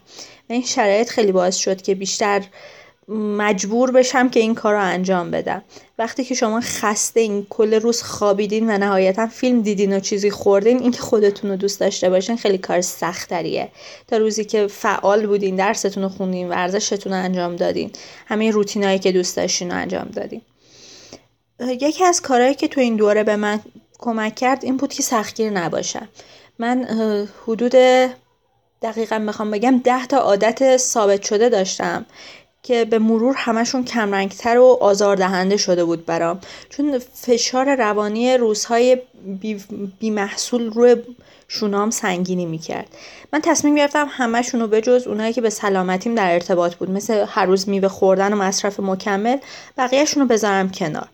و 0.51 0.53
این 0.53 0.63
شرایط 0.63 1.09
خیلی 1.09 1.33
باعث 1.33 1.57
شد 1.57 1.83
که 1.83 1.95
بیشتر 1.95 2.43
مجبور 3.09 3.91
بشم 3.91 4.29
که 4.29 4.41
این 4.41 4.55
کار 4.55 4.75
رو 4.75 4.83
انجام 4.83 5.31
بدم. 5.31 5.63
وقتی 5.99 6.25
که 6.25 6.35
شما 6.35 6.61
خسته 6.61 7.21
این 7.21 7.47
کل 7.51 7.75
روز 7.75 8.03
خوابیدین 8.03 8.71
و 8.71 8.79
نهایتا 8.79 9.27
فیلم 9.27 9.63
دیدین 9.63 9.97
و 9.97 10.01
چیزی 10.01 10.31
خوردین 10.31 10.79
اینکه 10.79 11.01
خودتون 11.01 11.51
رو 11.51 11.57
دوست 11.57 11.81
داشته 11.81 12.11
باشین 12.11 12.37
خیلی 12.37 12.59
کار 12.59 12.81
سختریه 12.81 13.69
تا 14.09 14.17
روزی 14.17 14.45
که 14.45 14.67
فعال 14.67 15.27
بودین 15.27 15.57
درستون 15.57 16.03
رو 16.03 16.09
خوندین 16.09 16.49
ورزشتون 16.49 17.13
رو 17.13 17.19
انجام 17.19 17.57
دادین. 17.57 17.91
همه 18.27 18.51
روتینایی 18.51 18.99
که 18.99 19.13
دوست 19.13 19.37
داشتین 19.37 19.71
رو 19.71 19.77
انجام 19.77 20.09
دادین. 20.15 20.43
یکی 21.61 22.05
از 22.05 22.23
کارهایی 22.23 22.55
که 22.55 22.69
تو 22.69 22.81
این 22.81 22.97
دوره 22.97 23.25
به 23.25 23.37
من 23.37 23.61
کمک 23.99 24.35
کرد 24.35 24.65
این 24.65 24.77
بود 24.77 24.93
که 24.93 25.03
سختگیر 25.03 25.51
نباشم. 25.51 26.09
من 26.59 26.85
حدود 27.47 27.75
دقیقا 28.83 29.19
می‌خوام 29.19 29.51
بگم 29.51 29.79
ده 29.79 30.07
تا 30.07 30.19
عادت 30.19 30.77
ثابت 30.77 31.23
شده 31.23 31.49
داشتم 31.49 32.07
که 32.63 32.85
به 32.85 32.99
مرور 32.99 33.35
همشون 33.37 33.85
کمرنگتر 33.85 34.59
و 34.59 34.79
آزاردهنده 34.81 35.57
شده 35.57 35.85
بود 35.85 36.07
برام. 36.07 36.41
چون 36.69 36.99
فشار 36.99 37.75
روانی 37.75 38.37
روزهای 38.37 39.01
بی, 40.01 40.11
محصول 40.11 40.71
روی 40.71 40.97
شونام 41.49 41.91
سنگینی 41.91 42.47
می‌کرد. 42.47 42.89
من 43.33 43.41
تصمیم 43.41 43.75
گرفتم 43.75 44.09
همشون 44.11 44.61
رو 44.61 44.67
بجز 44.67 45.07
اونایی 45.07 45.33
که 45.33 45.41
به 45.41 45.51
سلامتیم 45.51 46.15
در 46.15 46.33
ارتباط 46.33 46.75
بود 46.75 46.91
مثل 46.91 47.25
هر 47.29 47.47
روز 47.47 47.69
میوه 47.69 47.89
خوردن 47.89 48.33
و 48.33 48.37
مصرف 48.37 48.81
مکمل 48.81 49.37
بقیهشون 49.79 50.23
رو 50.23 50.29
بذارم 50.29 50.71
کنار. 50.71 51.09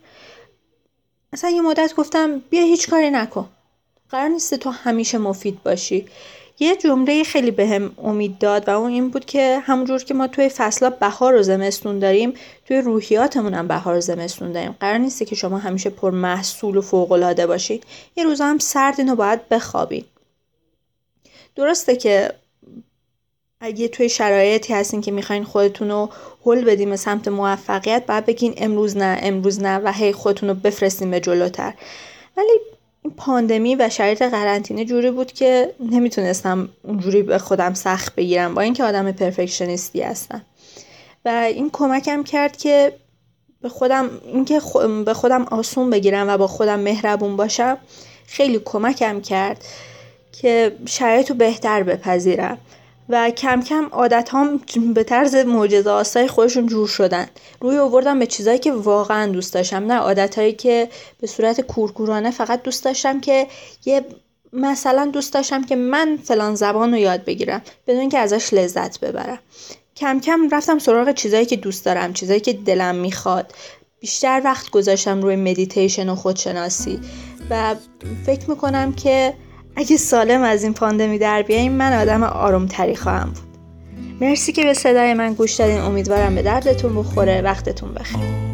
اصلا 1.33 1.49
یه 1.49 1.61
مدت 1.61 1.95
گفتم 1.95 2.39
بیا 2.49 2.61
هیچ 2.61 2.89
کاری 2.89 3.09
نکن. 3.09 3.49
قرار 4.09 4.27
نیست 4.27 4.55
تو 4.55 4.69
همیشه 4.69 5.17
مفید 5.17 5.63
باشی. 5.63 6.05
یه 6.59 6.75
جمله 6.75 7.23
خیلی 7.23 7.51
بهم 7.51 7.87
به 7.87 8.05
امید 8.05 8.37
داد 8.37 8.67
و 8.67 8.71
اون 8.71 8.91
این 8.91 9.09
بود 9.09 9.25
که 9.25 9.59
همونجور 9.63 10.03
که 10.03 10.13
ما 10.13 10.27
توی 10.27 10.49
فصلا 10.49 10.89
بهار 10.89 11.35
و 11.35 11.43
زمستون 11.43 11.99
داریم 11.99 12.33
توی 12.67 12.77
روحیاتمون 12.77 13.53
هم 13.53 13.67
بهار 13.67 13.97
و 13.97 14.01
زمستون 14.01 14.51
داریم. 14.51 14.75
قرار 14.79 14.97
نیسته 14.97 15.25
که 15.25 15.35
شما 15.35 15.57
همیشه 15.57 15.89
پر 15.89 16.11
محصول 16.11 16.77
و 16.77 16.81
فوق 16.81 17.11
العاده 17.11 17.47
باشید 17.47 17.83
یه 18.15 18.23
روزا 18.23 18.45
هم 18.45 18.57
سردین 18.57 19.09
و 19.09 19.15
باید 19.15 19.49
بخوابید 19.49 20.05
درسته 21.55 21.95
که 21.95 22.33
اگه 23.65 23.87
توی 23.87 24.09
شرایطی 24.09 24.73
هستین 24.73 25.01
که 25.01 25.11
می‌خواین 25.11 25.43
خودتون 25.43 25.89
رو 25.89 26.09
حل 26.45 26.65
بدیم 26.65 26.89
به 26.89 26.95
سمت 26.95 27.27
موفقیت 27.27 28.05
باید 28.05 28.25
بگین 28.25 28.53
امروز 28.57 28.97
نه 28.97 29.19
امروز 29.21 29.61
نه 29.61 29.77
و 29.77 29.91
هی 29.91 30.13
خودتون 30.13 30.49
رو 30.49 30.55
بفرستین 30.55 31.11
به 31.11 31.19
جلوتر. 31.19 31.73
ولی 32.37 32.51
این 33.03 33.13
پاندمی 33.17 33.75
و 33.75 33.89
شرایط 33.89 34.21
قرنطینه 34.21 34.85
جوری 34.85 35.11
بود 35.11 35.31
که 35.31 35.73
نمی‌تونستم 35.79 36.69
اونجوری 36.83 37.23
به 37.23 37.37
خودم 37.37 37.73
سخت 37.73 38.15
بگیرم 38.15 38.55
با 38.55 38.61
اینکه 38.61 38.83
آدم 38.83 39.11
پرفکشنیستی 39.11 40.01
هستم. 40.01 40.41
و 41.25 41.29
این 41.29 41.69
کمکم 41.73 42.23
کرد 42.23 42.57
که 42.57 42.93
به 43.61 43.69
خودم 43.69 44.09
اینکه 44.25 44.61
به 45.05 45.13
خودم 45.13 45.43
آسون 45.43 45.89
بگیرم 45.89 46.29
و 46.29 46.37
با 46.37 46.47
خودم 46.47 46.79
مهربون 46.79 47.35
باشم 47.35 47.77
خیلی 48.27 48.61
کمکم 48.65 49.21
کرد 49.21 49.65
که 50.41 50.75
شرایط 50.85 51.29
رو 51.29 51.35
بهتر 51.35 51.83
بپذیرم. 51.83 52.57
و 53.09 53.29
کم 53.29 53.61
کم 53.61 53.85
عادت 53.91 54.29
هم 54.31 54.59
به 54.93 55.03
طرز 55.03 55.35
معجزه 55.35 55.89
آسای 55.89 56.27
خودشون 56.27 56.67
جور 56.67 56.87
شدن. 56.87 57.27
روی 57.61 57.77
آوردم 57.77 58.19
به 58.19 58.25
چیزایی 58.25 58.59
که 58.59 58.71
واقعا 58.71 59.31
دوست 59.31 59.53
داشتم. 59.53 59.91
نه 59.91 59.93
عادتهایی 59.93 60.53
که 60.53 60.89
به 61.21 61.27
صورت 61.27 61.61
کورکورانه 61.61 62.31
فقط 62.31 62.63
دوست 62.63 62.83
داشتم 62.83 63.19
که 63.21 63.47
یه 63.85 64.05
مثلا 64.53 65.05
دوست 65.05 65.33
داشتم 65.33 65.63
که 65.63 65.75
من 65.75 66.19
فلان 66.23 66.55
زبان 66.55 66.91
رو 66.91 66.97
یاد 66.97 67.25
بگیرم 67.25 67.61
بدون 67.87 67.99
اینکه 67.99 68.19
ازش 68.19 68.53
لذت 68.53 68.99
ببرم. 68.99 69.39
کم 69.95 70.19
کم 70.19 70.49
رفتم 70.51 70.79
سراغ 70.79 71.13
چیزایی 71.13 71.45
که 71.45 71.55
دوست 71.55 71.85
دارم 71.85 72.13
چیزایی 72.13 72.39
که 72.39 72.53
دلم 72.53 72.95
می‌خواد. 72.95 73.53
بیشتر 73.99 74.41
وقت 74.43 74.69
گذاشتم 74.69 75.21
روی 75.21 75.35
مدیتیشن 75.35 76.09
و 76.09 76.15
خودشناسی. 76.15 76.99
و 77.49 77.75
فکر 78.25 78.49
می‌کنم 78.49 78.93
که 78.93 79.33
اگه 79.75 79.97
سالم 79.97 80.41
از 80.41 80.63
این 80.63 80.73
پاندمی 80.73 81.17
در 81.17 81.41
بیاییم 81.41 81.71
من 81.71 82.01
آدم 82.01 82.23
آرومتری 82.23 82.95
خواهم 82.95 83.29
بود. 83.29 83.57
مرسی 84.21 84.51
که 84.51 84.63
به 84.63 84.73
صدای 84.73 85.13
من 85.13 85.33
گوش 85.33 85.53
دادین. 85.53 85.79
امیدوارم 85.79 86.35
به 86.35 86.41
دردتون 86.41 86.95
بخوره 86.95 87.41
وقتتون 87.41 87.93
بخیر. 87.93 88.52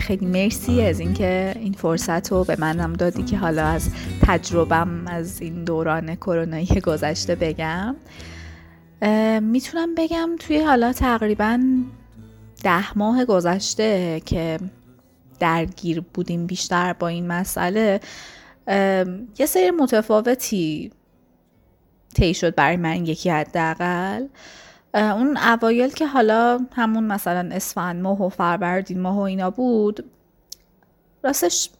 خیلی 0.00 0.26
مرسی 0.26 0.82
از 0.82 1.00
اینکه 1.00 1.52
این 1.56 1.72
فرصت 1.72 2.32
رو 2.32 2.44
به 2.44 2.56
منم 2.58 2.92
دادی 2.92 3.22
که 3.22 3.38
حالا 3.38 3.66
از 3.66 3.90
تجربم 4.22 5.06
از 5.06 5.40
این 5.40 5.64
دوران 5.64 6.14
کرونایی 6.14 6.80
گذشته 6.80 7.34
بگم. 7.34 7.96
می‌تونم 9.42 9.94
بگم 9.94 10.30
توی 10.38 10.60
حالا 10.60 10.92
تقریبا 10.92 11.60
ده 12.64 12.98
ماه 12.98 13.24
گذشته 13.24 14.20
که 14.24 14.58
درگیر 15.40 16.00
بودیم 16.14 16.46
بیشتر 16.46 16.92
با 16.92 17.08
این 17.08 17.26
مسئله 17.26 18.00
یه 19.38 19.46
سری 19.46 19.70
متفاوتی 19.70 20.90
طی 22.14 22.34
شد 22.34 22.54
برای 22.54 22.76
من 22.76 23.06
یکی 23.06 23.30
حداقل. 23.30 24.26
اون 24.94 25.36
اوایل 25.36 25.90
که 25.90 26.06
حالا 26.06 26.58
همون 26.72 27.04
مثلا 27.04 27.48
اسفند 27.52 28.02
ماه 28.02 28.22
و 28.22 28.28
فروردین 28.28 29.00
ماه 29.00 29.16
و 29.16 29.20
اینا 29.20 29.50
بود 29.50 30.04
راستش 31.24 31.70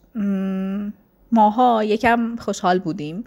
ماها 1.31 1.83
یکم 1.83 2.35
خوشحال 2.35 2.79
بودیم 2.79 3.23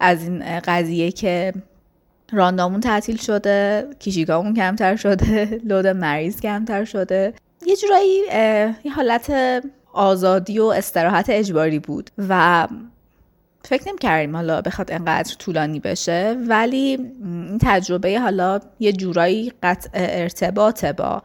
از 0.00 0.22
این 0.22 0.60
قضیه 0.60 1.12
که 1.12 1.52
راندامون 2.32 2.80
تعطیل 2.80 3.16
شده 3.16 3.86
کیشیگامون 3.98 4.54
کمتر 4.54 4.96
شده 4.96 5.60
لود 5.64 5.86
مریض 5.86 6.40
کمتر 6.40 6.84
شده. 6.84 7.34
یه 7.66 7.76
جورایی 7.76 8.18
یه 8.84 8.92
حالت 8.96 9.32
آزادی 9.92 10.58
و 10.58 10.64
استراحت 10.64 11.26
اجباری 11.28 11.78
بود 11.78 12.10
و 12.28 12.68
فکر 13.68 13.92
نمی 14.06 14.32
حالا 14.32 14.60
بخواد 14.60 14.92
انقدر 14.92 15.34
طولانی 15.38 15.80
بشه 15.80 16.36
ولی 16.48 16.78
این 16.78 17.58
تجربه 17.62 18.20
حالا 18.20 18.60
یه 18.80 18.92
جورایی 18.92 19.52
قطع 19.62 19.90
ارتباط 19.94 20.84
با 20.84 21.22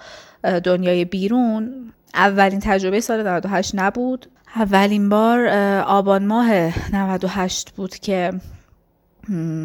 دنیای 0.64 1.06
بیرون. 1.06 1.92
اولین 2.14 2.60
تجربه 2.60 3.00
سال 3.00 3.28
98 3.28 3.72
نبود. 3.76 4.26
اولین 4.56 5.10
بار 5.10 5.48
آبان 5.80 6.26
ماه 6.26 6.50
98 6.96 7.72
بود 7.72 7.96
که 7.96 8.34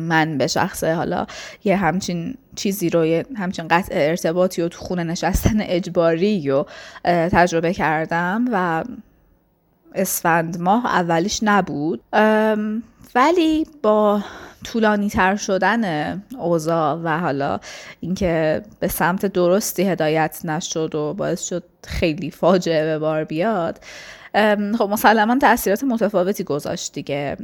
من 0.08 0.38
به 0.38 0.46
شخص 0.46 0.84
حالا 0.84 1.26
یه 1.64 1.76
همچین 1.76 2.34
چیزی 2.56 2.90
رو 2.90 3.06
یه 3.06 3.26
همچین 3.36 3.68
قطع 3.68 3.92
ارتباطی 3.92 4.62
و 4.62 4.68
تو 4.68 4.84
خونه 4.84 5.04
نشستن 5.04 5.60
اجباری 5.60 6.48
رو 6.48 6.66
تجربه 7.04 7.74
کردم 7.74 8.44
و 8.52 8.84
اسفند 9.99 10.61
ماه 10.61 10.86
اولیش 10.86 11.40
نبود. 11.42 12.01
ولی 13.14 13.66
با 13.82 14.22
طولانی 14.64 15.09
تر 15.09 15.36
شدن 15.36 16.22
اوضاع 16.38 16.94
و 17.05 17.18
حالا 17.18 17.61
اینکه 18.01 18.62
به 18.80 18.88
سمت 18.88 19.26
درستی 19.26 19.82
هدایت 19.82 20.40
نشد 20.44 20.94
و 20.94 21.14
باعث 21.14 21.42
شد 21.42 21.64
خیلی 21.86 22.30
فاجعه 22.30 22.84
به 22.84 22.99
بار 22.99 23.24
بیاد 23.24 23.78
خب 24.78 24.89
مسلما 24.91 25.39
تاثیرات 25.39 25.84
متفاوتی 25.84 26.45
گذاشت 26.45 26.93
دیگه. 26.93 27.36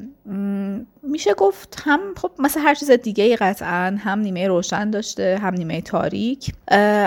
میشه 1.03 1.35
گفت 1.35 1.83
هم 1.85 2.01
خب 2.17 2.31
مثل 2.39 2.61
هر 2.61 2.75
چیز 2.75 2.91
دیگه 2.91 3.25
ای 3.25 3.37
قطعا 3.37 3.97
هم 3.99 4.19
نیمه 4.19 4.49
روشن 4.49 4.91
داشته 4.91 5.39
هم 5.43 5.55
نیمه 5.55 5.81
تاریک. 5.81 6.53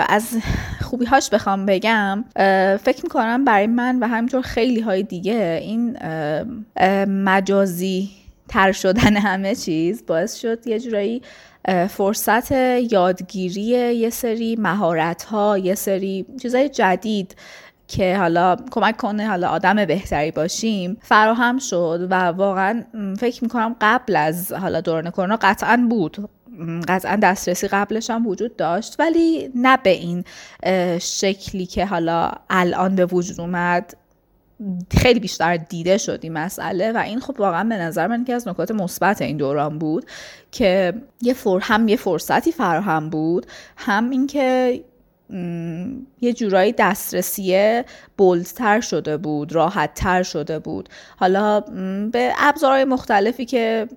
از 0.08 0.36
خوبی 0.80 1.04
هاش 1.04 1.30
بخوام 1.30 1.66
بگم 1.66 2.24
فکر 2.84 3.00
می‌کنم 3.02 3.44
برای 3.44 3.66
من 3.66 3.98
و 3.98 4.08
همینطور 4.08 4.42
خیلی 4.42 4.80
های 4.80 5.02
دیگه 5.02 5.60
این 5.62 5.96
مجازی 7.24 8.10
تر 8.48 8.72
شدن 8.72 9.16
همه 9.16 9.54
چیز 9.54 10.06
باعث 10.06 10.34
شد 10.34 10.66
یه 10.66 10.80
جورایی 10.80 11.22
فرصت 11.88 12.52
یادگیری 12.92 13.62
یه 13.96 14.10
سری 14.10 14.56
مهارت 14.56 15.22
ها 15.24 15.58
یه 15.58 15.74
سری 15.74 16.26
چیزای 16.42 16.68
جدید 16.68 17.36
که 17.88 18.16
حالا 18.18 18.56
کمک 18.70 18.96
کنه 18.96 19.26
حالا 19.26 19.48
آدم 19.48 19.84
بهتری 19.84 20.30
باشیم 20.30 20.96
فراهم 21.02 21.58
شد 21.58 22.06
و 22.10 22.14
واقعا 22.14 22.84
فکر 23.18 23.44
می‌کنم 23.44 23.76
قبل 23.80 24.16
از 24.16 24.52
حالا 24.52 24.80
دوران 24.80 25.10
کرونا 25.10 25.38
قطعا 25.42 25.86
بود. 25.90 26.28
قطعا 26.88 27.16
دسترسی 27.16 27.68
قبلش 27.68 28.10
هم 28.10 28.26
وجود 28.26 28.56
داشت 28.56 28.96
ولی 28.98 29.50
نه 29.54 29.76
به 29.76 29.90
این 29.90 30.24
شکلی 30.98 31.66
که 31.66 31.86
حالا 31.86 32.30
الان 32.50 32.96
به 32.96 33.06
وجود 33.06 33.40
اومد. 33.40 33.94
خیلی 34.90 35.20
بیشتر 35.20 35.56
دیده 35.56 35.98
شد 35.98 36.18
این 36.22 36.32
مسئله 36.32 36.92
و 36.92 36.96
این 36.96 37.20
خب 37.20 37.40
واقعا 37.40 37.64
به 37.64 37.76
نظر 37.76 38.06
من 38.06 38.24
که 38.24 38.34
از 38.34 38.48
نکات 38.48 38.70
مثبت 38.70 39.22
این 39.22 39.36
دوران 39.36 39.78
بود 39.78 40.06
که 40.52 40.94
یه 41.22 41.34
فر 41.34 41.58
هم 41.62 41.88
یه 41.88 41.96
فرصتی 41.96 42.52
فراهم 42.52 43.10
بود 43.10 43.46
هم 43.76 44.10
اینکه 44.10 44.80
یه 46.20 46.32
جورایی 46.32 46.74
دسترسی 46.78 47.82
بولدتر 48.16 48.80
شده 48.80 49.16
بود 49.16 49.52
راحتتر 49.52 50.22
شده 50.22 50.58
بود. 50.58 50.88
حالا 51.16 51.60
به 52.12 52.32
ابزارهای 52.38 52.84
مختلفی 52.84 53.44
که 53.44 53.88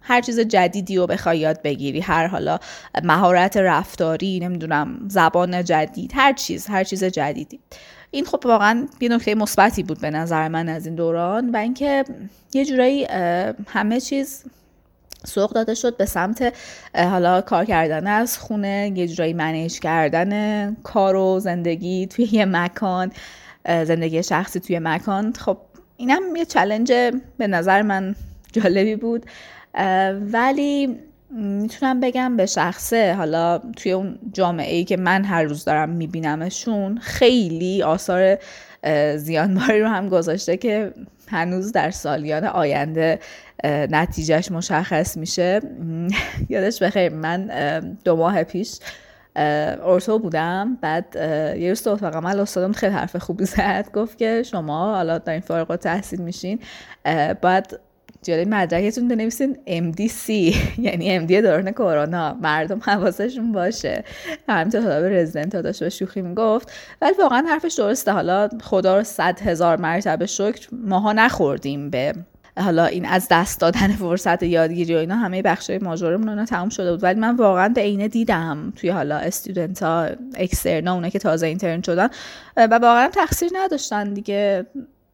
هر 0.00 0.20
چیز 0.20 0.40
جدیدی 0.40 0.96
رو 0.96 1.06
بخوای 1.06 1.38
یاد 1.38 1.62
بگیری 1.62 2.00
هر 2.00 2.26
حالا 2.26 2.58
مهارت 3.04 3.56
رفتاری 3.56 4.40
نمی‌دونم 4.40 5.08
زبان 5.08 5.64
جدید 5.64 6.12
هر 6.14 6.32
چیز 6.32 6.66
هر 6.66 6.84
چیز 6.84 7.04
جدیدی. 7.04 7.60
این 8.10 8.24
خب 8.24 8.42
واقعا 8.44 8.86
یه 9.00 9.08
نکته 9.08 9.34
مثبتی 9.34 9.82
بود 9.82 10.00
به 10.00 10.10
نظر 10.10 10.48
من 10.48 10.68
از 10.68 10.86
این 10.86 10.94
دوران 10.94 11.50
و 11.50 11.56
اینکه 11.56 12.04
یه 12.54 12.64
جورایی 12.64 13.04
همه 13.66 14.00
چیز 14.00 14.44
سوق 15.24 15.52
داده 15.52 15.74
شد 15.74 15.96
به 15.96 16.04
سمت 16.04 16.54
حالا 16.94 17.40
کار 17.40 17.64
کردن 17.64 18.06
از 18.06 18.38
خونه 18.38 18.92
یه 18.96 19.08
جورایی 19.08 19.32
منیج 19.32 19.80
کردن 19.80 20.74
کار 20.74 21.16
و 21.16 21.40
زندگی 21.40 22.06
توی 22.06 22.28
یه 22.32 22.44
مکان 22.44 23.12
زندگی 23.66 24.22
شخصی 24.22 24.60
توی 24.60 24.78
مکان. 24.78 25.32
خب 25.32 25.56
اینم 25.96 26.36
یه 26.36 26.44
چلنج 26.44 26.92
به 27.38 27.46
نظر 27.46 27.82
من 27.82 28.14
جالبی 28.52 28.96
بود. 28.96 29.26
ولی 30.32 30.98
می‌تونم 31.30 32.00
بگم 32.00 32.36
به 32.36 32.46
شخصه 32.46 33.14
حالا 33.14 33.58
توی 33.58 33.92
اون 33.92 34.18
جامعه 34.32 34.76
ای 34.76 34.84
که 34.84 34.96
من 34.96 35.24
هر 35.24 35.42
روز 35.42 35.64
دارم 35.64 35.88
میبینمشون 35.88 36.98
خیلی 36.98 37.82
آثار 37.82 38.38
زیانباری 39.16 39.80
رو 39.80 39.88
هم 39.88 40.08
گذاشته 40.08 40.56
که 40.56 40.92
هنوز 41.28 41.72
در 41.72 41.90
سالیان 41.90 42.44
آینده 42.44 43.18
نتیجهش 43.64 44.50
مشخص 44.50 45.16
میشه. 45.16 45.60
یادش 46.48 46.82
بخیر 46.82 47.12
من 47.12 47.46
دو 48.04 48.16
ماه 48.16 48.42
پیش 48.42 48.78
ارتو 49.36 50.18
بودم. 50.18 50.78
بعد 50.80 51.06
یه 51.58 51.68
روز 51.68 51.82
تو 51.82 51.90
اتاق 51.90 52.16
عمل 52.16 52.40
استادم 52.40 52.72
خیلی 52.72 52.92
حرف 52.92 53.16
خوبی 53.16 53.44
زد. 53.44 53.88
گفت 53.94 54.18
که 54.18 54.42
شما 54.42 54.94
حالا 54.94 55.18
در 55.18 55.32
این 55.32 55.42
فارغ 55.42 55.76
تحصیل 55.76 56.20
میشین. 56.20 56.58
بعد 57.42 57.80
جلوی 58.22 58.44
مدرکتون 58.44 59.08
بنویسین 59.08 59.56
MDC 59.66 60.28
یعنی 60.86 61.26
MD 61.26 61.32
دوران 61.32 61.70
کرونا. 61.70 62.34
مردم 62.34 62.80
حواسشون 62.82 63.52
باشه. 63.52 64.04
همینطور 64.48 64.80
حالا 64.82 65.00
به 65.00 65.08
رزیدنت 65.08 65.56
داشت 65.56 65.80
به 65.82 65.88
شوخی 65.88 66.22
می‌گفت. 66.22 66.72
ولی 67.02 67.12
واقعا 67.18 67.44
حرفش 67.48 67.74
درسته. 67.74 68.12
حالا 68.12 68.48
خدا 68.62 68.96
رو 68.96 69.04
صد 69.04 69.40
هزار 69.40 69.76
مرتبه 69.76 70.26
شکر 70.26 70.68
ماها 70.72 71.12
نخوردیم 71.12 71.90
به 71.90 72.14
حالا 72.56 72.84
این 72.84 73.06
از 73.06 73.28
دست 73.30 73.60
دادن 73.60 73.88
فرصت 73.88 74.42
یادگیری 74.42 74.94
و 74.94 74.98
اینا 74.98 75.16
همه 75.16 75.42
بخش 75.42 75.70
ماجورمون 75.70 76.28
اینا 76.28 76.44
تموم 76.44 76.68
شده 76.68 76.90
بود. 76.90 77.02
ولی 77.02 77.20
من 77.20 77.36
واقعا 77.36 77.68
به 77.68 77.80
عینه 77.80 78.08
دیدم 78.08 78.72
توی 78.76 78.90
حالا 78.90 79.16
استودنت 79.16 79.82
ها 79.82 80.08
اکسترنا 80.34 80.94
اونا 80.94 81.08
که 81.08 81.18
تازه 81.18 81.46
اینترن 81.46 81.82
شدن 81.82 82.08
و 82.56 82.78
واقعا 82.78 83.08
تقصیر 83.08 83.50
نداشتن 83.54 84.14
دیگه. 84.14 84.66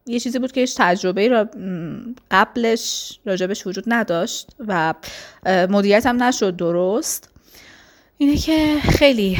یه 0.05 0.19
چیزی 0.19 0.39
بود 0.39 0.51
که 0.51 0.61
هیچ 0.61 0.75
تجربه 0.77 1.27
را 1.27 1.49
قبلش 2.31 3.19
راجبش 3.25 3.67
وجود 3.67 3.83
نداشت 3.87 4.49
و 4.67 4.93
مدیریت 5.45 6.05
هم 6.05 6.23
نشد 6.23 6.55
درست. 6.55 7.29
اینه 8.17 8.37
که 8.37 8.75
خیلی 8.81 9.37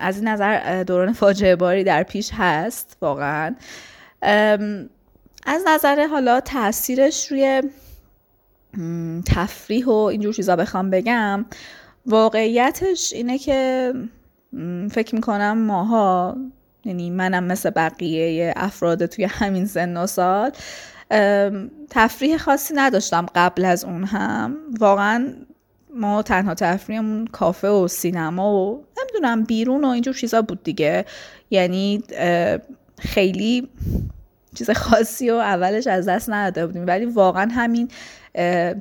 از 0.00 0.16
این 0.16 0.28
نظر 0.28 0.82
دوران 0.82 1.12
فاجعه 1.12 1.56
باری 1.56 1.84
در 1.84 2.02
پیش 2.02 2.30
هست 2.32 2.96
واقعا. 3.00 3.54
از 5.48 5.62
نظر 5.66 6.06
حالا 6.06 6.40
تاثیرش 6.40 7.32
روی 7.32 7.62
تفریح 9.26 9.86
و 9.86 9.90
اینجور 9.90 10.34
چیزا 10.34 10.56
بخوام 10.56 10.90
بگم 10.90 11.44
واقعیتش 12.06 13.12
اینه 13.12 13.38
که 13.38 13.92
فکر 14.90 15.14
می‌کنم 15.14 15.58
ماها 15.58 16.36
یعنی 16.84 17.10
منم 17.10 17.44
مثل 17.44 17.70
بقیه 17.70 18.54
افراد 18.56 19.06
توی 19.06 19.24
همین 19.24 19.66
سن 19.66 19.96
و 19.96 20.06
سال 20.06 20.50
تفریح 21.90 22.36
خاصی 22.36 22.74
نداشتم 22.74 23.26
قبل 23.34 23.64
از 23.64 23.84
اون 23.84 24.04
هم. 24.04 24.56
واقعا 24.80 25.34
ما 25.94 26.22
تنها 26.22 26.54
تفریحمون 26.54 27.26
کافه 27.26 27.68
و 27.68 27.88
سینما 27.88 28.54
و 28.54 28.84
نمی‌دونم 29.00 29.44
بیرون 29.44 29.84
و 29.84 29.88
اینجور 29.88 30.14
چیزا 30.14 30.42
بود 30.42 30.62
دیگه. 30.62 31.04
یعنی 31.50 32.02
خیلی 32.98 33.68
چیز 34.58 34.70
خاصی 34.70 35.30
و 35.30 35.34
اولش 35.34 35.86
از 35.86 36.08
دست 36.08 36.30
نداده 36.30 36.66
بودیم. 36.66 36.86
ولی 36.86 37.04
واقعا 37.04 37.50
همین 37.52 37.88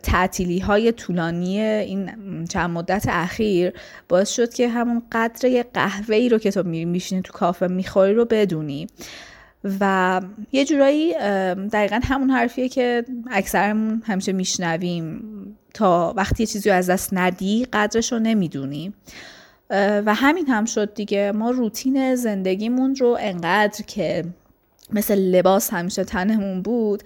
تعطیلی 0.04 0.60
های 0.60 0.92
طولانی 0.92 1.60
این 1.62 2.12
چند 2.50 2.70
مدت 2.70 3.06
اخیر 3.10 3.74
باعث 4.10 4.30
شد 4.30 4.54
که 4.54 4.70
همون 4.70 5.02
قدر 5.12 5.66
قهوه 5.74 6.16
ای 6.16 6.30
رو 6.30 6.38
که 6.38 6.52
تو 6.52 6.64
میشینی 6.64 7.22
تو 7.22 7.34
کافه 7.34 7.68
می‌خوری 7.68 8.14
رو 8.14 8.26
بدونی. 8.26 8.88
و 9.80 10.22
یه 10.52 10.66
جورایی 10.66 11.14
دقیقا 11.54 12.00
همون 12.04 12.30
حرفیه 12.30 12.70
که 12.70 13.06
اکثرمون 13.32 14.04
همیشه 14.06 14.32
میشنویم. 14.32 15.22
تا 15.74 16.14
وقتی 16.18 16.44
یه 16.44 16.48
چیزی 16.48 16.70
رو 16.70 16.76
از 16.76 16.90
دست 16.90 17.10
ندی 17.14 17.68
قدرش 17.74 18.12
رو 18.12 18.20
نمی‌دونی. 18.20 18.94
و 20.06 20.16
همین 20.16 20.48
هم 20.48 20.66
شد 20.66 20.94
دیگه. 20.94 21.32
ما 21.32 21.52
روتین 21.52 22.16
زندگیمون 22.16 22.96
رو 22.96 23.18
انقدر 23.20 23.84
که 23.88 24.26
مثل 24.94 25.16
لباس 25.16 25.74
همیشه 25.74 26.04
تنمون 26.04 26.62
بود 26.62 27.04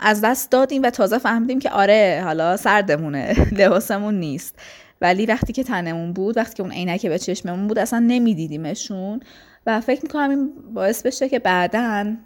از 0.00 0.20
دست 0.20 0.50
دادیم 0.50 0.82
و 0.82 0.90
تازه 0.90 1.18
فهمیدیم 1.18 1.58
که 1.58 1.70
آره 1.70 2.22
حالا 2.24 2.56
سردمونه 2.56 3.34
لباسمون 3.58 4.14
نیست. 4.20 4.58
ولی 5.00 5.26
وقتی 5.26 5.52
که 5.52 5.64
تنمون 5.64 6.12
بود 6.12 6.36
وقتی 6.36 6.54
که 6.54 6.62
اون 6.62 6.72
عینک 6.72 7.06
به 7.06 7.18
چشممون 7.18 7.66
بود 7.68 7.78
اصلا 7.78 7.98
نمیدیدیمشون. 7.98 9.20
و 9.66 9.80
فکر 9.80 10.02
می‌کنم 10.02 10.30
این 10.30 10.52
باعث 10.74 11.06
بشه 11.06 11.28
که 11.28 11.38
بعدا 11.38 12.16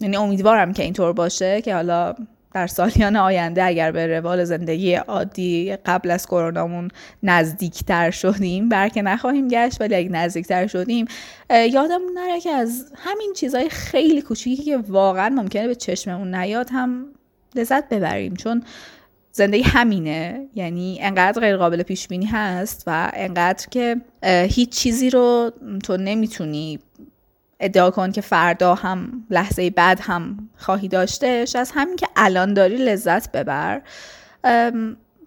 یعنی 0.00 0.16
امیدوارم 0.16 0.72
که 0.72 0.82
اینطور 0.82 1.12
باشه 1.12 1.60
که 1.60 1.74
حالا 1.74 2.14
در 2.56 2.66
سالیان 2.66 3.16
آینده 3.16 3.64
اگر 3.64 3.92
به 3.92 4.06
روال 4.06 4.44
زندگی 4.44 4.94
عادی 4.94 5.76
قبل 5.86 6.10
از 6.10 6.26
کرونامون 6.26 6.88
نزدیکتر 7.22 8.10
شدیم 8.10 8.68
برکه 8.68 9.02
نخواهیم 9.02 9.48
گشت 9.48 9.80
ولی 9.80 9.94
اگه 9.94 10.08
نزدیکتر 10.08 10.66
شدیم 10.66 11.06
یادمون 11.50 12.12
نره 12.14 12.40
که 12.40 12.50
از 12.50 12.92
همین 12.96 13.32
چیزهای 13.36 13.68
خیلی 13.68 14.22
کوچیکی 14.22 14.62
که 14.62 14.76
واقعا 14.76 15.28
ممکنه 15.28 15.66
به 15.66 15.74
چشممون 15.74 16.34
نیاد 16.34 16.68
هم 16.72 17.06
لذت 17.54 17.88
ببریم 17.88 18.34
چون 18.34 18.62
زندگی 19.32 19.62
همینه. 19.62 20.48
یعنی 20.54 20.98
انقدر 21.00 21.40
غیر 21.40 21.56
قابل 21.56 21.82
پیش 21.82 22.08
بینی 22.08 22.26
هست 22.26 22.84
و 22.86 23.10
انقدر 23.14 23.66
که 23.70 23.96
هیچ 24.50 24.70
چیزی 24.70 25.10
رو 25.10 25.52
تو 25.84 25.96
نمی‌تونی 25.96 26.78
ادعا 27.60 27.90
کن 27.90 28.12
که 28.12 28.20
فردا 28.20 28.74
هم 28.74 29.26
لحظه 29.30 29.70
بعد 29.70 30.00
هم 30.02 30.48
خواهی 30.56 30.88
داشتهش 30.88 31.56
از 31.56 31.72
همین 31.74 31.96
که 31.96 32.06
الان 32.16 32.54
داری 32.54 32.76
لذت 32.76 33.32
ببر. 33.32 33.82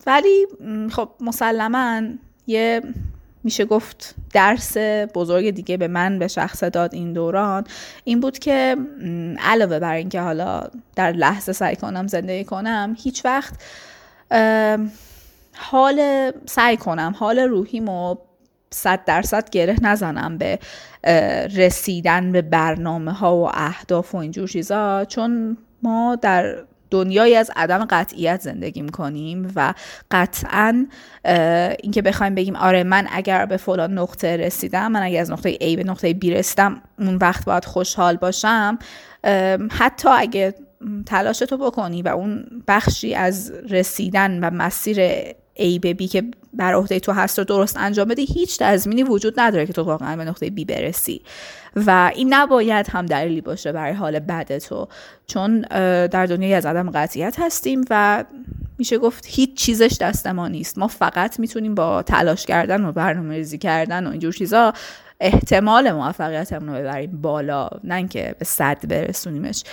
ولی 0.07 0.45
خب 0.91 1.09
مسلما 1.19 2.01
یه 2.47 2.81
میشه 3.43 3.65
گفت 3.65 4.15
درس 4.33 4.77
بزرگ 5.13 5.49
دیگه 5.49 5.77
به 5.77 5.87
من 5.87 6.19
به 6.19 6.27
شخص 6.27 6.63
داد 6.63 6.95
این 6.95 7.13
دوران. 7.13 7.63
این 8.03 8.19
بود 8.19 8.39
که 8.39 8.77
علاوه 9.39 9.79
بر 9.79 9.93
اینکه 9.93 10.21
حالا 10.21 10.63
در 10.95 11.11
لحظه 11.11 11.53
سعی 11.53 11.75
کنم 11.75 12.07
زندگی 12.07 12.43
کنم 12.43 12.95
هیچ 12.99 13.25
وقت 13.25 13.53
حال 15.55 16.31
سعی 16.45 16.77
کنم 16.77 17.15
حال 17.19 17.39
روحیمو 17.39 18.15
صد 18.71 19.05
درصد 19.05 19.49
گره 19.49 19.75
نزنم 19.81 20.37
به 20.37 20.59
رسیدن 21.55 22.31
به 22.31 22.41
برنامه 22.41 23.11
ها 23.11 23.35
و 23.37 23.49
اهداف 23.53 24.15
و 24.15 24.17
اینجور 24.17 24.47
چیزا 24.47 25.05
چون 25.05 25.57
ما 25.83 26.15
در 26.15 26.55
دنیایی 26.91 27.35
از 27.35 27.51
عدم 27.55 27.85
قطعیت 27.85 28.41
زندگی 28.41 28.81
می‌کنیم 28.81 29.51
و 29.55 29.73
قطعا 30.11 30.87
اینکه 31.83 32.01
بخوایم 32.01 32.35
بگیم 32.35 32.55
آره 32.55 32.83
من 32.83 33.07
اگر 33.11 33.45
به 33.45 33.57
فلان 33.57 33.97
نقطه 33.97 34.37
رسیدم 34.37 34.91
من 34.91 35.03
اگر 35.03 35.21
از 35.21 35.31
نقطه 35.31 35.53
A 35.53 35.75
به 35.75 35.83
نقطه 35.83 36.13
B 36.13 36.25
رسیدم 36.25 36.81
اون 36.99 37.15
وقت 37.15 37.45
باید 37.45 37.65
خوشحال 37.65 38.17
باشم. 38.17 38.79
حتی 39.71 40.09
اگه 40.09 40.55
تلاش 41.05 41.39
تو 41.39 41.57
بکنی 41.57 42.01
و 42.01 42.07
اون 42.07 42.45
بخشی 42.67 43.15
از 43.15 43.51
رسیدن 43.51 44.39
و 44.43 44.49
مسیر 44.49 44.99
A 45.59 45.79
به 45.79 45.93
B 45.93 46.09
که 46.09 46.23
بر 46.53 46.73
عهده 46.73 46.99
تو 46.99 47.11
هست 47.11 47.39
رو 47.39 47.45
درست 47.45 47.77
انجام 47.77 48.07
بدی 48.07 48.25
هیچ 48.25 48.57
تضمینی 48.59 49.03
وجود 49.03 49.39
نداره 49.39 49.65
که 49.65 49.73
تو 49.73 49.83
واقعا 49.83 50.15
به 50.15 50.25
نقطه 50.25 50.47
B 50.47 50.65
برسی. 50.65 51.21
و 51.75 52.11
این 52.15 52.33
نباید 52.33 52.89
هم 52.89 53.05
دلیلی 53.05 53.41
باشه 53.41 53.71
برای 53.71 53.93
حال 53.93 54.19
بد 54.19 54.57
تو 54.57 54.87
چون 55.27 55.61
در 56.07 56.25
دنیای 56.25 56.53
از 56.53 56.65
عدم 56.65 56.89
قطعیت 56.89 57.39
هستیم 57.39 57.85
و 57.89 58.23
میشه 58.77 58.97
گفت 58.97 59.25
هیچ 59.27 59.53
چیزش 59.57 59.97
دست 60.01 60.27
ما 60.27 60.47
نیست. 60.47 60.77
ما 60.77 60.87
فقط 60.87 61.39
می‌تونیم 61.39 61.75
با 61.75 62.03
تلاش 62.03 62.45
کردن 62.45 62.85
و 62.85 62.91
برنامه 62.91 63.35
ریزی 63.35 63.57
کردن 63.57 64.07
و 64.07 64.09
اینجور 64.11 64.33
چیزا 64.33 64.73
احتمال 65.19 65.91
موفقیتمون 65.91 66.69
رو 66.69 66.75
ببریم 66.75 67.21
بالا 67.21 67.69
نه 67.83 67.95
اینکه 67.95 68.35
به 68.39 68.45
صد 68.45 68.87
برسونیمش. 68.87 69.63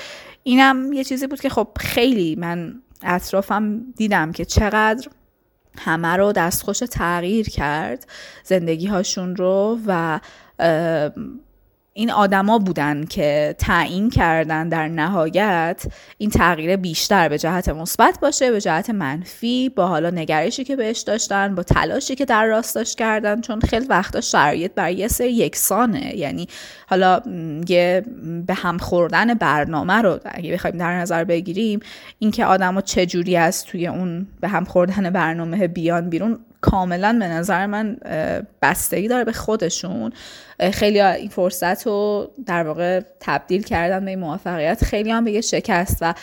اینم 0.42 0.92
یه 0.92 1.04
چیزی 1.04 1.26
بود 1.26 1.40
که 1.40 1.48
خب 1.48 1.68
خیلی 1.78 2.36
من 2.36 2.74
اطرافم 3.02 3.80
دیدم 3.96 4.32
که 4.32 4.44
چقدر 4.44 5.08
همه 5.78 6.16
رو 6.16 6.32
دستخوش 6.32 6.78
تغییر 6.78 7.48
کرد 7.48 8.06
زندگی 8.44 8.86
هاشون 8.86 9.36
رو 9.36 9.78
و 9.86 10.20
این 11.98 12.10
آدما 12.10 12.58
بودن 12.58 13.04
که 13.04 13.54
تعیین 13.58 14.10
کردن 14.10 14.68
در 14.68 14.88
نهایت 14.88 15.84
این 16.18 16.30
تغییر 16.30 16.76
بیشتر 16.76 17.28
به 17.28 17.38
جهت 17.38 17.68
مثبت 17.68 18.20
باشه 18.20 18.50
به 18.50 18.60
جهت 18.60 18.90
منفی 18.90 19.68
با 19.68 19.86
حالا 19.86 20.10
نگرشی 20.10 20.64
که 20.64 20.76
بهش 20.76 21.00
داشتن 21.00 21.54
با 21.54 21.62
تلاشی 21.62 22.14
که 22.14 22.24
در 22.24 22.46
راستش 22.46 22.94
کردن 22.94 23.40
چون 23.40 23.60
خیلی 23.60 23.86
وقتا 23.86 24.20
شرایط 24.20 24.72
برای 24.74 24.94
یه 24.94 25.08
سری 25.08 25.32
یکسانه. 25.32 26.16
یعنی 26.16 26.48
حالا 26.86 27.20
یه 27.68 28.04
به 28.46 28.54
هم 28.54 28.78
خوردن 28.78 29.34
برنامه 29.34 29.94
رو 29.94 30.18
اگه 30.24 30.52
بخوایم 30.52 30.78
در 30.78 30.98
نظر 30.98 31.24
بگیریم 31.24 31.80
اینکه 32.18 32.44
آدما 32.44 32.80
چجوری 32.80 33.36
از 33.36 33.64
توی 33.64 33.86
اون 33.86 34.26
به 34.40 34.48
هم 34.48 34.64
خوردن 34.64 35.10
برنامه 35.10 35.68
بیان 35.68 36.10
بیرون 36.10 36.38
کاملا 36.60 37.16
به 37.20 37.28
نظر 37.28 37.66
من 37.66 37.96
بستگی 38.62 39.08
داره 39.08 39.24
به 39.24 39.32
خودشون. 39.32 40.12
خیلی 40.72 41.00
این 41.00 41.28
فرصت 41.28 41.86
رو 41.86 42.30
در 42.46 42.66
واقع 42.66 43.00
تبدیل 43.20 43.62
کردن 43.62 44.04
به 44.04 44.16
موفقیت. 44.16 44.84
خیلی 44.84 45.10
هم 45.10 45.24
به 45.24 45.32
یه 45.32 45.40
شکست 45.40 45.98
و 46.00 46.14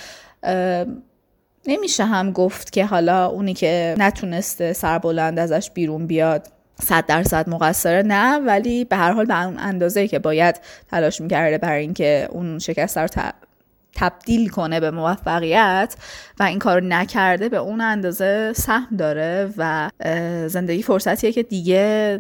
نمیشه 1.68 2.06
هم 2.06 2.32
گفت 2.32 2.72
که 2.72 2.86
حالا 2.86 3.26
اونی 3.26 3.54
که 3.54 3.96
نتونسته 3.98 4.74
سربلند 4.74 5.40
ازش 5.40 5.72
بیرون 5.74 6.08
بیاد 6.08 6.48
صد 6.82 7.06
درصد 7.06 7.50
مقصره. 7.50 8.02
نه 8.02 8.38
ولی 8.38 8.86
به 8.86 8.96
هر 8.96 9.12
حال 9.12 9.26
به 9.26 9.44
اون 9.46 9.60
اندازه 9.60 10.08
که 10.08 10.20
باید 10.20 10.60
تلاش 10.92 11.22
می‌کرده 11.22 11.58
برای 11.58 11.82
اینکه 11.82 12.28
اون 12.32 12.60
شکست 12.60 12.98
رو 12.98 13.08
تبدیل 13.96 14.50
کنه 14.50 14.80
به 14.80 14.92
موفقیت 14.92 15.96
و 16.40 16.44
این 16.44 16.60
کار 16.60 16.84
نکرده 16.84 17.50
به 17.50 17.58
اون 17.58 17.82
اندازه 17.82 18.54
سهم 18.56 18.96
داره 18.98 19.54
و 19.58 19.90
زندگی 20.48 20.84
فرصتیه 20.84 21.32
که 21.32 21.44
دیگه 21.44 22.20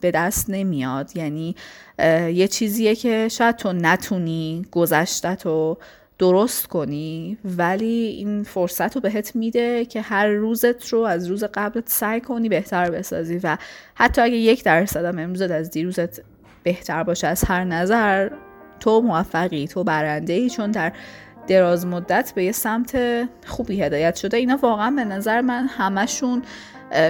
به 0.00 0.10
دست 0.10 0.50
نمیاد. 0.50 1.16
یعنی 1.16 1.56
یه 2.32 2.48
چیزیه 2.48 2.94
که 2.94 3.28
شاید 3.28 3.56
تو 3.56 3.72
نتونی 3.72 4.66
گذشته 4.70 5.34
تو 5.34 5.76
درست 6.18 6.66
کنی 6.66 7.38
ولی 7.44 8.14
این 8.18 8.42
فرصت 8.42 8.94
رو 8.94 9.00
بهت 9.00 9.36
میده 9.36 9.84
که 9.84 10.00
هر 10.00 10.28
روزت 10.28 10.88
رو 10.88 10.98
از 10.98 11.26
روز 11.26 11.44
قبلت 11.44 11.88
سعی 11.88 12.20
کنی 12.20 12.48
بهتر 12.48 12.90
بسازی 12.90 13.40
و 13.42 13.58
حتی 13.94 14.20
اگه 14.20 14.36
یک 14.36 14.64
درصد 14.64 15.04
هم 15.04 15.18
امروزت 15.18 15.50
از 15.50 15.70
دیروزت 15.70 16.20
بهتر 16.62 17.02
باشه 17.02 17.26
از 17.26 17.44
هر 17.44 17.64
نظر 17.64 18.30
تو 18.82 19.00
موفقی 19.00 19.66
تو 19.66 19.84
برنده 19.84 20.32
ای 20.32 20.50
چون 20.50 20.70
در 20.70 20.92
دراز 21.46 21.86
مدت 21.86 22.32
به 22.34 22.44
یه 22.44 22.52
سمت 22.52 22.98
خوبی 23.46 23.82
هدایت 23.82 24.16
شده. 24.16 24.36
اینا 24.36 24.58
واقعا 24.62 24.90
به 24.90 25.04
نظر 25.04 25.40
من 25.40 25.66
همشون 25.66 26.42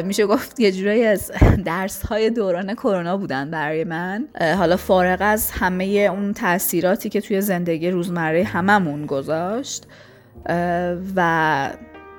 میشه 0.04 0.26
گفت 0.26 0.60
یه 0.60 0.72
جورایی 0.72 1.04
از 1.04 1.32
درس 1.64 2.06
های 2.06 2.30
دوران 2.30 2.74
کرونا 2.74 3.16
بودن 3.16 3.50
برای 3.50 3.84
من. 3.84 4.24
حالا 4.58 4.76
فارغ 4.76 5.18
از 5.20 5.50
همه 5.50 5.84
اون 5.84 6.32
تاثیراتی 6.32 7.08
که 7.08 7.20
توی 7.20 7.40
زندگی 7.40 7.90
روزمره 7.90 8.44
هممون 8.44 9.06
گذاشت. 9.06 9.86
و 11.16 11.70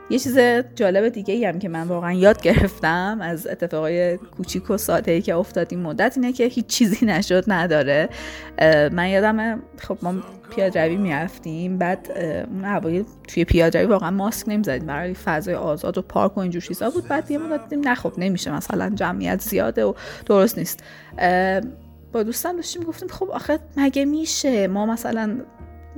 یه 0.10 0.20
چیز 0.20 0.40
جالب 0.76 1.10
دیگه 1.10 1.34
ای 1.34 1.46
هم 1.46 1.60
که 1.60 1.70
من 1.70 1.88
واقعا 1.88 2.14
یاد 2.14 2.42
گرفتم 2.42 3.20
از 3.22 3.48
اتفاقای 3.48 4.18
کوچیک 4.18 4.70
و 4.70 4.78
ساده 4.78 5.12
ای 5.12 5.22
که 5.22 5.36
افتاد 5.36 5.68
این 5.72 5.82
مدت 5.82 6.14
اینه 6.16 6.34
که 6.34 6.46
هیچ 6.46 6.66
چیزی 6.66 7.06
نشد 7.12 7.44
نداره. 7.48 8.10
من 8.92 9.10
یادم 9.10 9.62
خب 9.78 9.98
ما 10.02 10.14
پیادروی 10.56 10.98
می‌رفتیم 10.98 11.78
بعد 11.78 12.12
اون 12.52 12.66
اوایل 12.66 13.06
توی 13.28 13.46
پیادروی 13.46 13.86
واقعا 13.86 14.12
ماسک 14.12 14.50
نمی‌زدیم 14.50 14.88
برای 14.88 15.14
فضای 15.14 15.56
آزاد 15.56 15.98
و 15.98 16.02
پارک 16.02 16.38
و 16.38 16.40
اینجور 16.40 16.62
چیزا 16.62 16.90
بود. 16.90 17.08
بعد 17.08 17.32
یه 17.32 17.38
مدت 17.38 17.70
دیدیم 17.70 17.88
نه 17.88 17.96
خب 17.96 18.14
نمیشه 18.18 18.52
مثلا 18.52 18.90
جمعیت 18.96 19.42
زیاده 19.42 19.86
و 19.86 19.94
درست 20.26 20.58
نیست. 20.58 20.84
با 22.12 22.24
دوستان 22.24 22.56
داشتیم 22.56 22.84
گفتیم 22.84 23.08
خب 23.08 23.30
آخه 23.32 23.60
مگه 23.78 24.06
میشه؟ 24.06 24.68
ما 24.68 24.86
مثلا 24.86 25.38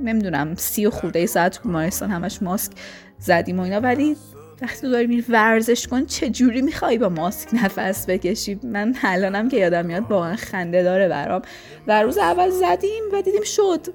نمی‌دونم 0.00 0.54
سی 0.54 0.86
و 0.86 0.90
خورده 0.90 1.26
ساعت 1.26 1.62
بیمارستان 1.62 2.10
همش 2.10 2.42
ماسک 2.42 2.72
زدیم 3.18 3.60
و 3.60 3.62
اینا. 3.62 3.80
ولی 3.80 4.16
وقتی 4.62 4.80
تو 4.80 4.90
داری 4.90 5.24
ورزش 5.28 5.86
کن 5.86 6.06
چه 6.06 6.30
جوری 6.30 6.62
می‌خوای 6.62 6.98
با 6.98 7.08
ماسک 7.08 7.48
نفس 7.52 8.06
بکشی؟ 8.08 8.60
من 8.62 8.94
الانم 9.02 9.48
که 9.48 9.56
یادم 9.56 9.86
میاد 9.86 10.02
واقعا 10.10 10.36
خنده 10.36 10.82
داره 10.82 11.08
برام. 11.08 11.42
و 11.86 12.02
روز 12.02 12.18
اول 12.18 12.50
زدیم 12.50 13.02
و 13.12 13.22
دیدیم 13.22 13.44
شد. 13.44 13.86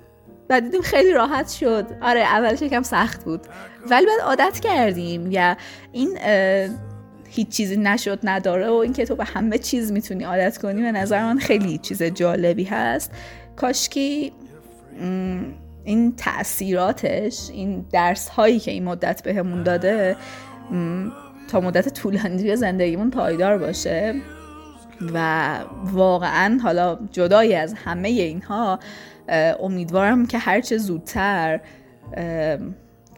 و 0.49 0.61
دیدیم 0.61 0.81
خیلی 0.81 1.13
راحت 1.13 1.49
شد. 1.49 1.85
آره 2.01 2.19
اولش 2.19 2.61
یکم 2.61 2.83
سخت 2.83 3.23
بود. 3.23 3.41
ولی 3.89 4.05
بعد 4.05 4.21
عادت 4.21 4.59
کردیم. 4.59 5.31
یا 5.31 5.57
این 5.91 6.17
هیچ 7.29 7.49
چیزی 7.49 7.77
نشد 7.77 8.19
نداره 8.23 8.69
و 8.69 8.73
اینکه 8.73 9.05
تو 9.05 9.15
به 9.15 9.25
همه 9.25 9.57
چیز 9.57 9.91
می‌تونی 9.91 10.23
عادت 10.23 10.57
کنی. 10.57 10.81
به 10.81 10.91
نظر 10.91 11.23
من 11.23 11.39
خیلی 11.39 11.77
چیز 11.77 12.03
جالبی 12.03 12.63
هست. 12.63 13.11
کاشکی 13.55 14.33
این 15.83 16.15
تاثیراتش 16.15 17.49
این 17.53 17.85
درس 17.91 18.29
هایی 18.29 18.59
که 18.59 18.71
این 18.71 18.83
مدت 18.83 19.23
بهمون 19.23 19.63
داده 19.63 20.15
تا 21.47 21.61
مدت 21.61 21.93
طولانی 21.93 22.55
زندگیمون 22.55 23.09
پایدار 23.09 23.57
باشه. 23.57 24.15
و 25.13 25.57
واقعا 25.83 26.59
حالا 26.63 26.99
جدای 27.11 27.55
از 27.55 27.73
همه 27.73 28.09
اینها 28.09 28.79
امیدوارم 29.59 30.25
که 30.25 30.37
هرچه 30.37 30.77
زودتر 30.77 31.59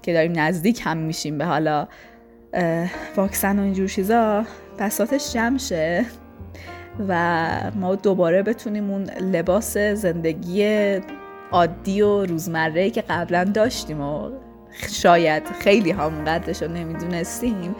که 0.02 0.14
داریم 0.14 0.40
نزدیک 0.40 0.82
هم 0.84 0.98
میشیم 0.98 1.38
به 1.38 1.46
حالا 1.46 1.88
واکسن 3.16 3.60
و 3.60 3.62
اینجور 3.62 3.88
چیزا 3.88 4.46
بساتش 4.80 5.34
جمع 5.34 5.58
شه 5.58 6.06
و 7.08 7.72
ما 7.76 7.96
دوباره 7.96 8.44
بتونیم 8.44 8.90
اون 8.90 9.04
لباس 9.04 9.78
زندگی 9.78 11.00
عادی 11.54 12.02
و 12.02 12.26
روزمره 12.26 12.90
که 12.90 13.02
قبلا 13.02 13.44
داشتیم 13.44 14.02
و 14.02 14.30
شاید 14.90 15.44
خیلی 15.48 15.92
هم 15.92 16.26
قدرش 16.26 16.64
رو 16.64 16.72
نمی‌دونستیم 16.72 17.76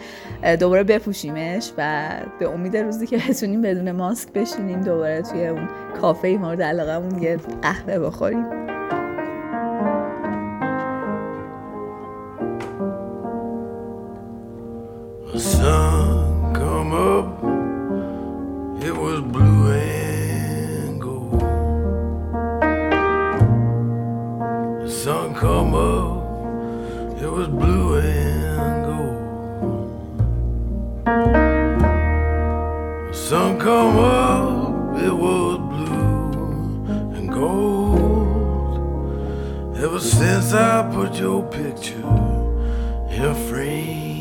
دوباره 0.60 0.84
بپوشیمش 0.84 1.72
و 1.78 2.10
به 2.40 2.50
امید 2.50 2.78
روزی 2.78 3.08
که 3.08 3.18
بتونیم 3.18 3.62
بدون 3.62 3.92
ماسک 3.92 4.34
بشینیم 4.34 4.82
دوباره 4.82 5.22
توی 5.22 5.48
اون 5.48 5.70
کافه 6.02 6.28
مورد 6.28 6.62
علاقمون 6.62 7.22
یه 7.22 7.38
قهوه 7.62 8.00
بخوریم. 8.00 8.46
come 25.44 25.76
up, 25.76 27.22
it 27.22 27.30
was 27.30 27.50
blue 27.50 27.96
and 27.98 28.86
gold. 28.86 29.18
The 33.10 33.14
sun 33.14 33.60
come 33.60 33.98
up, 33.98 34.96
it 35.02 35.12
was 35.12 35.58
blue 35.74 36.86
and 37.18 37.30
gold. 37.30 38.78
Ever 39.76 40.00
since 40.00 40.54
I 40.54 40.90
put 40.94 41.20
your 41.20 41.44
picture 41.50 42.08
in 43.10 43.36
frame. 43.50 44.13